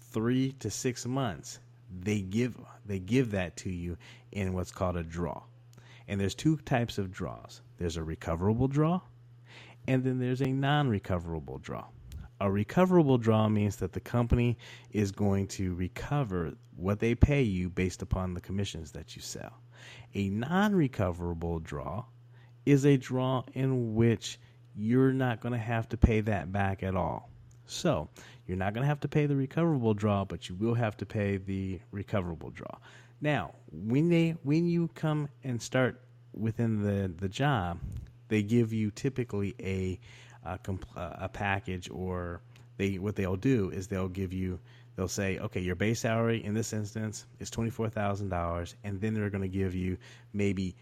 three 0.00 0.52
to 0.60 0.70
six 0.70 1.06
months 1.06 1.58
they 2.02 2.20
give 2.20 2.56
they 2.84 2.98
give 2.98 3.30
that 3.30 3.56
to 3.56 3.70
you 3.70 3.96
in 4.32 4.52
what's 4.52 4.72
called 4.72 4.96
a 4.96 5.02
draw. 5.02 5.42
And 6.08 6.20
there's 6.20 6.34
two 6.34 6.56
types 6.58 6.98
of 6.98 7.10
draws 7.10 7.62
there's 7.78 7.96
a 7.96 8.02
recoverable 8.02 8.68
draw, 8.68 9.00
and 9.88 10.04
then 10.04 10.18
there's 10.18 10.40
a 10.40 10.52
non 10.52 10.88
recoverable 10.88 11.58
draw. 11.58 11.86
A 12.40 12.50
recoverable 12.50 13.18
draw 13.18 13.48
means 13.48 13.76
that 13.76 13.92
the 13.92 14.00
company 14.00 14.58
is 14.90 15.10
going 15.10 15.46
to 15.48 15.74
recover 15.74 16.52
what 16.76 17.00
they 17.00 17.14
pay 17.14 17.42
you 17.42 17.70
based 17.70 18.02
upon 18.02 18.34
the 18.34 18.40
commissions 18.40 18.92
that 18.92 19.16
you 19.16 19.22
sell. 19.22 19.60
A 20.14 20.28
non 20.28 20.74
recoverable 20.74 21.60
draw 21.60 22.04
is 22.66 22.84
a 22.84 22.96
draw 22.96 23.44
in 23.54 23.94
which 23.94 24.38
you're 24.74 25.12
not 25.12 25.40
going 25.40 25.52
to 25.52 25.58
have 25.58 25.88
to 25.88 25.96
pay 25.96 26.20
that 26.20 26.52
back 26.52 26.82
at 26.82 26.94
all. 26.94 27.30
So, 27.64 28.08
you're 28.46 28.56
not 28.56 28.74
going 28.74 28.82
to 28.82 28.88
have 28.88 29.00
to 29.00 29.08
pay 29.08 29.26
the 29.26 29.34
recoverable 29.34 29.94
draw, 29.94 30.24
but 30.24 30.48
you 30.48 30.54
will 30.54 30.74
have 30.74 30.96
to 30.98 31.06
pay 31.06 31.38
the 31.38 31.80
recoverable 31.90 32.50
draw. 32.50 32.78
Now, 33.20 33.54
when 33.72 34.08
they 34.08 34.36
when 34.42 34.66
you 34.66 34.88
come 34.88 35.28
and 35.42 35.60
start 35.60 36.00
within 36.32 36.82
the 36.82 37.08
the 37.08 37.28
job, 37.28 37.78
they 38.28 38.42
give 38.42 38.72
you 38.72 38.90
typically 38.90 39.54
a 39.60 39.98
a, 40.44 40.58
a 40.96 41.28
package 41.28 41.88
or 41.90 42.40
they 42.76 42.98
what 42.98 43.16
they'll 43.16 43.36
do 43.36 43.70
is 43.70 43.88
they'll 43.88 44.08
give 44.08 44.32
you 44.32 44.58
they'll 44.94 45.08
say 45.08 45.38
okay 45.38 45.60
your 45.60 45.74
base 45.74 46.00
salary 46.00 46.44
in 46.44 46.54
this 46.54 46.72
instance 46.72 47.26
is 47.40 47.50
$24,000 47.50 48.74
and 48.84 49.00
then 49.00 49.14
they're 49.14 49.30
going 49.30 49.42
to 49.42 49.48
give 49.48 49.74
you 49.74 49.96
maybe 50.32 50.76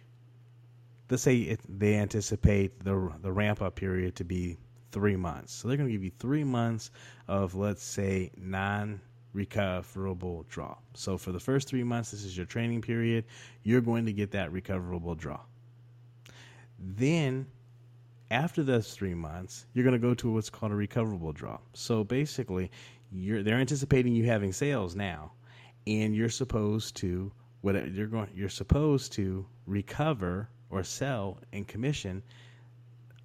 let's 1.11 1.23
say 1.23 1.37
it, 1.37 1.61
they 1.69 1.95
anticipate 1.95 2.83
the 2.85 3.13
the 3.23 3.33
ramp 3.33 3.63
up 3.63 3.77
period 3.77 4.17
to 4.17 4.25
be 4.25 4.57
3 4.93 5.17
months. 5.17 5.53
So 5.53 5.69
they're 5.69 5.77
going 5.77 5.89
to 5.89 5.93
give 5.93 6.05
you 6.05 6.13
3 6.19 6.45
months 6.45 6.91
of 7.29 7.55
let's 7.55 7.83
say 7.83 8.31
non 8.37 9.01
recoverable 9.35 10.47
draw. 10.49 10.77
So 10.95 11.19
for 11.19 11.33
the 11.33 11.41
first 11.41 11.69
three 11.69 11.85
months, 11.85 12.13
this 12.13 12.25
is 12.25 12.37
your 12.37 12.47
training 12.47 12.81
period. 12.81 13.25
You're 13.65 13.83
going 13.83 14.07
to 14.07 14.13
get 14.13 14.31
that 14.31 14.51
recoverable 14.53 15.15
draw. 15.15 15.41
Then, 16.79 17.47
after 18.31 18.63
those 18.63 18.95
three 18.95 19.15
months, 19.15 19.67
you're 19.75 19.85
going 19.85 20.01
to 20.01 20.07
go 20.09 20.15
to 20.15 20.33
what's 20.33 20.51
called 20.51 20.73
a 20.73 20.77
recoverable 20.77 21.33
draw. 21.33 21.59
So 21.75 22.05
basically, 22.05 22.71
you're 23.13 23.43
they're 23.43 23.57
anticipating 23.57 24.15
you 24.15 24.25
having 24.25 24.53
sales 24.53 24.95
now, 24.97 25.33
and 25.87 26.15
you're 26.15 26.29
supposed 26.29 26.97
to 26.97 27.31
what 27.61 27.93
you're 27.93 28.07
going 28.07 28.29
you're 28.35 28.49
supposed 28.49 29.13
to 29.13 29.47
recover 29.67 30.49
or 30.71 30.83
sell 30.83 31.39
and 31.53 31.67
commission 31.69 32.23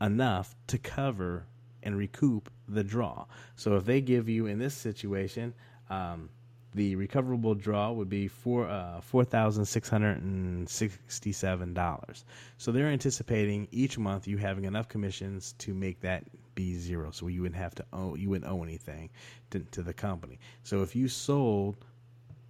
enough 0.01 0.55
to 0.67 0.77
cover 0.77 1.45
and 1.83 1.97
recoup 1.97 2.49
the 2.67 2.83
draw. 2.83 3.25
So 3.55 3.75
if 3.75 3.85
they 3.85 4.01
give 4.01 4.29
you 4.29 4.45
in 4.45 4.59
this 4.59 4.73
situation 4.73 5.53
um, 5.89 6.29
the 6.75 6.95
recoverable 6.95 7.55
draw 7.55 7.91
would 7.91 8.09
be 8.09 8.27
four 8.27 8.67
uh, 8.67 9.01
four 9.01 9.23
thousand 9.23 9.65
six 9.65 9.89
hundred 9.89 10.21
and 10.21 10.69
sixty 10.69 11.31
seven 11.31 11.73
dollars. 11.73 12.25
So 12.57 12.71
they're 12.71 12.87
anticipating 12.87 13.67
each 13.71 13.97
month 13.97 14.27
you 14.27 14.37
having 14.37 14.65
enough 14.65 14.87
commissions 14.87 15.53
to 15.59 15.73
make 15.73 15.99
that 16.01 16.23
be 16.53 16.75
zero. 16.75 17.09
So 17.11 17.27
you 17.27 17.41
wouldn't 17.41 17.59
have 17.59 17.73
to 17.75 17.85
owe 17.91 18.15
you 18.15 18.29
wouldn't 18.29 18.51
owe 18.51 18.63
anything 18.63 19.09
to, 19.49 19.59
to 19.71 19.81
the 19.81 19.93
company. 19.93 20.39
So 20.63 20.83
if 20.83 20.95
you 20.95 21.07
sold 21.07 21.77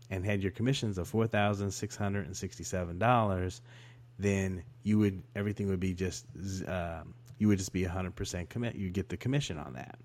and 0.09 0.25
had 0.25 0.41
your 0.41 0.51
commissions 0.51 0.97
of 0.97 1.07
four 1.07 1.27
thousand 1.27 1.71
six 1.71 1.95
hundred 1.95 2.25
and 2.25 2.35
sixty 2.35 2.63
seven 2.63 2.99
dollars, 2.99 3.61
then 4.17 4.63
you 4.83 4.99
would 4.99 5.23
everything 5.35 5.69
would 5.69 5.79
be 5.79 5.93
just 5.93 6.25
uh, 6.67 7.03
you 7.37 7.47
would 7.47 7.57
just 7.57 7.71
be 7.71 7.85
hundred 7.85 8.15
percent 8.15 8.49
commit. 8.49 8.75
You 8.75 8.89
get 8.89 9.07
the 9.07 9.17
commission 9.17 9.57
on 9.57 9.73
that. 9.73 9.97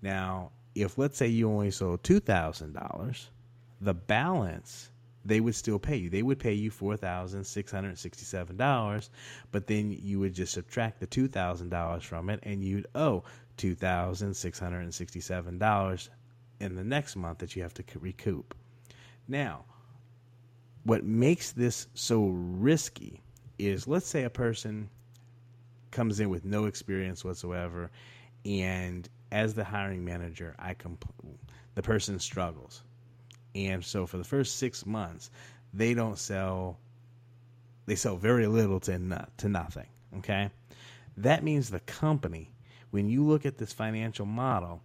Now 0.00 0.52
if 0.74 0.98
let's 0.98 1.16
say 1.16 1.26
you 1.26 1.48
only 1.48 1.70
sold 1.70 2.02
two 2.02 2.20
thousand 2.20 2.74
dollars, 2.74 3.30
the 3.80 3.94
balance 3.94 4.90
they 5.24 5.40
would 5.40 5.54
still 5.54 5.78
pay 5.78 5.96
you. 5.96 6.08
They 6.08 6.22
would 6.22 6.38
pay 6.38 6.54
you 6.54 6.70
four 6.70 6.96
thousand 6.96 7.44
six 7.44 7.70
hundred 7.70 7.98
sixty-seven 7.98 8.56
dollars, 8.56 9.10
but 9.52 9.66
then 9.66 9.90
you 9.90 10.18
would 10.20 10.34
just 10.34 10.52
subtract 10.52 11.00
the 11.00 11.06
two 11.06 11.28
thousand 11.28 11.68
dollars 11.68 12.04
from 12.04 12.30
it, 12.30 12.40
and 12.42 12.64
you'd 12.64 12.86
owe 12.94 13.24
two 13.56 13.74
thousand 13.74 14.34
six 14.34 14.58
hundred 14.58 14.92
sixty-seven 14.94 15.58
dollars 15.58 16.10
in 16.60 16.74
the 16.74 16.84
next 16.84 17.16
month 17.16 17.38
that 17.38 17.54
you 17.56 17.62
have 17.62 17.74
to 17.74 17.84
recoup. 18.00 18.54
Now, 19.28 19.64
what 20.84 21.04
makes 21.04 21.52
this 21.52 21.86
so 21.94 22.28
risky 22.28 23.20
is 23.58 23.86
let's 23.86 24.06
say 24.06 24.24
a 24.24 24.30
person 24.30 24.88
comes 25.90 26.20
in 26.20 26.30
with 26.30 26.44
no 26.44 26.64
experience 26.64 27.24
whatsoever 27.24 27.90
and 28.44 29.08
as 29.32 29.54
the 29.54 29.64
hiring 29.64 30.04
manager 30.04 30.54
I 30.58 30.74
comp- 30.74 31.12
the 31.74 31.82
person 31.82 32.18
struggles. 32.18 32.82
And 33.54 33.84
so 33.84 34.06
for 34.06 34.16
the 34.16 34.24
first 34.24 34.56
6 34.56 34.86
months 34.86 35.30
they 35.72 35.94
don't 35.94 36.18
sell 36.18 36.78
they 37.86 37.94
sell 37.96 38.16
very 38.16 38.46
little 38.46 38.80
to 38.80 38.98
no, 38.98 39.24
to 39.38 39.48
nothing 39.48 39.86
okay? 40.18 40.50
That 41.16 41.44
means 41.44 41.70
the 41.70 41.80
company 41.80 42.52
when 42.90 43.08
you 43.08 43.24
look 43.24 43.46
at 43.46 43.58
this 43.58 43.72
financial 43.72 44.26
model 44.26 44.82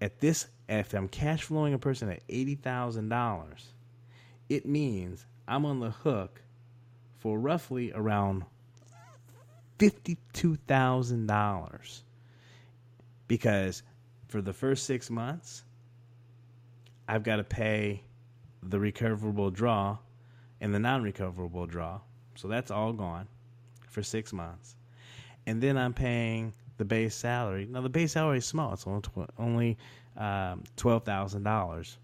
at 0.00 0.20
this 0.20 0.46
if 0.68 0.94
I'm 0.94 1.08
cash 1.08 1.42
flowing 1.42 1.74
a 1.74 1.78
person 1.78 2.10
at 2.10 2.26
$80,000 2.28 3.64
it 4.48 4.66
means 4.66 5.26
I'm 5.46 5.64
on 5.64 5.80
the 5.80 5.90
hook 5.90 6.42
for 7.18 7.38
roughly 7.38 7.92
around 7.92 8.44
$52,000 9.78 12.02
because 13.28 13.82
for 14.28 14.42
the 14.42 14.52
first 14.52 14.84
six 14.84 15.10
months, 15.10 15.64
I've 17.06 17.22
got 17.22 17.36
to 17.36 17.44
pay 17.44 18.02
the 18.62 18.78
recoverable 18.80 19.50
draw 19.50 19.98
and 20.60 20.74
the 20.74 20.78
non 20.78 21.02
recoverable 21.02 21.66
draw. 21.66 22.00
So 22.34 22.48
that's 22.48 22.70
all 22.70 22.92
gone 22.92 23.28
for 23.88 24.02
six 24.02 24.32
months. 24.32 24.76
And 25.46 25.62
then 25.62 25.78
I'm 25.78 25.94
paying 25.94 26.52
the 26.76 26.84
base 26.84 27.14
salary. 27.14 27.66
Now, 27.70 27.80
the 27.80 27.88
base 27.88 28.12
salary 28.12 28.38
is 28.38 28.44
small, 28.44 28.72
it's 28.74 28.86
only, 29.38 29.78
um, 30.16 30.62
$12,000 30.76 31.96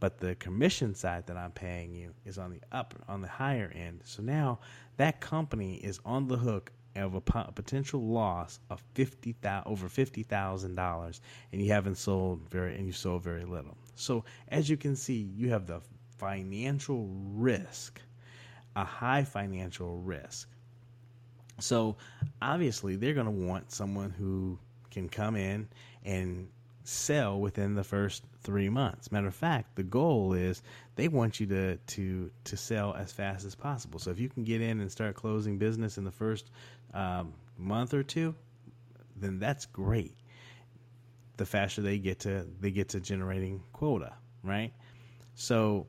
but 0.00 0.18
the 0.18 0.34
commission 0.36 0.94
side 0.94 1.26
that 1.26 1.36
I'm 1.36 1.50
paying 1.50 1.92
you 1.92 2.14
is 2.24 2.38
on 2.38 2.50
the 2.50 2.60
upper, 2.72 2.98
on 3.08 3.20
the 3.20 3.28
higher 3.28 3.72
end. 3.74 4.00
So 4.04 4.22
now 4.22 4.60
that 4.96 5.20
company 5.20 5.76
is 5.76 6.00
on 6.04 6.28
the 6.28 6.36
hook 6.36 6.72
of 6.96 7.14
a 7.14 7.20
potential 7.20 8.00
loss 8.00 8.58
of 8.70 8.82
fifty 8.94 9.34
over 9.66 9.88
fifty 9.88 10.22
thousand 10.22 10.74
dollars, 10.74 11.20
and 11.52 11.62
you 11.62 11.72
haven't 11.72 11.96
sold 11.96 12.48
very, 12.50 12.76
and 12.76 12.86
you 12.86 12.92
sold 12.92 13.22
very 13.22 13.44
little. 13.44 13.76
So 13.94 14.24
as 14.48 14.68
you 14.68 14.76
can 14.76 14.96
see, 14.96 15.30
you 15.36 15.50
have 15.50 15.66
the 15.66 15.80
financial 16.18 17.08
risk, 17.34 18.00
a 18.76 18.84
high 18.84 19.24
financial 19.24 19.98
risk. 19.98 20.48
So 21.60 21.96
obviously, 22.40 22.96
they're 22.96 23.14
going 23.14 23.26
to 23.26 23.32
want 23.32 23.72
someone 23.72 24.10
who 24.10 24.58
can 24.90 25.08
come 25.08 25.36
in 25.36 25.68
and 26.04 26.48
sell 26.84 27.38
within 27.38 27.74
the 27.74 27.84
first 27.84 28.24
three 28.42 28.70
months. 28.70 29.12
Matter 29.12 29.26
of 29.26 29.34
fact, 29.34 29.76
the 29.76 29.82
goal 29.82 30.32
is 30.32 30.62
they 30.96 31.08
want 31.08 31.38
you 31.38 31.46
to 31.46 31.76
to 31.76 32.30
to 32.44 32.56
sell 32.56 32.94
as 32.94 33.12
fast 33.12 33.44
as 33.44 33.54
possible. 33.54 33.98
So 33.98 34.10
if 34.10 34.18
you 34.18 34.28
can 34.28 34.44
get 34.44 34.62
in 34.62 34.80
and 34.80 34.90
start 34.90 35.14
closing 35.14 35.58
business 35.58 35.98
in 35.98 36.04
the 36.04 36.10
first 36.10 36.50
um, 36.94 37.34
month 37.56 37.94
or 37.94 38.02
two, 38.02 38.34
then 39.16 39.38
that's 39.38 39.66
great. 39.66 40.16
The 41.36 41.46
faster 41.46 41.82
they 41.82 41.98
get 41.98 42.20
to 42.20 42.46
they 42.60 42.70
get 42.70 42.90
to 42.90 43.00
generating 43.00 43.62
quota, 43.72 44.12
right? 44.42 44.72
So 45.34 45.86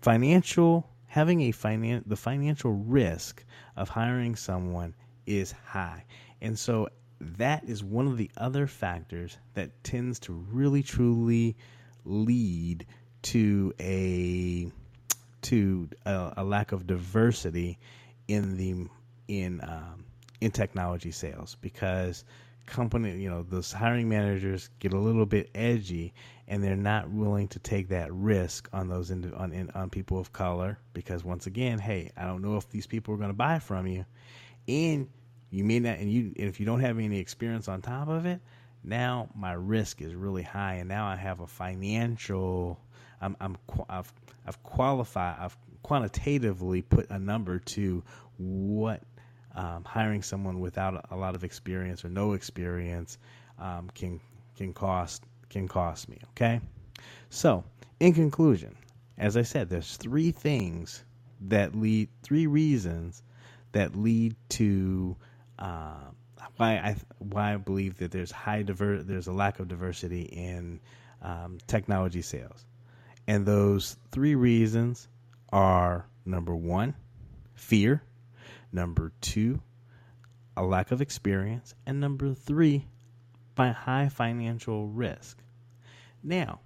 financial 0.00 0.88
having 1.06 1.42
a 1.42 1.52
finan- 1.52 2.02
the 2.06 2.16
financial 2.16 2.72
risk 2.72 3.44
of 3.76 3.88
hiring 3.88 4.36
someone 4.36 4.94
is 5.26 5.52
high. 5.52 6.04
And 6.40 6.58
so 6.58 6.88
that 7.20 7.64
is 7.64 7.82
one 7.82 8.06
of 8.06 8.16
the 8.18 8.30
other 8.36 8.66
factors 8.66 9.38
that 9.54 9.82
tends 9.82 10.18
to 10.20 10.32
really 10.32 10.82
truly 10.82 11.56
lead 12.04 12.86
to 13.22 13.72
a 13.80 14.70
to 15.42 15.88
a, 16.04 16.34
a 16.38 16.44
lack 16.44 16.72
of 16.72 16.86
diversity 16.86 17.78
in 18.28 18.56
the 18.56 18.88
in 19.28 19.60
um, 19.62 20.04
in 20.40 20.50
technology 20.50 21.10
sales 21.10 21.56
because 21.60 22.24
company 22.66 23.16
you 23.16 23.30
know 23.30 23.44
those 23.44 23.72
hiring 23.72 24.08
managers 24.08 24.70
get 24.80 24.92
a 24.92 24.98
little 24.98 25.26
bit 25.26 25.48
edgy 25.54 26.12
and 26.48 26.64
they're 26.64 26.74
not 26.74 27.08
willing 27.08 27.46
to 27.46 27.60
take 27.60 27.88
that 27.88 28.12
risk 28.12 28.68
on 28.72 28.88
those 28.88 29.12
in, 29.12 29.32
on 29.34 29.70
on 29.74 29.88
people 29.88 30.18
of 30.18 30.32
color 30.32 30.76
because 30.92 31.24
once 31.24 31.46
again 31.46 31.78
hey 31.78 32.10
I 32.16 32.24
don't 32.24 32.42
know 32.42 32.56
if 32.56 32.68
these 32.68 32.86
people 32.86 33.14
are 33.14 33.18
going 33.18 33.30
to 33.30 33.34
buy 33.34 33.60
from 33.60 33.86
you 33.86 34.04
and 34.68 35.08
you 35.50 35.64
may 35.64 35.78
not, 35.78 35.98
and 35.98 36.10
you 36.10 36.32
and 36.36 36.48
if 36.48 36.60
you 36.60 36.66
don't 36.66 36.80
have 36.80 36.98
any 36.98 37.18
experience 37.18 37.68
on 37.68 37.82
top 37.82 38.08
of 38.08 38.26
it, 38.26 38.40
now 38.82 39.28
my 39.34 39.52
risk 39.52 40.02
is 40.02 40.14
really 40.14 40.42
high, 40.42 40.74
and 40.74 40.88
now 40.88 41.06
I 41.06 41.16
have 41.16 41.40
a 41.40 41.46
financial. 41.46 42.80
I'm, 43.20 43.36
I'm 43.40 43.56
I've 43.88 44.12
I've 44.46 44.62
qualified. 44.62 45.36
I've 45.38 45.56
quantitatively 45.82 46.82
put 46.82 47.08
a 47.10 47.18
number 47.18 47.58
to 47.60 48.02
what 48.38 49.02
um, 49.56 49.84
hiring 49.84 50.22
someone 50.22 50.60
without 50.60 51.06
a 51.10 51.16
lot 51.16 51.34
of 51.34 51.42
experience 51.42 52.04
or 52.04 52.08
no 52.08 52.32
experience 52.32 53.18
um, 53.58 53.90
can 53.94 54.20
can 54.56 54.72
cost 54.72 55.24
can 55.48 55.66
cost 55.66 56.08
me. 56.08 56.18
Okay, 56.30 56.60
so 57.30 57.64
in 57.98 58.12
conclusion, 58.12 58.76
as 59.18 59.36
I 59.36 59.42
said, 59.42 59.68
there's 59.68 59.96
three 59.96 60.30
things 60.30 61.04
that 61.48 61.74
lead, 61.74 62.08
three 62.22 62.46
reasons 62.46 63.22
that 63.72 63.96
lead 63.96 64.36
to 64.50 65.16
uh, 65.58 66.10
why 66.56 66.72
I 66.72 66.96
why 67.18 67.54
I 67.54 67.56
believe 67.56 67.98
that 67.98 68.10
there's 68.10 68.30
high 68.30 68.62
diver 68.62 69.02
there's 69.02 69.26
a 69.26 69.32
lack 69.32 69.58
of 69.58 69.68
diversity 69.68 70.22
in 70.22 70.80
um, 71.22 71.58
technology 71.66 72.22
sales, 72.22 72.66
and 73.26 73.46
those 73.46 73.96
three 74.12 74.34
reasons 74.34 75.08
are 75.52 76.06
number 76.26 76.54
one, 76.54 76.94
fear, 77.54 78.02
number 78.72 79.12
two, 79.20 79.60
a 80.56 80.62
lack 80.62 80.90
of 80.90 81.00
experience, 81.00 81.74
and 81.86 82.00
number 82.00 82.34
three, 82.34 82.86
by 83.54 83.68
high 83.68 84.08
financial 84.08 84.88
risk. 84.88 85.42
Now, 86.22 86.60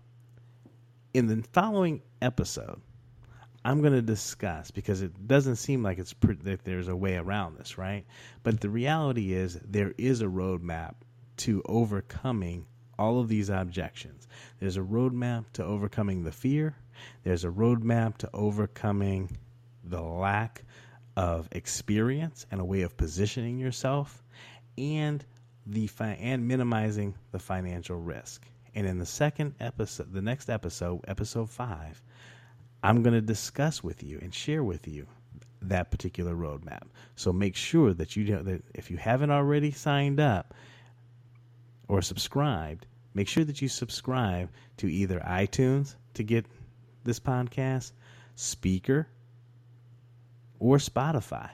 in 1.15 1.27
the 1.27 1.43
following 1.53 2.03
episode, 2.23 2.81
I'm 3.65 3.81
going 3.81 3.93
to 3.93 4.03
discuss 4.03 4.71
because 4.71 5.03
it 5.03 5.29
doesn't 5.29 5.57
seem 5.57 5.83
like 5.83 5.99
it's 5.99 6.15
pre- 6.15 6.37
that 6.45 6.65
there's 6.65 6.89
a 6.89 6.97
way 6.97 7.17
around 7.17 7.59
this, 7.59 7.77
right? 7.77 8.07
But 8.43 8.61
the 8.61 8.71
reality 8.71 9.33
is 9.33 9.61
there 9.63 9.93
is 9.99 10.23
a 10.23 10.27
roadmap 10.27 10.95
to 11.39 11.63
overcoming 11.67 12.67
all 12.99 13.19
of 13.19 13.29
these 13.29 13.51
objections. 13.51 14.29
There's 14.61 14.77
a 14.77 14.83
roadmap 14.83 15.47
to 15.55 15.65
overcoming 15.65 16.23
the 16.23 16.33
fear. 16.33 16.77
There's 17.23 17.45
a 17.45 17.49
roadmap 17.49 18.19
to 18.19 18.31
overcoming 18.33 19.39
the 19.85 20.01
lack 20.03 20.65
of 21.21 21.51
experience 21.53 22.47
and 22.51 22.63
a 22.63 22.65
way 22.65 22.81
of 22.81 22.97
positioning 22.97 23.59
yourself, 23.59 24.23
and 24.79 25.23
the 25.67 25.87
fi- 25.87 26.17
and 26.19 26.49
minimizing 26.49 27.15
the 27.31 27.39
financial 27.39 27.99
risk. 27.99 28.47
And 28.75 28.87
in 28.87 28.99
the 28.99 29.05
second 29.05 29.55
episode, 29.61 30.15
the 30.15 30.23
next 30.23 30.49
episode, 30.49 31.05
episode 31.07 31.51
five, 31.51 32.03
I'm 32.83 33.03
going 33.03 33.13
to 33.13 33.21
discuss 33.21 33.85
with 33.85 34.03
you 34.03 34.19
and 34.23 34.33
share 34.33 34.65
with 34.65 34.89
you 34.89 35.07
that 35.61 35.91
particular 35.91 36.35
roadmap. 36.35 36.85
So 37.17 37.35
make 37.35 37.55
sure 37.55 37.93
that 37.93 38.17
you 38.17 38.25
know 38.25 38.43
that 38.43 38.65
if 38.73 38.91
you 38.91 38.97
haven't 38.97 39.31
already 39.31 39.73
signed 39.73 40.21
up 40.21 40.55
or 41.87 42.01
subscribed, 42.01 42.87
make 43.13 43.29
sure 43.29 43.45
that 43.45 43.61
you 43.61 43.69
subscribe 43.69 44.49
to 44.79 44.91
either 44.91 45.21
iTunes 45.21 45.97
to 46.15 46.23
get 46.23 46.47
this 47.05 47.21
podcast, 47.21 47.93
Spreaker, 48.39 49.05
or 50.61 50.77
Spotify. 50.77 51.51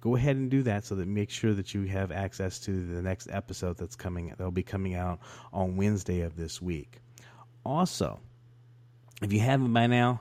Go 0.00 0.16
ahead 0.16 0.36
and 0.36 0.50
do 0.50 0.62
that 0.64 0.84
so 0.84 0.96
that 0.96 1.06
make 1.06 1.30
sure 1.30 1.54
that 1.54 1.72
you 1.72 1.84
have 1.84 2.12
access 2.12 2.58
to 2.60 2.72
the 2.72 3.00
next 3.00 3.28
episode 3.30 3.78
that's 3.78 3.96
coming 3.96 4.28
that'll 4.28 4.50
be 4.50 4.62
coming 4.62 4.94
out 4.94 5.20
on 5.52 5.76
Wednesday 5.76 6.22
of 6.22 6.36
this 6.36 6.60
week. 6.60 7.00
Also, 7.64 8.20
if 9.22 9.32
you 9.32 9.40
haven't 9.40 9.72
by 9.72 9.86
now, 9.86 10.20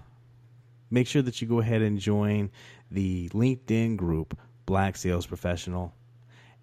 make 0.89 1.07
sure 1.07 1.21
that 1.23 1.41
you 1.41 1.47
go 1.47 1.59
ahead 1.59 1.81
and 1.81 1.99
join 1.99 2.49
the 2.91 3.27
LinkedIn 3.29 3.97
group, 3.97 4.37
Black 4.65 4.95
Sales 4.95 5.25
Professional, 5.25 5.93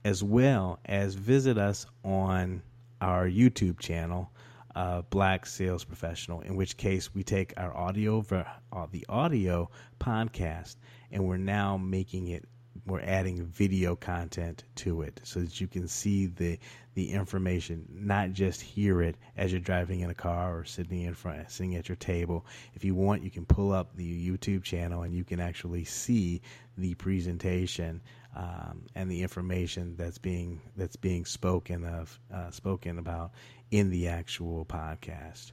as 0.05 0.23
well 0.25 0.79
as 0.87 1.15
visit 1.15 1.59
us 1.59 1.85
on 2.05 2.63
our 3.03 3.29
YouTube 3.29 3.79
channel, 3.79 4.31
uh, 4.75 5.03
Black 5.03 5.47
Sales 5.47 5.85
Professional, 5.85 6.41
in 6.41 6.57
which 6.57 6.77
case 6.77 7.15
we 7.15 7.23
take 7.23 7.55
our 7.57 7.77
audio, 7.77 8.25
uh, 8.73 8.87
the 8.91 9.05
audio 9.09 9.71
podcast, 9.99 10.77
and 11.11 11.25
we're 11.25 11.37
now 11.37 11.77
making 11.77 12.29
it 12.29 12.47
we're 12.87 13.01
adding 13.01 13.45
video 13.45 13.95
content 13.95 14.65
to 14.75 15.03
it 15.03 15.21
so 15.23 15.41
that 15.41 15.61
you 15.61 15.67
can 15.67 15.87
see 15.87 16.27
the 16.27 16.59
the 16.95 17.13
information, 17.13 17.87
not 17.93 18.33
just 18.33 18.61
hear 18.61 19.01
it 19.01 19.17
as 19.37 19.53
you're 19.53 19.61
driving 19.61 20.01
in 20.01 20.11
a 20.11 20.15
car 20.15 20.59
or 20.59 20.65
sitting 20.65 21.03
in 21.03 21.15
front, 21.15 21.51
sitting 21.51 21.77
at 21.77 21.89
your 21.89 21.97
table. 21.97 22.45
If 22.75 22.85
you 22.85 22.97
want, 22.97 23.23
you 23.23 23.31
can 23.31 23.47
pull 23.47 23.73
up 23.73 23.95
the 23.95 24.31
YouTube 24.31 24.65
channel 24.65 25.03
and 25.03 25.15
you 25.15 25.23
can 25.23 25.39
actually 25.39 25.85
see 25.85 26.43
the 26.77 26.95
presentation 26.95 28.01
um, 28.37 28.87
and 28.95 29.11
the 29.11 29.23
information 29.23 29.97
that's 29.97 30.19
being 30.19 30.61
that's 30.77 30.97
being 30.97 31.25
spoken 31.25 31.85
of 31.85 32.19
uh, 32.33 32.51
spoken 32.51 32.99
about 32.99 33.33
in 33.71 33.91
the 33.91 34.09
actual 34.09 34.65
podcast. 34.65 35.53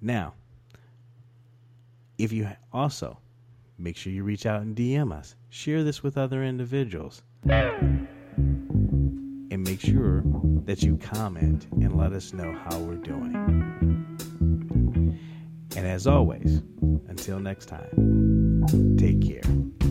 Now, 0.00 0.34
If 2.18 2.32
you 2.32 2.48
also 2.72 3.18
make 3.78 3.96
sure 3.96 4.12
you 4.12 4.22
reach 4.22 4.46
out 4.46 4.62
and 4.62 4.76
DM 4.76 5.12
us, 5.12 5.34
share 5.48 5.82
this 5.82 6.02
with 6.02 6.16
other 6.16 6.44
individuals, 6.44 7.22
and 9.50 9.64
make 9.64 9.80
sure 9.80 10.22
that 10.64 10.82
you 10.82 10.96
comment 10.98 11.66
and 11.72 11.96
let 11.96 12.12
us 12.12 12.32
know 12.32 12.52
how 12.52 12.78
we're 12.78 12.96
doing. 12.96 13.34
And 15.76 15.86
as 15.86 16.06
always, 16.06 16.62
until 17.08 17.40
next 17.40 17.66
time, 17.66 18.64
take 18.98 19.20
care. 19.22 19.83